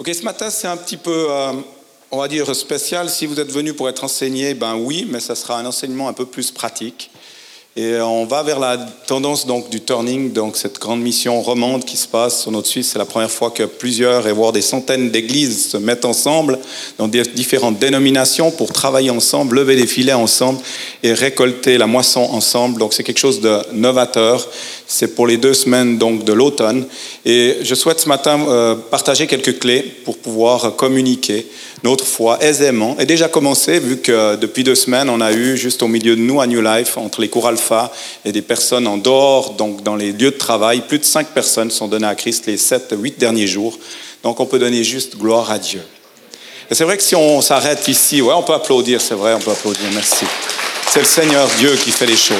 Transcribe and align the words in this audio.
Ok, 0.00 0.10
ce 0.12 0.24
matin, 0.24 0.50
c'est 0.50 0.66
un 0.66 0.76
petit 0.76 0.96
peu, 0.96 1.26
euh, 1.30 1.52
on 2.10 2.18
va 2.18 2.26
dire, 2.26 2.52
spécial. 2.56 3.08
Si 3.08 3.26
vous 3.26 3.38
êtes 3.38 3.52
venu 3.52 3.74
pour 3.74 3.88
être 3.88 4.02
enseigné, 4.02 4.52
ben 4.54 4.74
oui, 4.74 5.06
mais 5.08 5.20
ça 5.20 5.36
sera 5.36 5.56
un 5.56 5.64
enseignement 5.66 6.08
un 6.08 6.12
peu 6.12 6.26
plus 6.26 6.50
pratique. 6.50 7.12
Et 7.76 8.00
on 8.00 8.24
va 8.24 8.44
vers 8.44 8.60
la 8.60 8.76
tendance 8.76 9.48
donc 9.48 9.68
du 9.68 9.80
turning, 9.80 10.32
donc 10.32 10.56
cette 10.56 10.78
grande 10.78 11.00
mission 11.00 11.42
romande 11.42 11.84
qui 11.84 11.96
se 11.96 12.06
passe 12.06 12.42
sur 12.42 12.52
notre 12.52 12.68
Suisse. 12.68 12.90
C'est 12.92 13.00
la 13.00 13.04
première 13.04 13.32
fois 13.32 13.50
que 13.50 13.64
plusieurs 13.64 14.28
et 14.28 14.32
voire 14.32 14.52
des 14.52 14.62
centaines 14.62 15.10
d'églises 15.10 15.70
se 15.70 15.76
mettent 15.76 16.04
ensemble 16.04 16.60
dans 16.98 17.08
des 17.08 17.22
différentes 17.22 17.80
dénominations 17.80 18.52
pour 18.52 18.72
travailler 18.72 19.10
ensemble, 19.10 19.56
lever 19.56 19.74
des 19.74 19.88
filets 19.88 20.12
ensemble 20.12 20.60
et 21.02 21.14
récolter 21.14 21.76
la 21.76 21.88
moisson 21.88 22.20
ensemble. 22.20 22.78
Donc 22.78 22.94
c'est 22.94 23.02
quelque 23.02 23.18
chose 23.18 23.40
de 23.40 23.58
novateur. 23.72 24.46
C'est 24.86 25.16
pour 25.16 25.26
les 25.26 25.36
deux 25.36 25.54
semaines 25.54 25.98
donc 25.98 26.22
de 26.22 26.32
l'automne. 26.32 26.86
Et 27.24 27.56
je 27.62 27.74
souhaite 27.74 27.98
ce 27.98 28.08
matin 28.08 28.38
euh, 28.46 28.76
partager 28.76 29.26
quelques 29.26 29.58
clés 29.58 29.82
pour 30.04 30.16
pouvoir 30.18 30.76
communiquer 30.76 31.44
notre 31.84 32.06
foi 32.06 32.42
aisément. 32.42 32.96
Et 32.98 33.04
déjà 33.04 33.28
commencé, 33.28 33.78
vu 33.78 33.98
que 33.98 34.36
depuis 34.36 34.64
deux 34.64 34.74
semaines, 34.74 35.10
on 35.10 35.20
a 35.20 35.32
eu 35.32 35.56
juste 35.58 35.82
au 35.82 35.86
milieu 35.86 36.16
de 36.16 36.20
nous 36.22 36.40
à 36.40 36.46
New 36.46 36.62
Life, 36.62 36.96
entre 36.96 37.20
les 37.20 37.28
cours 37.28 37.46
alpha 37.46 37.92
et 38.24 38.32
des 38.32 38.40
personnes 38.40 38.86
en 38.86 38.96
dehors, 38.96 39.50
donc 39.50 39.82
dans 39.82 39.94
les 39.94 40.12
lieux 40.12 40.30
de 40.30 40.38
travail, 40.38 40.80
plus 40.88 40.98
de 40.98 41.04
cinq 41.04 41.28
personnes 41.28 41.70
sont 41.70 41.86
données 41.86 42.06
à 42.06 42.14
Christ 42.14 42.46
les 42.46 42.56
sept, 42.56 42.94
huit 42.98 43.18
derniers 43.18 43.46
jours. 43.46 43.78
Donc 44.22 44.40
on 44.40 44.46
peut 44.46 44.58
donner 44.58 44.82
juste 44.82 45.18
gloire 45.18 45.50
à 45.50 45.58
Dieu. 45.58 45.82
Et 46.70 46.74
c'est 46.74 46.84
vrai 46.84 46.96
que 46.96 47.02
si 47.02 47.14
on 47.14 47.42
s'arrête 47.42 47.86
ici, 47.86 48.22
ouais, 48.22 48.32
on 48.34 48.42
peut 48.42 48.54
applaudir, 48.54 49.02
c'est 49.02 49.14
vrai, 49.14 49.34
on 49.34 49.40
peut 49.40 49.50
applaudir, 49.50 49.84
merci. 49.92 50.24
C'est 50.90 51.00
le 51.00 51.06
Seigneur 51.06 51.46
Dieu 51.58 51.76
qui 51.76 51.90
fait 51.90 52.06
les 52.06 52.16
choses. 52.16 52.38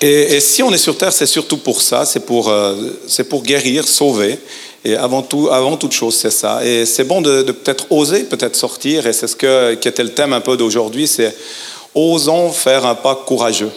Et, 0.00 0.38
si 0.40 0.62
on 0.62 0.72
est 0.72 0.78
sur 0.78 0.96
terre, 0.96 1.12
c'est 1.12 1.26
surtout 1.26 1.56
pour 1.56 1.82
ça, 1.82 2.04
c'est 2.04 2.24
pour, 2.24 2.50
euh, 2.50 2.74
pour 3.28 3.42
guérir, 3.42 3.88
sauver. 3.88 4.38
Et 4.84 4.94
avant, 4.96 5.22
tout, 5.22 5.48
avant 5.50 5.76
toute 5.76 5.92
chose, 5.92 6.14
c'est 6.14 6.30
ça. 6.30 6.64
Et 6.64 6.86
c'est 6.86 7.04
bon 7.04 7.20
de, 7.20 7.42
peut-être 7.42 7.90
oser, 7.90 8.24
peut-être 8.24 8.56
sortir. 8.56 9.06
Et 9.06 9.12
c'est 9.12 9.26
ce 9.26 9.36
que, 9.36 9.74
qui 9.74 9.88
était 9.88 10.04
le 10.04 10.14
thème 10.14 10.32
un 10.32 10.40
peu 10.40 10.56
d'aujourd'hui, 10.56 11.08
c'est 11.08 11.34
osons 11.94 12.52
faire 12.52 12.86
un 12.86 12.94
pas 12.94 13.14
courageux. 13.14 13.72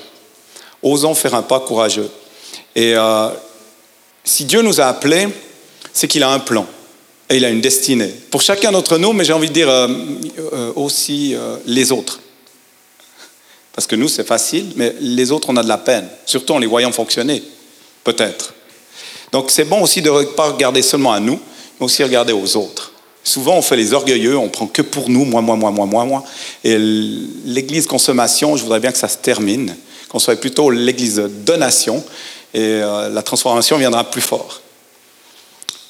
Osons 0.83 1.15
faire 1.15 1.35
un 1.35 1.41
pas 1.41 1.59
courageux. 1.59 2.09
Et 2.75 2.95
euh, 2.95 3.29
si 4.23 4.45
Dieu 4.45 4.61
nous 4.61 4.79
a 4.79 4.85
appelés, 4.85 5.27
c'est 5.91 6.07
qu'il 6.07 6.23
a 6.23 6.29
un 6.29 6.39
plan 6.39 6.67
et 7.29 7.37
il 7.37 7.45
a 7.45 7.49
une 7.49 7.61
destinée. 7.61 8.13
Pour 8.29 8.41
chacun 8.41 8.71
d'entre 8.71 8.97
nous, 8.97 9.13
mais 9.13 9.23
j'ai 9.23 9.33
envie 9.33 9.49
de 9.49 9.53
dire 9.53 9.69
euh, 9.69 9.87
aussi 10.75 11.35
les 11.65 11.91
autres. 11.91 12.19
Parce 13.73 13.87
que 13.87 13.95
nous, 13.95 14.07
c'est 14.07 14.27
facile, 14.27 14.73
mais 14.75 14.95
les 14.99 15.31
autres, 15.31 15.49
on 15.49 15.57
a 15.57 15.63
de 15.63 15.67
la 15.67 15.77
peine, 15.77 16.07
surtout 16.25 16.53
en 16.53 16.59
les 16.59 16.67
voyant 16.67 16.91
fonctionner, 16.91 17.41
peut-être. 18.03 18.53
Donc 19.31 19.51
c'est 19.51 19.65
bon 19.65 19.81
aussi 19.81 20.01
de 20.01 20.09
ne 20.09 20.23
pas 20.23 20.51
regarder 20.51 20.81
seulement 20.81 21.13
à 21.13 21.19
nous, 21.19 21.39
mais 21.79 21.85
aussi 21.85 22.03
regarder 22.03 22.33
aux 22.33 22.57
autres. 22.57 22.91
Souvent, 23.23 23.55
on 23.57 23.61
fait 23.61 23.75
les 23.75 23.93
orgueilleux, 23.93 24.35
on 24.35 24.49
prend 24.49 24.65
que 24.65 24.81
pour 24.81 25.09
nous, 25.09 25.25
moi, 25.25 25.41
moi, 25.41 25.55
moi, 25.55 25.71
moi, 25.71 25.85
moi, 25.85 26.05
moi. 26.05 26.23
Et 26.63 26.77
l'église 26.77 27.85
consommation, 27.85 28.57
je 28.57 28.63
voudrais 28.63 28.79
bien 28.79 28.91
que 28.91 28.97
ça 28.97 29.07
se 29.07 29.17
termine, 29.17 29.75
qu'on 30.09 30.17
soit 30.17 30.35
plutôt 30.35 30.71
l'église 30.71 31.17
donation, 31.45 32.03
et 32.53 32.59
euh, 32.59 33.09
la 33.09 33.21
transformation 33.21 33.77
viendra 33.77 34.03
plus 34.09 34.21
fort. 34.21 34.61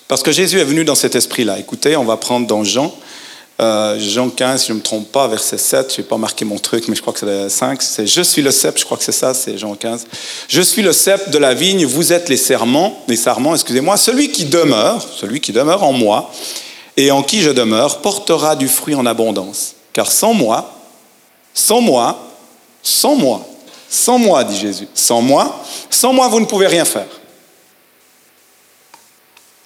Parce 0.09 0.23
que 0.23 0.31
Jésus 0.33 0.59
est 0.59 0.65
venu 0.65 0.83
dans 0.83 0.93
cet 0.93 1.15
esprit-là. 1.15 1.57
Écoutez, 1.57 1.95
on 1.95 2.03
va 2.03 2.17
prendre 2.17 2.45
dans 2.45 2.65
Jean, 2.65 2.93
euh, 3.61 3.99
Jean 3.99 4.29
15, 4.29 4.61
si 4.61 4.67
je 4.67 4.73
ne 4.73 4.79
me 4.79 4.83
trompe 4.83 5.11
pas, 5.11 5.27
verset 5.27 5.57
7, 5.57 5.93
je 5.93 6.01
n'ai 6.01 6.07
pas 6.07 6.17
marqué 6.17 6.45
mon 6.45 6.57
truc, 6.57 6.87
mais 6.87 6.95
je 6.95 7.01
crois 7.01 7.13
que 7.13 7.19
c'est 7.19 7.49
5, 7.49 7.81
c'est 7.81 8.07
Je 8.07 8.21
suis 8.21 8.41
le 8.41 8.49
cep, 8.49 8.77
je 8.77 8.85
crois 8.85 8.97
que 8.97 9.03
c'est 9.03 9.11
ça, 9.11 9.33
c'est 9.33 9.57
Jean 9.57 9.75
15. 9.75 10.07
Je 10.47 10.61
suis 10.61 10.81
le 10.81 10.91
cep 10.93 11.29
de 11.29 11.37
la 11.37 11.53
vigne, 11.53 11.85
vous 11.85 12.11
êtes 12.11 12.27
les 12.27 12.37
serments, 12.37 13.03
les 13.07 13.15
sarments, 13.15 13.53
excusez-moi, 13.53 13.97
celui 13.97 14.31
qui 14.31 14.45
demeure, 14.45 15.05
celui 15.15 15.39
qui 15.39 15.51
demeure 15.51 15.83
en 15.83 15.93
moi, 15.93 16.31
et 16.97 17.11
en 17.11 17.21
qui 17.21 17.41
je 17.41 17.51
demeure, 17.51 17.99
portera 18.01 18.55
du 18.55 18.67
fruit 18.67 18.95
en 18.95 19.05
abondance. 19.05 19.75
Car 19.93 20.11
sans 20.11 20.33
moi, 20.33 20.73
sans 21.53 21.81
moi, 21.81 22.17
sans 22.81 23.15
moi, 23.15 23.45
sans 23.89 24.17
moi, 24.17 24.43
dit 24.43 24.57
Jésus, 24.57 24.87
sans 24.95 25.21
moi, 25.21 25.63
sans 25.89 26.13
moi, 26.13 26.27
vous 26.29 26.39
ne 26.39 26.45
pouvez 26.45 26.67
rien 26.67 26.85
faire. 26.85 27.07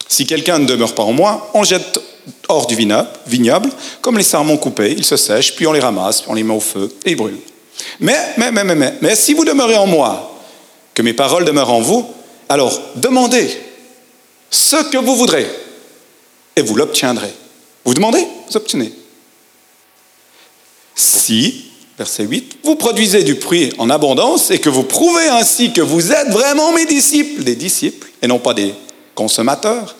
Si 0.08 0.26
quelqu'un 0.26 0.60
ne 0.60 0.66
demeure 0.66 0.94
pas 0.94 1.04
en 1.04 1.14
moi, 1.14 1.50
on 1.54 1.64
jette 1.64 2.00
hors 2.48 2.68
du 2.68 2.76
vignoble, 2.76 3.70
comme 4.02 4.18
les 4.18 4.24
sarments 4.24 4.58
coupés, 4.58 4.94
ils 4.98 5.06
se 5.06 5.18
sèchent, 5.18 5.56
puis 5.56 5.68
on 5.68 5.74
les 5.74 5.80
ramasse, 5.80 6.22
puis 6.22 6.32
on 6.32 6.34
les 6.34 6.44
met 6.44 6.54
au 6.54 6.60
feu 6.60 6.92
et 7.06 7.12
ils 7.12 7.16
brûlent. 7.16 7.40
Mais, 8.00 8.18
mais, 8.38 8.52
mais, 8.52 8.64
mais, 8.64 8.76
mais, 8.76 8.94
mais 9.02 9.16
si 9.16 9.34
vous 9.34 9.46
demeurez 9.46 9.76
en 9.76 9.88
moi, 9.88 10.36
que 10.94 11.02
mes 11.02 11.14
paroles 11.14 11.46
demeurent 11.46 11.74
en 11.74 11.82
vous, 11.82 12.08
alors 12.50 12.80
demandez 12.96 13.50
ce 14.50 14.78
que 14.90 14.98
vous 14.98 15.16
voudrez 15.16 15.48
et 16.56 16.62
vous 16.62 16.76
l'obtiendrez. 16.76 17.34
Vous 17.84 17.94
demandez, 17.94 18.26
vous 18.48 18.58
obtenez. 18.58 18.94
Si, 20.96 21.66
verset 21.98 22.24
8, 22.24 22.60
vous 22.64 22.76
produisez 22.76 23.24
du 23.24 23.36
fruit 23.36 23.74
en 23.78 23.90
abondance 23.90 24.52
et 24.52 24.60
que 24.60 24.70
vous 24.70 24.84
prouvez 24.84 25.28
ainsi 25.28 25.74
que 25.74 25.82
vous 25.82 26.12
êtes 26.12 26.30
vraiment 26.30 26.72
mes 26.72 26.86
disciples, 26.86 27.44
des 27.44 27.56
disciples 27.56 28.10
et 28.22 28.28
non 28.28 28.40
pas 28.40 28.54
des 28.54 28.74
consommateurs, 29.16 29.96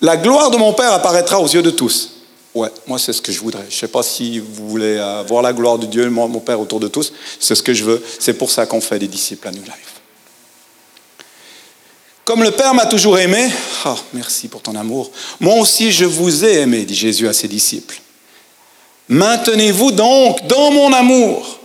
la 0.00 0.16
gloire 0.16 0.50
de 0.50 0.56
mon 0.56 0.72
Père 0.72 0.92
apparaîtra 0.92 1.40
aux 1.40 1.48
yeux 1.48 1.62
de 1.62 1.70
tous. 1.70 2.10
Ouais, 2.54 2.68
moi 2.86 2.98
c'est 2.98 3.12
ce 3.12 3.22
que 3.22 3.32
je 3.32 3.40
voudrais. 3.40 3.64
Je 3.68 3.74
ne 3.74 3.80
sais 3.80 3.88
pas 3.88 4.02
si 4.02 4.38
vous 4.38 4.68
voulez 4.68 4.96
voir 5.26 5.42
la 5.42 5.52
gloire 5.52 5.78
de 5.78 5.86
Dieu, 5.86 6.08
mon 6.10 6.40
Père 6.40 6.60
autour 6.60 6.78
de 6.78 6.88
tous. 6.88 7.12
C'est 7.40 7.54
ce 7.54 7.62
que 7.62 7.72
je 7.72 7.84
veux. 7.84 8.04
C'est 8.20 8.34
pour 8.34 8.50
ça 8.50 8.66
qu'on 8.66 8.80
fait 8.80 8.98
des 8.98 9.08
disciples 9.08 9.48
à 9.48 9.50
New 9.50 9.62
Life. 9.62 9.94
Comme 12.24 12.42
le 12.42 12.52
Père 12.52 12.74
m'a 12.74 12.86
toujours 12.86 13.18
aimé, 13.18 13.50
oh, 13.84 13.96
merci 14.14 14.48
pour 14.48 14.62
ton 14.62 14.74
amour, 14.76 15.10
moi 15.40 15.56
aussi 15.56 15.92
je 15.92 16.06
vous 16.06 16.44
ai 16.44 16.60
aimé, 16.60 16.84
dit 16.84 16.94
Jésus 16.94 17.28
à 17.28 17.34
ses 17.34 17.48
disciples. 17.48 18.00
Maintenez-vous 19.08 19.92
donc 19.92 20.46
dans 20.46 20.70
mon 20.70 20.92
amour. 20.94 21.60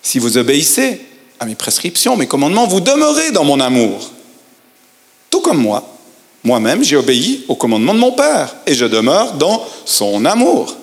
Si 0.00 0.20
vous 0.20 0.38
obéissez 0.38 1.00
à 1.40 1.46
mes 1.46 1.56
prescriptions, 1.56 2.16
mes 2.16 2.28
commandements, 2.28 2.68
vous 2.68 2.80
demeurez 2.80 3.32
dans 3.32 3.42
mon 3.42 3.58
amour, 3.58 4.12
comme 5.44 5.58
moi. 5.58 5.84
Moi-même, 6.42 6.82
j'ai 6.82 6.96
obéi 6.96 7.44
au 7.48 7.54
commandement 7.54 7.94
de 7.94 7.98
mon 7.98 8.12
Père 8.12 8.56
et 8.66 8.74
je 8.74 8.86
demeure 8.86 9.34
dans 9.34 9.64
son 9.84 10.24
amour. 10.24 10.74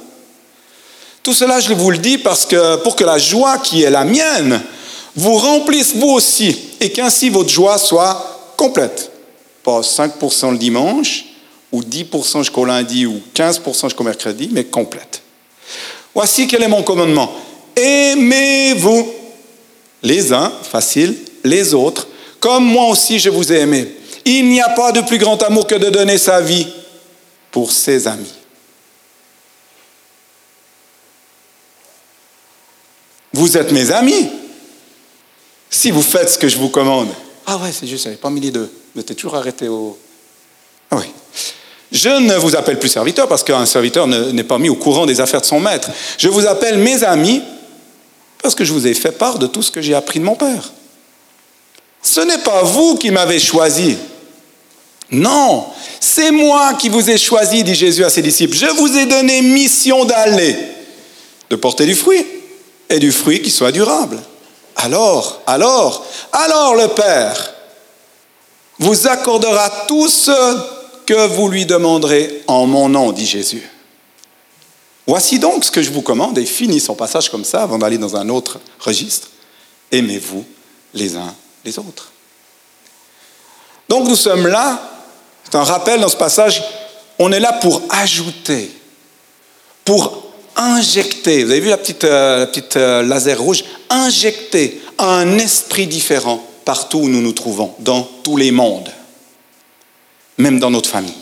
Tout 1.23 1.33
cela, 1.33 1.59
je 1.59 1.73
vous 1.73 1.91
le 1.91 1.97
dis 1.97 2.17
parce 2.17 2.45
que 2.45 2.77
pour 2.77 2.95
que 2.95 3.03
la 3.03 3.17
joie 3.17 3.57
qui 3.57 3.83
est 3.83 3.89
la 3.89 4.05
mienne 4.05 4.61
vous 5.16 5.35
remplisse 5.35 5.95
vous 5.95 6.09
aussi 6.09 6.57
et 6.79 6.91
qu'ainsi 6.91 7.29
votre 7.29 7.49
joie 7.49 7.77
soit 7.77 8.53
complète. 8.55 9.11
Pas 9.63 9.81
5% 9.81 10.51
le 10.51 10.57
dimanche 10.57 11.25
ou 11.72 11.81
10% 11.81 12.39
jusqu'au 12.39 12.66
lundi 12.66 13.05
ou 13.05 13.22
15% 13.35 13.83
jusqu'au 13.83 14.03
mercredi, 14.03 14.49
mais 14.51 14.63
complète. 14.63 15.22
Voici 16.13 16.47
quel 16.47 16.63
est 16.63 16.67
mon 16.67 16.83
commandement. 16.83 17.31
Aimez-vous 17.75 19.07
les 20.03 20.33
uns, 20.33 20.51
facile, 20.63 21.16
les 21.43 21.73
autres, 21.73 22.07
comme 22.39 22.66
moi 22.66 22.88
aussi 22.88 23.19
je 23.19 23.29
vous 23.29 23.51
ai 23.53 23.59
aimé. 23.59 23.88
Il 24.26 24.50
n'y 24.50 24.62
a 24.62 24.70
pas 24.70 24.92
de 24.92 25.02
plus 25.02 25.18
grand 25.18 25.42
amour 25.44 25.68
que 25.68 25.76
de 25.76 25.90
donner 25.90 26.18
sa 26.18 26.42
vie 26.42 26.68
pour 27.52 27.72
ses 27.72 28.08
amis. 28.08 28.34
Vous 33.34 33.58
êtes 33.58 33.72
mes 33.72 33.92
amis 33.92 34.30
si 35.70 35.90
vous 35.90 36.02
faites 36.02 36.30
ce 36.30 36.38
que 36.38 36.48
je 36.48 36.58
vous 36.58 36.70
commande. 36.70 37.09
Ah 37.46 37.58
ouais, 37.58 37.72
c'est 37.72 37.88
juste, 37.88 38.09
je 38.09 38.16
pas 38.16 38.30
mis 38.30 38.42
les 38.42 38.52
deux. 38.52 38.72
Vous 38.94 39.02
êtes 39.02 39.16
toujours 39.16 39.36
arrêté 39.36 39.68
au... 39.68 39.98
Ah 40.92 40.98
oui. 40.98 41.06
Je 41.92 42.09
ne 42.09 42.36
vous 42.36 42.56
appelle 42.56 42.80
plus 42.80 42.90
serviteur 42.90 43.28
parce 43.28 43.44
qu'un 43.44 43.66
serviteur 43.66 44.08
n'est 44.08 44.44
pas 44.44 44.58
mis 44.58 44.70
au 44.70 44.76
courant 44.76 45.06
des 45.06 45.20
affaires 45.20 45.42
de 45.42 45.46
son 45.46 45.59
maître. 45.59 45.90
Je 46.18 46.30
vous 46.30 46.46
appelle 46.46 46.78
mes 46.78 47.03
amis 47.03 47.42
parce 48.42 48.56
que 48.56 48.64
je 48.64 48.74
vous 48.74 48.88
ai 48.88 48.94
fait 48.94 49.12
part 49.12 49.40
de 49.40 49.48
tout 49.48 49.62
ce 49.62 49.72
que 49.72 49.82
j'ai 49.82 49.94
appris 49.94 50.20
de 50.20 50.26
mon 50.26 50.36
Père. 50.36 50.72
Ce 52.03 52.22
n'est 52.22 52.40
pas 52.40 52.64
vous 52.64 52.96
qui 52.98 53.12
m'avez 53.12 53.40
choisi, 53.40 53.98
non, 55.11 55.67
c'est 55.99 56.31
moi 56.31 56.73
qui 56.75 56.88
vous 56.88 57.09
ai 57.09 57.17
choisi, 57.17 57.63
dit 57.63 57.75
Jésus 57.75 58.05
à 58.05 58.09
ses 58.09 58.22
disciples. 58.22 58.55
Je 58.55 58.67
vous 58.67 58.97
ai 58.97 59.05
donné 59.05 59.41
mission 59.41 60.05
d'aller, 60.05 60.55
de 61.49 61.55
porter 61.58 61.85
du 61.85 61.96
fruit, 61.96 62.25
et 62.90 62.99
du 62.99 63.11
fruit 63.11 63.41
qui 63.41 63.52
soit 63.52 63.72
durable. 63.72 64.19
Alors, 64.78 65.41
alors, 65.46 66.05
alors 66.31 66.75
le 66.75 66.87
Père 66.90 67.53
vous 68.79 69.08
accordera 69.08 69.69
tout 69.87 70.08
ce 70.08 70.31
que 71.05 71.28
vous 71.28 71.49
lui 71.49 71.66
demanderez 71.66 72.43
en 72.47 72.66
mon 72.66 72.90
nom, 72.90 73.11
dit 73.11 73.25
Jésus. 73.25 73.69
Voici 75.07 75.40
donc 75.40 75.66
ce 75.66 75.72
que 75.72 75.81
je 75.81 75.91
vous 75.91 76.02
commande, 76.02 76.37
et 76.37 76.46
finit 76.46 76.79
son 76.79 76.96
passage 76.96 77.29
comme 77.29 77.43
ça 77.43 77.64
avant 77.64 77.78
d'aller 77.78 77.97
dans 77.97 78.16
un 78.16 78.29
autre 78.29 78.59
registre. 78.79 79.29
Aimez-vous 79.91 80.46
les 80.93 81.17
uns 81.17 81.35
les 81.66 81.78
autres. 81.79 82.11
Donc 83.90 84.07
nous 84.07 84.16
sommes 84.16 84.47
là 84.47 84.91
c'est 85.52 85.58
un 85.58 85.64
rappel 85.64 86.00
dans 86.00 86.08
ce 86.08 86.16
passage. 86.16 86.64
On 87.20 87.32
est 87.32 87.40
là 87.40 87.53
pour 87.53 87.82
ajouter, 87.90 88.72
pour 89.84 90.24
injecter. 90.56 91.44
Vous 91.44 91.52
avez 91.52 91.59
vu 91.59 91.70
la 91.70 91.78
petite, 91.78 92.06
euh, 92.06 92.46
euh, 92.78 93.03
laser 93.03 93.40
rouge? 93.40 93.66
Injecter 93.90 94.82
un 94.98 95.38
esprit 95.38 95.88
différent 95.88 96.42
partout 96.64 97.00
où 97.00 97.09
nous 97.09 97.22
nous 97.22 97.34
trouvons, 97.34 97.74
dans 97.80 98.08
tous 98.24 98.38
les 98.38 98.52
mondes. 98.52 98.90
même 100.38 100.59
dans 100.59 100.72
notre 100.72 100.90
famille. 100.90 101.14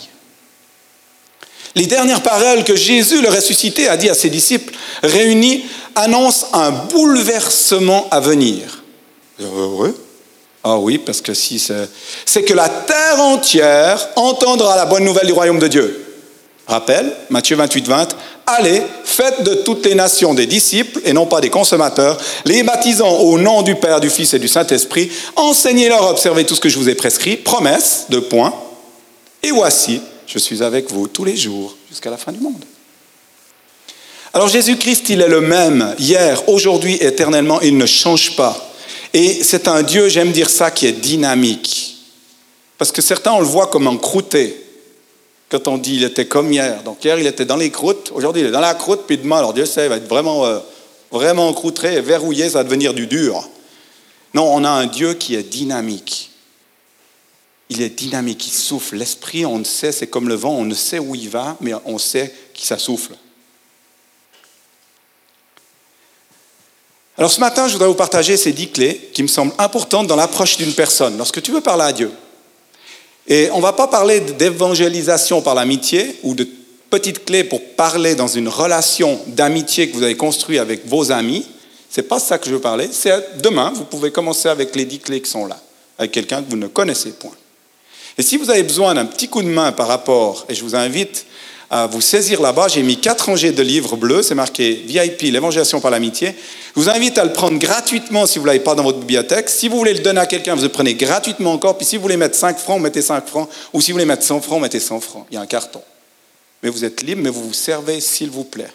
Les 1.76 1.88
dernières 1.88 2.24
paroles 2.24 2.64
que 2.64 2.76
Jésus, 2.76 3.22
le 3.22 3.28
ressuscité, 3.28 3.90
a 3.90 3.98
dit 3.98 4.10
à 4.10 4.14
ses 4.14 4.30
disciples, 4.30 4.74
réunis, 5.04 5.66
annoncent 5.96 6.48
un 6.54 6.72
bouleversement 6.72 8.08
à 8.12 8.22
venir. 8.22 8.84
Euh, 9.42 9.92
ah 10.63 10.77
oui, 10.77 10.97
parce 10.97 11.21
que 11.21 11.33
si 11.33 11.59
c'est 12.25 12.44
que 12.44 12.53
la 12.53 12.67
terre 12.67 13.21
entière 13.21 14.09
entendra 14.15 14.75
la 14.75 14.85
bonne 14.85 15.06
nouvelle 15.06 15.27
du 15.27 15.33
royaume 15.33 15.59
de 15.59 15.67
Dieu. 15.67 16.06
Rappel, 16.67 17.11
Matthieu 17.29 17.56
28, 17.56 17.88
20, 17.88 18.15
Allez, 18.45 18.81
faites 19.03 19.44
de 19.44 19.53
toutes 19.56 19.85
les 19.85 19.94
nations 19.94 20.33
des 20.33 20.47
disciples 20.47 21.00
et 21.06 21.13
non 21.13 21.27
pas 21.27 21.39
des 21.39 21.51
consommateurs, 21.51 22.17
les 22.45 22.63
baptisant 22.63 23.17
au 23.19 23.38
nom 23.38 23.61
du 23.61 23.75
Père, 23.75 24.00
du 24.00 24.09
Fils 24.09 24.33
et 24.33 24.39
du 24.39 24.47
Saint-Esprit, 24.47 25.11
enseignez-leur 25.35 26.03
à 26.03 26.11
observer 26.11 26.45
tout 26.45 26.56
ce 26.56 26.59
que 26.59 26.69
je 26.69 26.79
vous 26.79 26.89
ai 26.89 26.95
prescrit, 26.95 27.38
promesse, 27.38 28.06
de 28.09 28.19
points, 28.19 28.53
et 29.44 29.51
voici, 29.51 30.01
je 30.25 30.39
suis 30.39 30.63
avec 30.63 30.91
vous 30.91 31.07
tous 31.07 31.23
les 31.23 31.38
jours 31.38 31.75
jusqu'à 31.89 32.09
la 32.09 32.17
fin 32.17 32.31
du 32.31 32.39
monde. 32.39 32.63
Alors 34.33 34.47
Jésus-Christ, 34.47 35.09
il 35.09 35.21
est 35.21 35.27
le 35.27 35.41
même 35.41 35.95
hier, 36.00 36.47
aujourd'hui, 36.50 36.97
éternellement, 37.01 37.61
il 37.61 37.77
ne 37.77 37.85
change 37.85 38.35
pas. 38.35 38.69
Et 39.13 39.44
c'est 39.44 39.67
un 39.67 39.83
Dieu, 39.83 40.07
j'aime 40.07 40.31
dire 40.31 40.50
ça, 40.50 40.71
qui 40.71 40.85
est 40.85 40.94
dynamique. 40.94 41.97
Parce 42.77 42.91
que 42.91 43.01
certains, 43.01 43.33
on 43.33 43.39
le 43.39 43.45
voit 43.45 43.67
comme 43.67 43.88
un 43.88 43.97
croûté 43.97 44.65
quand 45.50 45.67
on 45.67 45.77
dit 45.77 45.95
il 45.95 46.03
était 46.03 46.27
comme 46.27 46.51
hier. 46.51 46.83
Donc 46.83 47.03
hier, 47.03 47.17
il 47.19 47.27
était 47.27 47.45
dans 47.45 47.56
les 47.57 47.71
croûtes, 47.71 48.11
aujourd'hui, 48.13 48.44
il 48.44 48.47
est 48.47 48.51
dans 48.51 48.59
la 48.59 48.75
croûte, 48.75 49.01
puis 49.07 49.17
demain, 49.17 49.38
alors 49.38 49.53
Dieu 49.53 49.65
sait, 49.65 49.85
il 49.85 49.89
va 49.89 49.97
être 49.97 50.07
vraiment, 50.07 50.45
euh, 50.45 50.59
vraiment 51.11 51.51
croûté 51.53 51.94
et 51.94 52.01
verrouillé, 52.01 52.50
ça 52.50 52.59
va 52.59 52.63
devenir 52.63 52.94
du 52.94 53.07
dur. 53.07 53.50
Non, 54.35 54.44
on 54.44 54.63
a 54.63 54.69
un 54.69 54.85
Dieu 54.85 55.15
qui 55.15 55.35
est 55.35 55.44
dynamique. 55.44 56.31
Il 57.69 57.81
est 57.81 57.89
dynamique, 57.89 58.47
il 58.47 58.53
souffle. 58.53 58.95
L'esprit, 58.95 59.45
on 59.45 59.59
ne 59.59 59.63
sait, 59.63 59.91
c'est 59.91 60.07
comme 60.07 60.27
le 60.27 60.35
vent, 60.35 60.53
on 60.53 60.65
ne 60.65 60.75
sait 60.75 61.00
où 61.00 61.15
il 61.15 61.29
va, 61.29 61.57
mais 61.61 61.73
on 61.85 61.97
sait 61.97 62.33
que 62.53 62.61
ça 62.61 62.77
souffle. 62.77 63.15
Alors 67.19 67.30
ce 67.30 67.42
matin, 67.42 67.68
je 67.68 67.74
voudrais 67.74 67.89
vous 67.89 67.95
partager 67.95 68.38
ces 68.38 68.54
dix 68.54 68.69
clés 68.69 69.10
qui 69.13 69.24
me 69.24 69.27
semblent 69.27 69.54
importantes 69.57 70.07
dans 70.07 70.16
l'approche 70.16 70.56
d'une 70.56 70.71
personne. 70.71 71.18
Lorsque 71.18 71.42
tu 71.42 71.51
veux 71.51 71.60
parler 71.60 71.83
à 71.83 71.92
Dieu, 71.92 72.10
et 73.27 73.50
on 73.51 73.57
ne 73.57 73.62
va 73.62 73.74
pas 73.74 73.88
parler 73.88 74.21
d'évangélisation 74.21 75.42
par 75.42 75.54
l'amitié 75.54 76.16
ou 76.24 76.33
de 76.33 76.48
petites 76.89 77.25
clés 77.25 77.44
pour 77.44 77.62
parler 77.75 78.16
dans 78.16 78.30
une 78.30 78.48
relation 78.48 79.19
d'amitié 79.27 79.89
que 79.89 79.98
vous 79.98 80.04
avez 80.04 80.16
construite 80.16 80.60
avec 80.60 80.88
vos 80.88 81.12
amis. 81.12 81.45
Ce 81.92 82.00
n'est 82.00 82.07
pas 82.07 82.19
ça 82.19 82.38
que 82.38 82.48
je 82.48 82.54
veux 82.54 82.62
parler. 82.62 82.88
C'est 82.89 83.42
demain, 83.42 83.74
vous 83.75 83.83
pouvez 83.83 84.12
commencer 84.12 84.48
avec 84.48 84.74
les 84.77 84.86
dix 84.86 85.00
clés 85.00 85.21
qui 85.21 85.30
sont 85.30 85.45
là, 85.45 85.60
avec 85.98 86.13
quelqu'un 86.13 86.42
que 86.42 86.50
vous 86.50 86.56
ne 86.56 86.68
connaissez 86.68 87.10
point. 87.10 87.36
Et 88.18 88.24
si 88.24 88.38
vous 88.38 88.50
avez 88.50 88.63
besoin 88.63 88.94
d'un 88.94 89.06
petit 89.06 89.27
coup 89.27 89.44
de 89.44 89.50
main 89.50 89.74
par 89.74 89.89
rapport, 89.89 90.45
et 90.48 90.56
je 90.56 90.63
vous 90.63 90.74
invite 90.74 91.25
à 91.69 91.88
vous 91.88 92.01
saisir 92.01 92.42
là-bas. 92.42 92.68
J'ai 92.68 92.83
mis 92.83 92.98
quatre 92.98 93.25
rangées 93.25 93.51
de 93.51 93.62
livres 93.62 93.95
bleus, 93.95 94.24
c'est 94.24 94.36
marqué 94.36 94.74
VIP, 94.74 95.21
l'évangélisation 95.21 95.80
par 95.80 95.92
l'amitié. 95.92 96.36
Je 96.75 96.81
vous 96.81 96.89
invite 96.89 97.18
à 97.18 97.25
le 97.25 97.33
prendre 97.33 97.60
gratuitement 97.60 98.25
si 98.25 98.39
vous 98.39 98.45
ne 98.45 98.48
l'avez 98.48 98.63
pas 98.63 98.75
dans 98.75 98.83
votre 98.83 99.00
bibliothèque. 99.00 99.50
Si 99.50 99.68
vous 99.68 99.77
voulez 99.77 99.94
le 99.94 100.00
donner 100.00 100.19
à 100.19 100.25
quelqu'un, 100.25 100.56
vous 100.56 100.63
le 100.63 100.69
prenez 100.69 100.95
gratuitement 100.95 101.54
encore. 101.54 101.77
Puis 101.77 101.86
si 101.86 101.98
vous 101.98 102.01
voulez 102.01 102.18
mettre 102.18 102.36
5 102.36 102.57
francs, 102.57 102.81
mettez 102.81 103.01
5 103.01 103.27
francs. 103.27 103.50
Ou 103.74 103.81
si 103.81 103.92
vous 103.92 103.95
voulez 103.95 104.06
mettre 104.06 104.24
100 104.24 104.42
francs, 104.42 104.62
mettez 104.62 104.80
100 104.80 105.00
francs. 105.00 105.25
Il 105.30 105.36
y 105.36 105.38
a 105.38 105.42
un 105.42 105.45
carton. 105.45 105.81
Mais 106.63 106.69
vous 106.69 106.83
êtes 106.83 107.04
libre, 107.04 107.21
mais 107.21 107.30
vous 107.30 107.48
vous 107.48 107.54
servez 107.54 108.01
s'il 108.01 108.30
vous 108.30 108.44
plaît. 108.44 108.71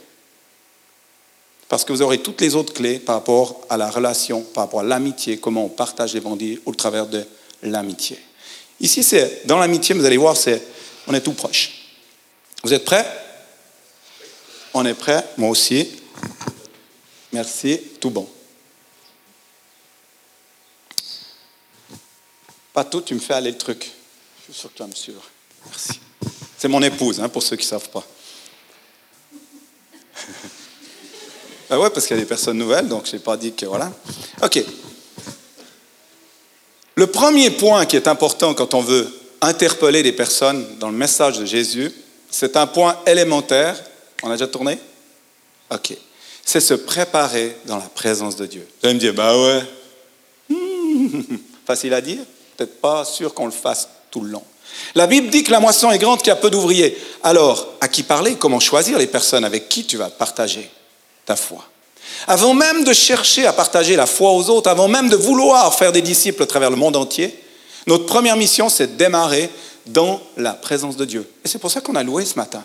Parce 1.68 1.84
que 1.84 1.92
vous 1.92 2.02
aurez 2.02 2.18
toutes 2.18 2.40
les 2.40 2.54
autres 2.54 2.72
clés 2.72 2.98
par 2.98 3.16
rapport 3.16 3.60
à 3.68 3.76
la 3.76 3.90
relation, 3.90 4.42
par 4.42 4.64
rapport 4.64 4.80
à 4.80 4.84
l'amitié, 4.84 5.38
comment 5.38 5.64
on 5.64 5.68
partage 5.68 6.14
l'évangile 6.14 6.60
au 6.66 6.74
travers 6.74 7.06
de 7.06 7.24
l'amitié. 7.62 8.18
Ici, 8.80 9.02
c'est 9.02 9.46
dans 9.46 9.58
l'amitié, 9.58 9.94
vous 9.94 10.04
allez 10.04 10.16
voir, 10.16 10.36
c'est 10.36 10.62
on 11.06 11.14
est 11.14 11.20
tout 11.20 11.32
proche. 11.32 11.83
Vous 12.64 12.72
êtes 12.72 12.86
prêts? 12.86 13.06
On 14.72 14.86
est 14.86 14.94
prêts 14.94 15.22
Moi 15.36 15.50
aussi. 15.50 16.00
Merci, 17.30 17.78
tout 18.00 18.08
bon. 18.08 18.26
Pas 22.72 22.84
tout, 22.84 23.02
tu 23.02 23.14
me 23.14 23.20
fais 23.20 23.34
aller 23.34 23.50
le 23.50 23.58
truc. 23.58 23.92
Je 24.38 24.44
suis 24.44 24.60
sûr 24.60 24.70
que 24.70 24.76
tu 24.76 24.82
vas 24.82 24.88
me 24.88 24.94
suivre. 24.94 25.22
Merci. 25.66 26.00
C'est 26.56 26.68
mon 26.68 26.80
épouse, 26.80 27.20
hein, 27.20 27.28
pour 27.28 27.42
ceux 27.42 27.56
qui 27.56 27.64
ne 27.64 27.68
savent 27.68 27.90
pas. 27.90 28.06
ah 31.68 31.78
ouais, 31.78 31.90
parce 31.90 32.06
qu'il 32.06 32.16
y 32.16 32.18
a 32.18 32.22
des 32.22 32.28
personnes 32.28 32.56
nouvelles, 32.56 32.88
donc 32.88 33.06
je 33.06 33.12
n'ai 33.12 33.18
pas 33.18 33.36
dit 33.36 33.52
que 33.52 33.66
voilà. 33.66 33.92
OK. 34.42 34.64
Le 36.94 37.06
premier 37.08 37.50
point 37.50 37.84
qui 37.84 37.96
est 37.96 38.08
important 38.08 38.54
quand 38.54 38.72
on 38.72 38.80
veut 38.80 39.12
interpeller 39.42 40.02
des 40.02 40.12
personnes 40.12 40.78
dans 40.78 40.88
le 40.88 40.96
message 40.96 41.38
de 41.38 41.44
Jésus, 41.44 41.92
c'est 42.34 42.56
un 42.56 42.66
point 42.66 42.96
élémentaire. 43.06 43.80
On 44.24 44.28
a 44.28 44.32
déjà 44.32 44.48
tourné? 44.48 44.76
Ok. 45.70 45.96
C'est 46.44 46.58
se 46.60 46.74
préparer 46.74 47.56
dans 47.66 47.76
la 47.76 47.84
présence 47.84 48.34
de 48.34 48.46
Dieu. 48.46 48.66
Vous 48.80 48.88
allez 48.88 48.94
me 48.94 49.00
dire, 49.00 49.14
bah 49.14 49.38
ouais. 49.38 49.62
Facile 51.66 51.94
à 51.94 52.00
dire 52.00 52.18
Peut-être 52.56 52.80
pas 52.80 53.04
sûr 53.04 53.34
qu'on 53.34 53.46
le 53.46 53.52
fasse 53.52 53.88
tout 54.10 54.20
le 54.20 54.30
long. 54.30 54.42
La 54.96 55.06
Bible 55.06 55.28
dit 55.28 55.44
que 55.44 55.52
la 55.52 55.60
moisson 55.60 55.92
est 55.92 55.98
grande, 55.98 56.18
qu'il 56.18 56.28
y 56.28 56.32
a 56.32 56.36
peu 56.36 56.50
d'ouvriers. 56.50 56.98
Alors, 57.22 57.68
à 57.80 57.86
qui 57.86 58.02
parler? 58.02 58.34
Comment 58.34 58.58
choisir 58.58 58.98
les 58.98 59.06
personnes 59.06 59.44
avec 59.44 59.68
qui 59.68 59.86
tu 59.86 59.96
vas 59.96 60.10
partager 60.10 60.68
ta 61.26 61.36
foi? 61.36 61.64
Avant 62.26 62.52
même 62.52 62.82
de 62.82 62.92
chercher 62.92 63.46
à 63.46 63.52
partager 63.52 63.94
la 63.94 64.06
foi 64.06 64.32
aux 64.32 64.50
autres, 64.50 64.68
avant 64.68 64.88
même 64.88 65.08
de 65.08 65.16
vouloir 65.16 65.72
faire 65.72 65.92
des 65.92 66.02
disciples 66.02 66.42
à 66.42 66.46
travers 66.46 66.70
le 66.70 66.76
monde 66.76 66.96
entier, 66.96 67.32
notre 67.86 68.06
première 68.06 68.36
mission, 68.36 68.68
c'est 68.68 68.88
de 68.88 68.96
démarrer 68.96 69.50
dans 69.86 70.20
la 70.36 70.52
présence 70.52 70.96
de 70.96 71.04
Dieu. 71.04 71.28
Et 71.44 71.48
c'est 71.48 71.58
pour 71.58 71.70
ça 71.70 71.80
qu'on 71.80 71.94
a 71.94 72.02
loué 72.02 72.24
ce 72.24 72.36
matin. 72.36 72.64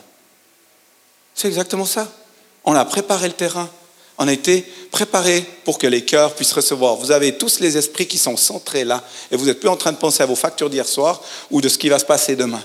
C'est 1.36 1.48
exactement 1.48 1.86
ça. 1.86 2.12
On 2.66 2.76
a 2.76 2.86
préparé 2.86 3.28
le 3.28 3.34
terrain. 3.34 3.70
On 4.18 4.28
a 4.28 4.34
été 4.34 4.66
préparé 4.92 5.46
pour 5.64 5.78
que 5.78 5.88
les 5.88 6.04
cœurs 6.04 6.36
puissent 6.36 6.52
recevoir. 6.52 6.98
Vous 6.98 7.12
avez 7.12 7.38
tous 7.38 7.62
les 7.62 7.78
esprits 7.78 8.08
qui 8.08 8.18
sont 8.18 8.36
centrés 8.36 8.84
là. 8.84 9.04
Et 9.32 9.38
vous 9.38 9.46
n'êtes 9.46 9.60
plus 9.60 9.70
en 9.70 9.78
train 9.78 9.94
de 9.94 9.98
penser 9.98 10.22
à 10.24 10.26
vos 10.26 10.36
factures 10.36 10.70
d'hier 10.70 10.88
soir 10.88 11.22
ou 11.52 11.62
de 11.62 11.70
ce 11.70 11.78
qui 11.78 11.88
va 11.88 12.00
se 12.00 12.06
passer 12.06 12.36
demain. 12.36 12.64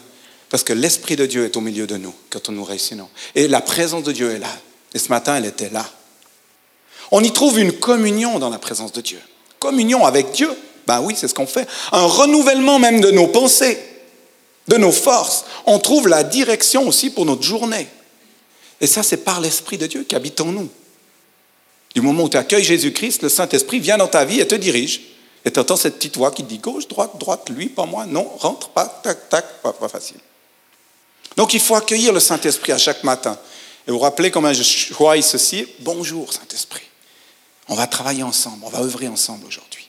Parce 0.51 0.65
que 0.65 0.73
l'Esprit 0.73 1.17
de 1.17 1.27
Dieu 1.27 1.45
est 1.45 1.57
au 1.57 1.61
milieu 1.61 1.87
de 1.87 1.97
nous 1.97 2.15
quand 2.31 2.49
nous 2.49 2.65
réussissons. 2.65 3.09
Et 3.35 3.47
la 3.47 3.61
présence 3.61 4.03
de 4.03 4.13
Dieu 4.13 4.33
est 4.33 4.39
là. 4.39 4.51
Et 4.95 4.99
ce 4.99 5.09
matin, 5.09 5.37
elle 5.37 5.47
était 5.47 5.71
là. 5.71 5.87
On 7.13 7.23
y 7.23 7.33
trouve 7.33 7.59
une 7.59 7.73
communion 7.73 8.39
dans 8.39 8.51
la 8.51 8.59
présence 8.59 8.93
de 8.93 9.01
Dieu. 9.01 9.21
Communion 9.61 10.05
avec 10.05 10.33
Dieu. 10.33 10.51
Ben 10.87 11.01
oui, 11.01 11.15
c'est 11.17 11.29
ce 11.29 11.35
qu'on 11.35 11.47
fait. 11.47 11.69
Un 11.93 12.05
renouvellement 12.05 12.79
même 12.79 13.01
de 13.01 13.11
nos 13.11 13.29
pensées 13.29 13.79
de 14.69 14.77
nos 14.77 14.93
forces. 14.93 15.45
On 15.67 15.79
trouve 15.79 16.09
la 16.09 16.25
direction 16.25 16.87
aussi 16.87 17.11
pour 17.11 17.27
notre 17.27 17.43
journée. 17.43 17.87
Et 18.81 18.87
ça, 18.87 19.03
c'est 19.03 19.19
par 19.19 19.41
l'Esprit 19.41 19.79
de 19.79 19.87
Dieu 19.87 20.05
qui 20.05 20.15
habite 20.15 20.41
en 20.41 20.47
nous. 20.47 20.69
Du 21.95 22.01
moment 22.01 22.25
où 22.25 22.29
tu 22.29 22.37
accueilles 22.37 22.65
Jésus-Christ, 22.65 23.23
le 23.23 23.29
Saint-Esprit 23.29 23.79
vient 23.79 23.97
dans 23.97 24.09
ta 24.09 24.25
vie 24.25 24.41
et 24.41 24.49
te 24.49 24.55
dirige. 24.55 25.01
Et 25.45 25.51
tu 25.51 25.61
entends 25.61 25.77
cette 25.77 25.97
petite 25.97 26.17
voix 26.17 26.31
qui 26.31 26.43
te 26.43 26.49
dit 26.49 26.59
gauche, 26.59 26.89
droite, 26.89 27.13
droite, 27.19 27.51
lui, 27.51 27.69
pas 27.69 27.85
moi, 27.85 28.07
non, 28.07 28.29
rentre, 28.39 28.71
pas, 28.71 28.87
tac, 29.03 29.29
tac, 29.29 29.45
pas, 29.63 29.89
facile. 29.89 30.17
Donc 31.37 31.55
il 31.55 31.61
faut 31.61 31.77
accueillir 31.77 32.13
le 32.13 32.21
Saint-Esprit 32.21 32.73
à 32.73 32.79
chaque 32.79 33.05
matin. 33.05 33.39
Et 33.87 33.91
vous 33.91 33.99
rappelez 33.99 34.31
comment 34.31 34.53
je 34.53 34.63
choisis 34.63 35.27
ceci? 35.27 35.67
Bonjour 35.81 36.33
Saint-Esprit. 36.33 36.85
On 37.69 37.75
va 37.75 37.87
travailler 37.87 38.23
ensemble, 38.23 38.65
on 38.65 38.71
va 38.71 38.81
œuvrer 38.81 39.09
ensemble 39.09 39.47
aujourd'hui. 39.47 39.84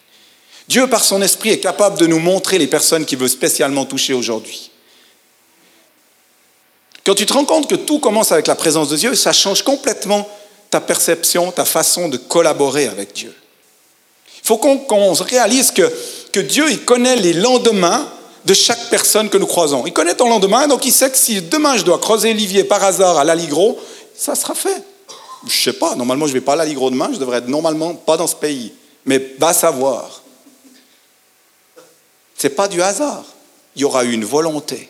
Dieu, 0.68 0.88
par 0.88 1.04
son 1.04 1.22
esprit, 1.22 1.50
est 1.50 1.60
capable 1.60 1.98
de 2.00 2.08
nous 2.08 2.20
montrer 2.20 2.58
les 2.58 2.68
personnes 2.68 3.06
qu'il 3.06 3.20
veut 3.20 3.28
spécialement 3.28 3.86
toucher 3.86 4.14
aujourd'hui. 4.14 4.72
Quand 7.06 7.14
tu 7.14 7.26
te 7.28 7.34
rends 7.34 7.46
compte 7.46 7.70
que 7.70 7.76
tout 7.76 8.00
commence 8.00 8.32
avec 8.32 8.48
la 8.48 8.56
présence 8.56 8.90
de 8.90 8.98
Dieu, 8.98 9.14
ça 9.14 9.32
change 9.32 9.62
complètement 9.62 10.28
ta 10.72 10.82
perception, 10.82 11.52
ta 11.52 11.66
façon 11.66 12.10
de 12.10 12.18
collaborer 12.18 12.88
avec 12.88 13.14
Dieu. 13.14 13.34
Il 14.44 14.48
faut 14.48 14.58
qu'on 14.58 15.14
réalise 15.14 15.72
que, 15.72 16.40
Dieu, 16.40 16.66
il 16.70 16.84
connaît 16.84 17.16
les 17.16 17.34
lendemains 17.34 18.10
de 18.46 18.54
chaque 18.54 18.90
personne 18.90 19.30
que 19.30 19.38
nous 19.38 19.46
croisons. 19.46 19.86
Il 19.86 19.94
connaît 19.94 20.16
ton 20.16 20.30
lendemain, 20.30 20.68
donc 20.68 20.86
il 20.86 20.92
sait 20.92 21.10
que 21.10 21.18
si 21.18 21.42
demain 21.42 21.78
je 21.78 21.84
dois 21.84 22.00
creuser 22.00 22.32
Olivier 22.32 22.64
par 22.64 22.84
hasard 22.84 23.18
à 23.18 23.24
l'Aligro, 23.24 23.80
ça 24.16 24.36
sera 24.36 24.54
fait. 24.54 24.84
Je 25.48 25.56
ne 25.56 25.74
sais 25.74 25.74
pas, 25.74 25.96
normalement 25.96 26.26
je 26.26 26.32
ne 26.32 26.40
vais 26.40 26.46
pas 26.46 26.54
à 26.54 26.56
l'Aligro 26.58 26.90
demain, 26.90 27.10
je 27.14 27.18
devrais 27.18 27.38
être 27.38 27.48
normalement 27.48 27.94
pas 27.94 28.18
dans 28.18 28.28
ce 28.28 28.36
pays. 28.36 28.74
Mais 29.06 29.36
va 29.40 29.54
savoir. 29.54 30.25
Ce 32.38 32.48
n'est 32.48 32.54
pas 32.54 32.68
du 32.68 32.82
hasard. 32.82 33.24
Il 33.76 33.82
y 33.82 33.86
aura 33.86 34.04
une 34.04 34.26
volonté. 34.26 34.90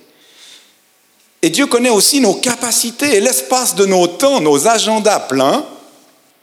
Et 1.41 1.49
Dieu 1.49 1.67
connaît 1.67 1.89
aussi 1.89 2.21
nos 2.21 2.33
capacités 2.33 3.17
et 3.17 3.21
l'espace 3.21 3.75
de 3.75 3.85
nos 3.85 4.07
temps, 4.07 4.41
nos 4.41 4.67
agendas 4.67 5.19
pleins 5.19 5.65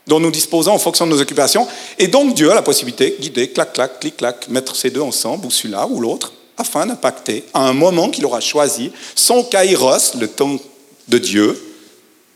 dont 0.07 0.21
nous 0.21 0.31
disposons 0.31 0.73
en 0.73 0.79
fonction 0.79 1.07
de 1.07 1.13
nos 1.13 1.21
occupations. 1.21 1.67
Et 1.99 2.09
donc 2.09 2.35
Dieu 2.35 2.51
a 2.51 2.55
la 2.55 2.63
possibilité 2.63 3.11
de 3.11 3.17
guider, 3.23 3.49
clac, 3.49 3.73
clac, 3.73 4.01
clic, 4.01 4.17
clac, 4.17 4.49
mettre 4.49 4.77
ces 4.77 4.91
deux 4.91 5.01
ensemble, 5.01 5.47
ou 5.47 5.51
celui-là 5.51 5.87
ou 5.87 6.01
l'autre, 6.01 6.33
afin 6.57 6.87
d'impacter 6.87 7.45
à 7.55 7.61
un 7.61 7.73
moment 7.73 8.11
qu'il 8.11 8.27
aura 8.27 8.41
choisi 8.41 8.93
son 9.15 9.45
kairos, 9.45 10.15
le 10.19 10.29
temps 10.29 10.57
de 11.09 11.19
Dieu, 11.19 11.61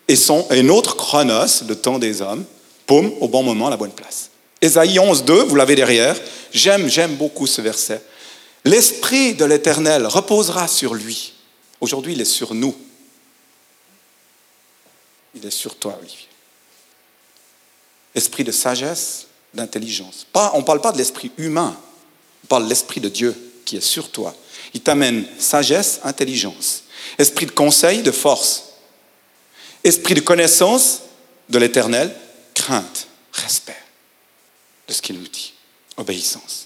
et, 0.08 0.16
son, 0.16 0.46
et 0.50 0.62
notre 0.62 0.96
chronos, 0.96 1.64
le 1.68 1.74
temps 1.74 1.98
des 1.98 2.22
hommes, 2.22 2.44
poum, 2.86 3.12
au 3.20 3.28
bon 3.28 3.42
moment, 3.42 3.66
à 3.66 3.70
la 3.70 3.76
bonne 3.76 3.90
place. 3.90 4.30
Ésaïe 4.62 4.98
11, 4.98 5.24
2, 5.24 5.42
vous 5.44 5.56
l'avez 5.56 5.74
derrière. 5.74 6.16
J'aime, 6.52 6.88
j'aime 6.88 7.16
beaucoup 7.16 7.46
ce 7.46 7.60
verset. 7.60 8.00
L'Esprit 8.66 9.34
de 9.34 9.44
l'Éternel 9.44 10.08
reposera 10.08 10.66
sur 10.66 10.92
lui. 10.92 11.34
Aujourd'hui, 11.80 12.14
il 12.14 12.20
est 12.20 12.24
sur 12.24 12.52
nous. 12.52 12.74
Il 15.36 15.46
est 15.46 15.52
sur 15.52 15.76
toi, 15.76 15.96
Olivier. 16.00 16.26
Esprit 18.12 18.42
de 18.42 18.50
sagesse, 18.50 19.28
d'intelligence. 19.54 20.26
on 20.34 20.58
ne 20.58 20.64
parle 20.64 20.80
pas 20.80 20.90
de 20.90 20.98
l'esprit 20.98 21.30
humain, 21.38 21.78
on 22.42 22.46
parle 22.48 22.64
de 22.64 22.68
l'esprit 22.68 23.00
de 23.00 23.08
Dieu 23.08 23.36
qui 23.64 23.76
est 23.76 23.80
sur 23.80 24.10
toi. 24.10 24.34
Il 24.74 24.80
t'amène 24.80 25.26
sagesse, 25.38 26.00
intelligence. 26.02 26.82
Esprit 27.18 27.46
de 27.46 27.52
conseil, 27.52 28.02
de 28.02 28.10
force. 28.10 28.64
Esprit 29.84 30.14
de 30.14 30.20
connaissance 30.20 31.02
de 31.48 31.58
l'éternel, 31.58 32.12
crainte, 32.52 33.06
respect 33.32 33.76
de 34.88 34.92
ce 34.92 35.00
qu'il 35.00 35.20
nous 35.20 35.28
dit, 35.28 35.54
obéissance. 35.96 36.65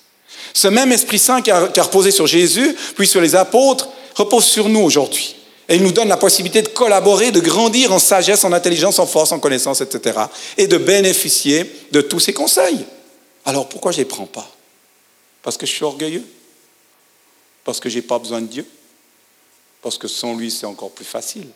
Ce 0.53 0.69
même 0.69 0.93
Esprit 0.93 1.19
Saint 1.19 1.43
qui 1.43 1.51
a, 1.51 1.67
reposé 1.67 2.11
sur 2.11 2.27
Jésus, 2.27 2.77
puis 2.97 3.07
sur 3.07 3.21
les 3.21 3.35
apôtres, 3.35 3.89
repose 4.15 4.45
sur 4.45 4.69
nous 4.69 4.81
aujourd'hui. 4.81 5.37
Et 5.69 5.77
il 5.77 5.83
nous 5.83 5.93
donne 5.93 6.09
la 6.09 6.17
possibilité 6.17 6.63
de 6.63 6.69
collaborer, 6.69 7.31
de 7.31 7.41
grandir 7.41 7.93
en 7.93 8.01
sagesse, 8.01 8.45
en 8.45 8.53
intelligence, 8.53 8.99
en 8.99 9.07
force, 9.07 9.31
en 9.31 9.39
connaissance, 9.39 9.81
etc. 9.81 10.19
Et 10.57 10.67
de 10.67 10.79
bénéficier 10.79 11.71
de 11.93 12.01
tous 12.01 12.19
ces 12.19 12.33
conseils. 12.33 12.85
Alors 13.45 13.69
pourquoi 13.69 13.93
je 13.93 13.99
ne 13.99 14.03
les 14.03 14.09
prends 14.09 14.27
pas? 14.27 14.51
Parce 15.43 15.57
que 15.57 15.67
je 15.67 15.73
suis 15.73 15.85
orgueilleux? 15.85 16.27
Parce 17.65 17.79
que 17.79 17.89
je 17.89 17.97
n'ai 17.97 18.03
pas 18.03 18.19
besoin 18.19 18.41
de 18.41 18.47
Dieu? 18.47 18.67
Parce 19.81 19.97
que 19.97 20.09
sans 20.09 20.35
lui, 20.35 20.51
c'est 20.51 20.67
encore 20.67 20.91
plus 20.91 21.05
facile. 21.05 21.47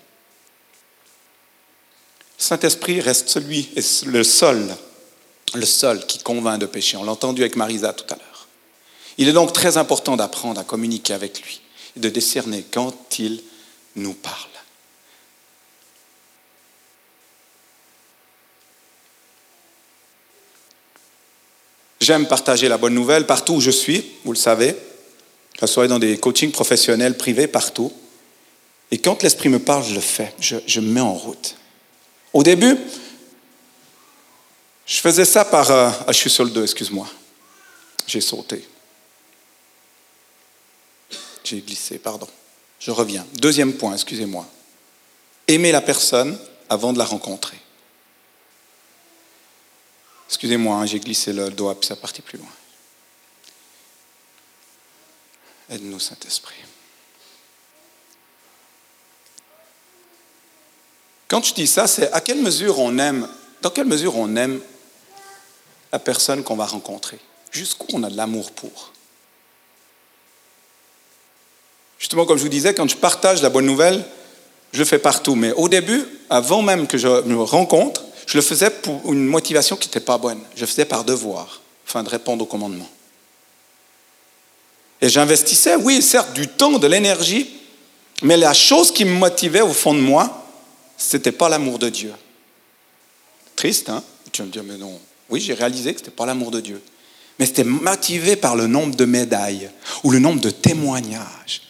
Saint-Esprit 2.38 3.00
reste 3.00 3.28
celui, 3.28 3.70
le 4.06 4.22
seul, 4.22 4.74
le 5.54 5.66
seul 5.66 6.06
qui 6.06 6.18
convainc 6.18 6.60
de 6.60 6.66
pécher. 6.66 6.96
On 6.96 7.04
l'a 7.04 7.12
entendu 7.12 7.42
avec 7.42 7.56
Marisa 7.56 7.92
tout 7.92 8.12
à 8.12 8.16
l'heure. 8.16 8.33
Il 9.18 9.28
est 9.28 9.32
donc 9.32 9.52
très 9.52 9.76
important 9.76 10.16
d'apprendre 10.16 10.60
à 10.60 10.64
communiquer 10.64 11.14
avec 11.14 11.40
lui 11.42 11.60
et 11.96 12.00
de 12.00 12.08
discerner 12.08 12.64
quand 12.70 13.18
il 13.18 13.42
nous 13.96 14.14
parle. 14.14 14.48
J'aime 22.00 22.26
partager 22.26 22.68
la 22.68 22.76
bonne 22.76 22.92
nouvelle 22.92 23.24
partout 23.24 23.54
où 23.54 23.60
je 23.60 23.70
suis, 23.70 24.04
vous 24.24 24.32
le 24.32 24.38
savez, 24.38 24.74
que 24.74 25.66
ce 25.66 25.66
soit 25.66 25.88
dans 25.88 25.98
des 25.98 26.18
coachings 26.18 26.52
professionnels, 26.52 27.16
privés, 27.16 27.46
partout. 27.46 27.92
Et 28.90 28.98
quand 28.98 29.22
l'Esprit 29.22 29.48
me 29.48 29.58
parle, 29.58 29.84
je 29.84 29.94
le 29.94 30.00
fais, 30.00 30.34
je, 30.38 30.80
me 30.80 30.88
mets 30.88 31.00
en 31.00 31.14
route. 31.14 31.56
Au 32.34 32.42
début, 32.42 32.76
je 34.84 35.00
faisais 35.00 35.24
ça 35.24 35.46
par... 35.46 35.70
Euh, 35.70 35.88
ah, 36.06 36.12
je 36.12 36.18
suis 36.18 36.28
sur 36.28 36.44
le 36.44 36.50
dos, 36.50 36.62
excuse-moi. 36.62 37.08
J'ai 38.06 38.20
sauté. 38.20 38.66
J'ai 41.44 41.60
glissé, 41.60 41.98
pardon. 41.98 42.28
Je 42.80 42.90
reviens. 42.90 43.26
Deuxième 43.34 43.74
point, 43.74 43.92
excusez-moi. 43.92 44.46
Aimer 45.46 45.72
la 45.72 45.82
personne 45.82 46.38
avant 46.70 46.92
de 46.92 46.98
la 46.98 47.04
rencontrer. 47.04 47.58
Excusez-moi, 50.28 50.76
hein, 50.76 50.86
j'ai 50.86 51.00
glissé 51.00 51.32
le 51.32 51.50
doigt, 51.50 51.78
puis 51.78 51.86
ça 51.86 51.96
partit 51.96 52.22
plus 52.22 52.38
loin. 52.38 52.48
Aide-nous, 55.70 56.00
Saint-Esprit. 56.00 56.56
Quand 61.28 61.42
je 61.42 61.54
dis 61.54 61.66
ça, 61.66 61.86
c'est 61.86 62.10
à 62.12 62.20
quelle 62.20 62.40
mesure 62.40 62.78
on 62.78 62.98
aime, 62.98 63.28
dans 63.60 63.70
quelle 63.70 63.86
mesure 63.86 64.16
on 64.16 64.34
aime 64.36 64.60
la 65.92 65.98
personne 65.98 66.42
qu'on 66.42 66.56
va 66.56 66.66
rencontrer? 66.66 67.18
Jusqu'où 67.50 67.86
on 67.92 68.02
a 68.02 68.10
de 68.10 68.16
l'amour 68.16 68.50
pour? 68.52 68.93
Justement, 71.98 72.26
comme 72.26 72.36
je 72.36 72.42
vous 72.42 72.48
disais, 72.48 72.74
quand 72.74 72.88
je 72.88 72.96
partage 72.96 73.42
la 73.42 73.50
bonne 73.50 73.66
nouvelle, 73.66 74.04
je 74.72 74.80
le 74.80 74.84
fais 74.84 74.98
partout. 74.98 75.34
Mais 75.34 75.52
au 75.52 75.68
début, 75.68 76.04
avant 76.28 76.62
même 76.62 76.86
que 76.86 76.98
je 76.98 77.08
me 77.22 77.40
rencontre, 77.42 78.04
je 78.26 78.36
le 78.36 78.42
faisais 78.42 78.70
pour 78.70 79.12
une 79.12 79.24
motivation 79.24 79.76
qui 79.76 79.88
n'était 79.88 80.00
pas 80.00 80.18
bonne. 80.18 80.40
Je 80.56 80.62
le 80.62 80.66
faisais 80.66 80.84
par 80.84 81.04
devoir, 81.04 81.60
afin 81.86 82.02
de 82.02 82.08
répondre 82.08 82.42
au 82.42 82.46
commandement. 82.46 82.88
Et 85.00 85.08
j'investissais, 85.08 85.76
oui, 85.76 86.02
certes, 86.02 86.32
du 86.32 86.48
temps, 86.48 86.78
de 86.78 86.86
l'énergie, 86.86 87.50
mais 88.22 88.36
la 88.36 88.54
chose 88.54 88.92
qui 88.92 89.04
me 89.04 89.12
motivait 89.12 89.60
au 89.60 89.72
fond 89.72 89.94
de 89.94 90.00
moi, 90.00 90.46
ce 90.96 91.16
n'était 91.16 91.32
pas 91.32 91.48
l'amour 91.48 91.78
de 91.78 91.88
Dieu. 91.88 92.12
Triste, 93.56 93.88
hein? 93.88 94.02
Tu 94.32 94.42
vas 94.42 94.46
me 94.46 94.52
dire, 94.52 94.64
mais 94.64 94.78
non. 94.78 94.98
Oui, 95.28 95.40
j'ai 95.40 95.54
réalisé 95.54 95.92
que 95.92 96.00
ce 96.00 96.04
n'était 96.04 96.16
pas 96.16 96.26
l'amour 96.26 96.50
de 96.50 96.60
Dieu. 96.60 96.82
Mais 97.38 97.46
c'était 97.46 97.64
motivé 97.64 98.36
par 98.36 98.56
le 98.56 98.66
nombre 98.66 98.94
de 98.94 99.04
médailles 99.04 99.70
ou 100.04 100.10
le 100.10 100.18
nombre 100.18 100.40
de 100.40 100.50
témoignages 100.50 101.62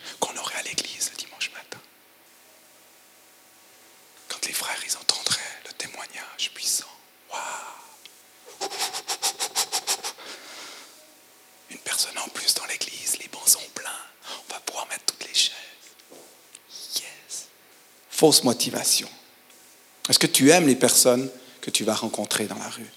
fausse 18.14 18.44
motivation. 18.44 19.09
Est-ce 20.09 20.18
que 20.18 20.26
tu 20.26 20.50
aimes 20.50 20.68
les 20.68 20.76
personnes 20.76 21.28
que 21.61 21.71
tu 21.71 21.85
vas 21.85 21.94
rencontrer 21.94 22.44
dans 22.44 22.59
la 22.59 22.68
rue? 22.68 22.90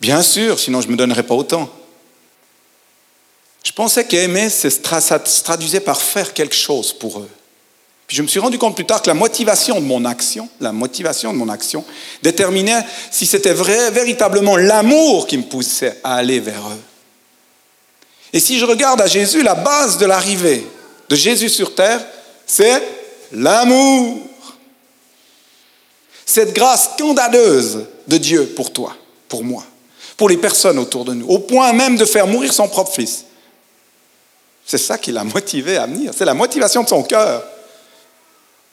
Bien 0.00 0.22
sûr, 0.22 0.58
sinon 0.58 0.80
je 0.80 0.88
ne 0.88 0.92
me 0.92 0.96
donnerais 0.96 1.22
pas 1.22 1.34
autant. 1.34 1.70
Je 3.62 3.70
pensais 3.70 4.04
qu'aimer, 4.04 4.50
ça 4.50 4.70
se 4.70 5.42
traduisait 5.42 5.80
par 5.80 6.00
faire 6.00 6.34
quelque 6.34 6.56
chose 6.56 6.92
pour 6.92 7.20
eux. 7.20 7.30
Puis 8.08 8.16
je 8.16 8.22
me 8.22 8.26
suis 8.26 8.40
rendu 8.40 8.58
compte 8.58 8.74
plus 8.74 8.84
tard 8.84 9.00
que 9.00 9.08
la 9.08 9.14
motivation 9.14 9.80
de 9.80 9.86
mon 9.86 10.04
action, 10.04 10.48
la 10.60 10.72
motivation 10.72 11.32
de 11.32 11.38
mon 11.38 11.48
action, 11.48 11.84
déterminait 12.22 12.84
si 13.12 13.24
c'était 13.24 13.54
vrai, 13.54 13.92
véritablement 13.92 14.56
l'amour 14.56 15.28
qui 15.28 15.38
me 15.38 15.44
poussait 15.44 16.00
à 16.02 16.16
aller 16.16 16.40
vers 16.40 16.66
eux. 16.68 16.82
Et 18.32 18.40
si 18.40 18.58
je 18.58 18.64
regarde 18.64 19.00
à 19.00 19.06
Jésus, 19.06 19.42
la 19.42 19.54
base 19.54 19.98
de 19.98 20.06
l'arrivée 20.06 20.66
de 21.08 21.14
Jésus 21.14 21.48
sur 21.48 21.76
terre, 21.76 22.04
c'est 22.46 22.82
l'amour. 23.32 24.18
Cette 26.24 26.54
grâce 26.54 26.90
scandaleuse 26.94 27.84
de 28.06 28.16
Dieu 28.16 28.46
pour 28.56 28.72
toi, 28.72 28.96
pour 29.28 29.44
moi, 29.44 29.64
pour 30.16 30.28
les 30.28 30.36
personnes 30.36 30.78
autour 30.78 31.04
de 31.04 31.14
nous, 31.14 31.26
au 31.26 31.38
point 31.38 31.72
même 31.72 31.96
de 31.96 32.04
faire 32.04 32.26
mourir 32.26 32.52
son 32.52 32.68
propre 32.68 32.92
fils. 32.92 33.24
C'est 34.64 34.78
ça 34.78 34.96
qui 34.96 35.12
l'a 35.12 35.24
motivé 35.24 35.76
à 35.76 35.86
venir. 35.86 36.12
C'est 36.16 36.24
la 36.24 36.34
motivation 36.34 36.82
de 36.82 36.88
son 36.88 37.02
cœur. 37.02 37.44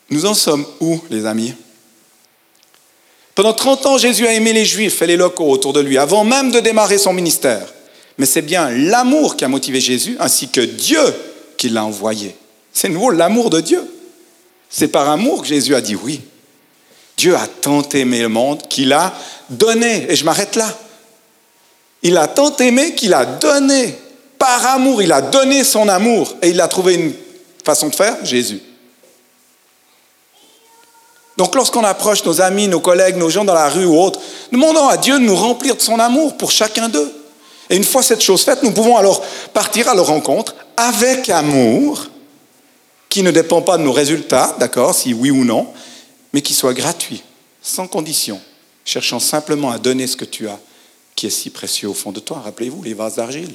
Nous 0.09 0.25
en 0.25 0.33
sommes 0.33 0.65
où, 0.79 0.99
les 1.09 1.25
amis? 1.25 1.53
Pendant 3.35 3.53
30 3.53 3.85
ans, 3.85 3.97
Jésus 3.97 4.27
a 4.27 4.33
aimé 4.33 4.53
les 4.53 4.65
Juifs 4.65 5.01
et 5.01 5.07
les 5.07 5.17
locaux 5.17 5.49
autour 5.49 5.73
de 5.73 5.79
lui, 5.79 5.97
avant 5.97 6.23
même 6.23 6.51
de 6.51 6.59
démarrer 6.59 6.97
son 6.97 7.13
ministère. 7.13 7.73
Mais 8.17 8.25
c'est 8.25 8.41
bien 8.41 8.69
l'amour 8.69 9.35
qui 9.35 9.45
a 9.45 9.47
motivé 9.47 9.79
Jésus, 9.79 10.17
ainsi 10.19 10.49
que 10.49 10.61
Dieu 10.61 11.01
qui 11.57 11.69
l'a 11.69 11.85
envoyé. 11.85 12.35
C'est 12.73 12.89
nouveau 12.89 13.11
l'amour 13.11 13.49
de 13.49 13.61
Dieu. 13.61 13.81
C'est 14.69 14.89
par 14.89 15.09
amour 15.09 15.41
que 15.41 15.47
Jésus 15.47 15.75
a 15.75 15.81
dit 15.81 15.95
oui. 15.95 16.21
Dieu 17.17 17.35
a 17.35 17.47
tant 17.47 17.81
aimé 17.89 18.21
le 18.21 18.29
monde 18.29 18.61
qu'il 18.69 18.93
a 18.93 19.13
donné. 19.49 20.05
Et 20.09 20.15
je 20.15 20.23
m'arrête 20.23 20.55
là. 20.55 20.67
Il 22.01 22.15
a 22.17 22.27
tant 22.27 22.55
aimé 22.57 22.93
qu'il 22.95 23.13
a 23.13 23.25
donné. 23.25 23.97
Par 24.38 24.65
amour, 24.67 25.01
il 25.01 25.11
a 25.11 25.21
donné 25.21 25.65
son 25.65 25.89
amour. 25.89 26.33
Et 26.41 26.49
il 26.49 26.61
a 26.61 26.67
trouvé 26.67 26.93
une 26.93 27.13
façon 27.65 27.89
de 27.89 27.95
faire, 27.95 28.23
Jésus. 28.23 28.61
Donc 31.35 31.55
lorsqu'on 31.55 31.83
approche 31.83 32.23
nos 32.25 32.41
amis, 32.41 32.67
nos 32.67 32.79
collègues, 32.79 33.15
nos 33.15 33.29
gens 33.29 33.45
dans 33.45 33.53
la 33.53 33.69
rue 33.69 33.85
ou 33.85 33.97
autres, 33.97 34.19
demandons 34.51 34.88
à 34.88 34.97
Dieu 34.97 35.15
de 35.15 35.23
nous 35.23 35.35
remplir 35.35 35.75
de 35.75 35.81
son 35.81 35.97
amour 35.97 36.38
pour 36.38 36.51
chacun 36.51 36.89
d'eux. 36.89 37.11
Et 37.69 37.77
une 37.77 37.83
fois 37.83 38.03
cette 38.03 38.21
chose 38.21 38.43
faite, 38.43 38.61
nous 38.61 38.71
pouvons 38.71 38.97
alors 38.97 39.23
partir 39.53 39.88
à 39.88 39.95
leur 39.95 40.07
rencontre 40.07 40.53
avec 40.75 41.29
amour 41.29 42.07
qui 43.09 43.23
ne 43.23 43.31
dépend 43.31 43.61
pas 43.61 43.77
de 43.77 43.83
nos 43.83 43.91
résultats, 43.91 44.55
d'accord, 44.59 44.93
si 44.93 45.13
oui 45.13 45.31
ou 45.31 45.43
non, 45.43 45.67
mais 46.31 46.41
qui 46.41 46.53
soit 46.53 46.75
gratuit, 46.75 47.23
sans 47.61 47.87
condition, 47.87 48.39
cherchant 48.85 49.19
simplement 49.19 49.71
à 49.71 49.79
donner 49.79 50.05
ce 50.05 50.15
que 50.15 50.25
tu 50.25 50.47
as, 50.47 50.59
qui 51.15 51.27
est 51.27 51.31
si 51.31 51.49
précieux 51.49 51.89
au 51.89 51.93
fond 51.93 52.11
de 52.11 52.19
toi. 52.19 52.41
Rappelez-vous 52.45 52.83
les 52.83 52.93
vases 52.93 53.15
d'argile. 53.15 53.53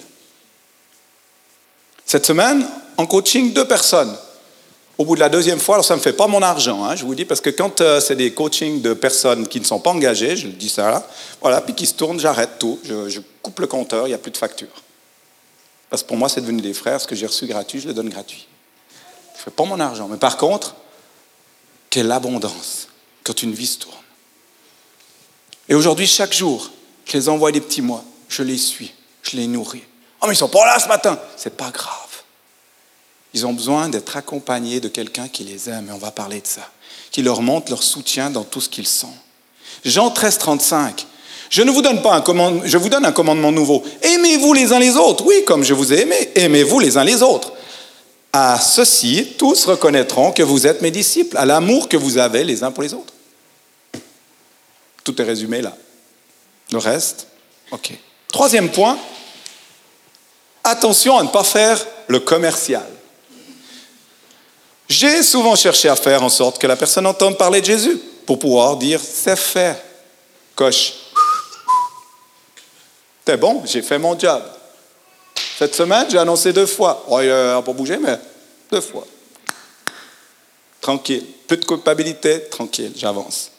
Cette 2.04 2.26
semaine, 2.26 2.66
en 2.96 3.06
coaching, 3.06 3.52
deux 3.52 3.66
personnes. 3.66 4.14
Au 4.99 5.04
bout 5.04 5.14
de 5.14 5.20
la 5.20 5.28
deuxième 5.28 5.58
fois, 5.58 5.82
ça 5.82 5.94
ne 5.94 5.99
me 5.99 6.02
fait 6.02 6.12
pas 6.12 6.26
mon 6.26 6.42
argent, 6.42 6.84
hein, 6.84 6.94
je 6.94 7.04
vous 7.04 7.14
dis, 7.14 7.25
parce 7.25 7.40
que 7.40 7.50
quand 7.50 7.80
euh, 7.80 8.00
c'est 8.00 8.14
des 8.14 8.32
coachings 8.32 8.80
de 8.80 8.92
personnes 8.94 9.49
qui 9.49 9.58
ne 9.58 9.64
sont 9.64 9.80
pas 9.80 9.90
engagées, 9.90 10.37
je 10.37 10.46
dis 10.46 10.68
ça 10.68 10.90
là, 10.90 11.08
voilà, 11.40 11.61
puis 11.61 11.75
qui 11.75 11.87
se 11.87 11.94
tournent, 11.94 12.20
j'arrête 12.20 12.58
tout, 12.61 12.78
je, 12.84 13.08
je, 13.08 13.20
coupe 13.42 13.58
le 13.58 13.66
compteur, 13.66 14.06
il 14.06 14.11
n'y 14.11 14.14
a 14.14 14.18
plus 14.18 14.30
de 14.30 14.37
facture. 14.37 14.68
Parce 15.90 16.02
que 16.02 16.08
pour 16.08 16.16
moi, 16.16 16.28
c'est 16.28 16.40
devenu 16.40 16.61
des 16.61 16.75
frères, 16.75 17.00
ce 17.00 17.08
que 17.08 17.16
j'ai 17.16 17.26
reçu 17.26 17.46
gratuit, 17.46 17.80
je 17.80 17.88
le 17.88 17.94
donne 17.94 18.08
gratuit. 18.08 18.46
Je 19.35 19.41
ne 19.41 19.45
fais 19.45 19.50
pas 19.50 19.64
mon 19.64 19.81
argent. 19.81 20.09
Mais 20.09 20.17
par 20.17 20.37
contre, 20.37 20.75
quelle 21.91 22.11
abondance 22.11 22.88
quand 23.25 23.43
une 23.43 23.55
vie 23.55 23.67
se 23.67 23.79
tourne. 23.79 23.95
Et 25.69 25.75
aujourd'hui, 25.75 26.07
chaque 26.07 26.35
jour, 26.35 26.71
je 27.07 27.17
les 27.17 27.29
envoie 27.29 27.50
des 27.50 27.61
petits 27.61 27.83
mois, 27.83 28.05
je 28.29 28.43
les 28.43 28.59
suis, 28.59 28.93
je 29.23 29.37
les 29.37 29.47
nourris. 29.47 29.83
Oh, 30.21 30.26
mais 30.26 30.35
ils 30.35 30.37
sont 30.37 30.49
pas 30.49 30.64
là 30.67 30.79
ce 30.79 30.88
matin. 30.88 31.19
C'est 31.37 31.57
pas 31.57 31.71
grave. 31.71 31.95
Ils 33.33 33.47
ont 33.47 33.53
besoin 33.53 33.88
d'être 33.88 34.17
accompagnés 34.17 34.79
de 34.79 34.88
quelqu'un 34.88 35.26
qui 35.29 35.43
les 35.43 35.69
aime, 35.69 35.88
et 35.88 35.93
on 35.93 35.99
va 35.99 36.11
parler 36.11 36.41
de 36.41 36.47
ça, 36.47 36.71
qui 37.11 37.23
leur 37.23 37.43
montre 37.43 37.71
leur 37.71 37.83
soutien 37.83 38.31
dans 38.31 38.45
tout 38.45 38.61
ce 38.61 38.69
qu'ils 38.69 38.87
sont. 38.87 39.14
Jean 39.85 40.11
13, 40.11 40.38
35. 40.38 41.07
Je 41.50 41.62
ne 41.62 41.71
vous 41.71 41.83
donne 41.83 42.03
pas 42.03 42.14
un 42.14 42.21
commandement, 42.21 42.62
je 42.64 42.79
vous 42.79 42.88
donne 42.88 43.05
un 43.05 43.12
commandement 43.12 43.53
nouveau. 43.53 43.83
Aimez-vous 44.03 44.53
les 44.53 44.73
uns 44.73 44.79
les 44.79 44.97
autres. 44.97 45.25
Oui, 45.25 45.45
comme 45.47 45.64
je 45.64 45.75
vous 45.75 45.93
ai 45.93 46.03
aimé, 46.03 46.31
aimez-vous 46.35 46.81
les 46.81 46.97
uns 46.97 47.05
les 47.05 47.23
autres. 47.23 47.53
À 48.37 48.59
ceci, 48.59 49.35
tous 49.38 49.64
reconnaîtront 49.64 50.33
que 50.33 50.43
vous 50.43 50.67
êtes 50.67 50.83
mes 50.83 50.91
disciples, 50.91 51.37
à 51.37 51.45
l'amour 51.45 51.88
que 51.88 51.97
vous 51.97 52.19
avez 52.19 52.43
les 52.43 52.64
uns 52.64 52.73
pour 52.73 52.83
les 52.83 52.93
autres. 52.93 53.12
Tout 55.05 55.23
est 55.23 55.25
résumé 55.25 55.62
là. 55.62 55.73
Le 56.73 56.79
reste, 56.79 57.29
ok. 57.71 57.93
Troisième 58.26 58.73
point, 58.73 58.99
attention 60.64 61.17
à 61.17 61.23
ne 61.23 61.29
pas 61.29 61.45
faire 61.45 61.79
le 62.09 62.19
commercial. 62.19 62.85
J'ai 64.88 65.23
souvent 65.23 65.55
cherché 65.55 65.88
à 65.88 65.95
faire 65.95 66.25
en 66.25 66.29
sorte 66.29 66.59
que 66.59 66.67
la 66.67 66.75
personne 66.75 67.07
entende 67.07 67.38
parler 67.38 67.61
de 67.61 67.67
Jésus 67.67 68.00
pour 68.26 68.41
pouvoir 68.41 68.76
dire 68.79 69.00
c'est 69.00 69.38
fait, 69.38 69.81
coche. 70.57 70.95
C'est 73.25 73.37
bon, 73.37 73.62
j'ai 73.64 73.83
fait 73.83 73.99
mon 73.99 74.19
job. 74.19 74.43
Cette 75.58 75.75
semaine, 75.75 76.06
j'ai 76.11 76.18
annoncé 76.18 76.52
deux 76.52 76.66
fois. 76.66 77.04
Oh, 77.08 77.20
il 77.20 77.28
n'a 77.28 77.62
pas 77.62 77.73
bougé, 77.73 77.96
mais 77.99 78.18
deux 78.70 78.80
fois. 78.80 79.06
Tranquille. 80.80 81.25
Plus 81.46 81.56
de 81.58 81.64
culpabilité, 81.64 82.44
tranquille, 82.50 82.92
j'avance. 82.96 83.50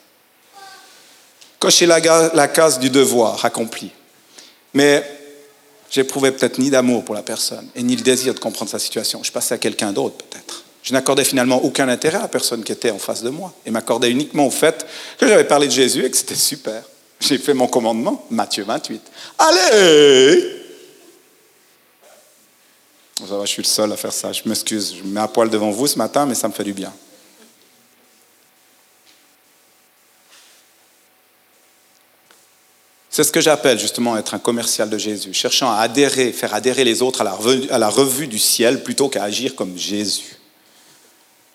Cocher 1.59 1.85
la, 1.85 1.99
la 2.33 2.47
case 2.47 2.79
du 2.79 2.89
devoir 2.89 3.43
accompli. 3.45 3.91
Mais 4.73 5.03
j'éprouvais 5.89 6.31
peut-être 6.31 6.59
ni 6.59 6.69
d'amour 6.69 7.05
pour 7.05 7.15
la 7.15 7.21
personne 7.21 7.67
et 7.75 7.81
ni 7.81 7.95
le 7.95 8.01
désir 8.01 8.33
de 8.33 8.39
comprendre 8.39 8.69
sa 8.69 8.79
situation. 8.79 9.23
Je 9.23 9.31
passais 9.31 9.55
à 9.55 9.57
quelqu'un 9.57 9.93
d'autre, 9.93 10.17
peut-être. 10.17 10.63
Je 10.83 10.93
n'accordais 10.93 11.23
finalement 11.23 11.63
aucun 11.63 11.89
intérêt 11.89 12.17
à 12.17 12.23
la 12.23 12.27
personne 12.27 12.63
qui 12.63 12.71
était 12.71 12.91
en 12.91 12.99
face 12.99 13.23
de 13.23 13.29
moi 13.29 13.53
et 13.65 13.71
m'accordais 13.71 14.11
uniquement 14.11 14.45
au 14.45 14.51
fait 14.51 14.85
que 15.17 15.27
j'avais 15.27 15.45
parlé 15.45 15.67
de 15.67 15.71
Jésus 15.71 16.05
et 16.05 16.11
que 16.11 16.17
c'était 16.17 16.35
super. 16.35 16.83
J'ai 17.19 17.39
fait 17.39 17.55
mon 17.55 17.67
commandement, 17.67 18.23
Matthieu 18.29 18.65
28. 18.65 19.01
Allez 19.39 20.54
je 23.21 23.45
suis 23.45 23.61
le 23.61 23.67
seul 23.67 23.91
à 23.91 23.97
faire 23.97 24.13
ça. 24.13 24.31
Je 24.31 24.41
m'excuse, 24.45 24.95
je 24.97 25.03
me 25.03 25.13
mets 25.13 25.21
à 25.21 25.27
poil 25.27 25.49
devant 25.49 25.71
vous 25.71 25.87
ce 25.87 25.97
matin, 25.97 26.25
mais 26.25 26.35
ça 26.35 26.47
me 26.47 26.53
fait 26.53 26.63
du 26.63 26.73
bien. 26.73 26.91
C'est 33.09 33.23
ce 33.23 33.31
que 33.31 33.39
j'appelle 33.39 33.79
justement 33.79 34.17
être 34.17 34.33
un 34.33 34.39
commercial 34.39 34.89
de 34.89 34.97
Jésus, 34.97 35.33
cherchant 35.33 35.71
à 35.71 35.77
adhérer, 35.77 36.33
faire 36.33 36.53
adhérer 36.53 36.83
les 36.83 37.01
autres 37.01 37.21
à 37.21 37.77
la 37.77 37.89
revue, 37.89 38.27
du 38.27 38.37
ciel 38.37 38.83
plutôt 38.83 39.07
qu'à 39.07 39.23
agir 39.23 39.55
comme 39.55 39.77
Jésus. 39.77 40.35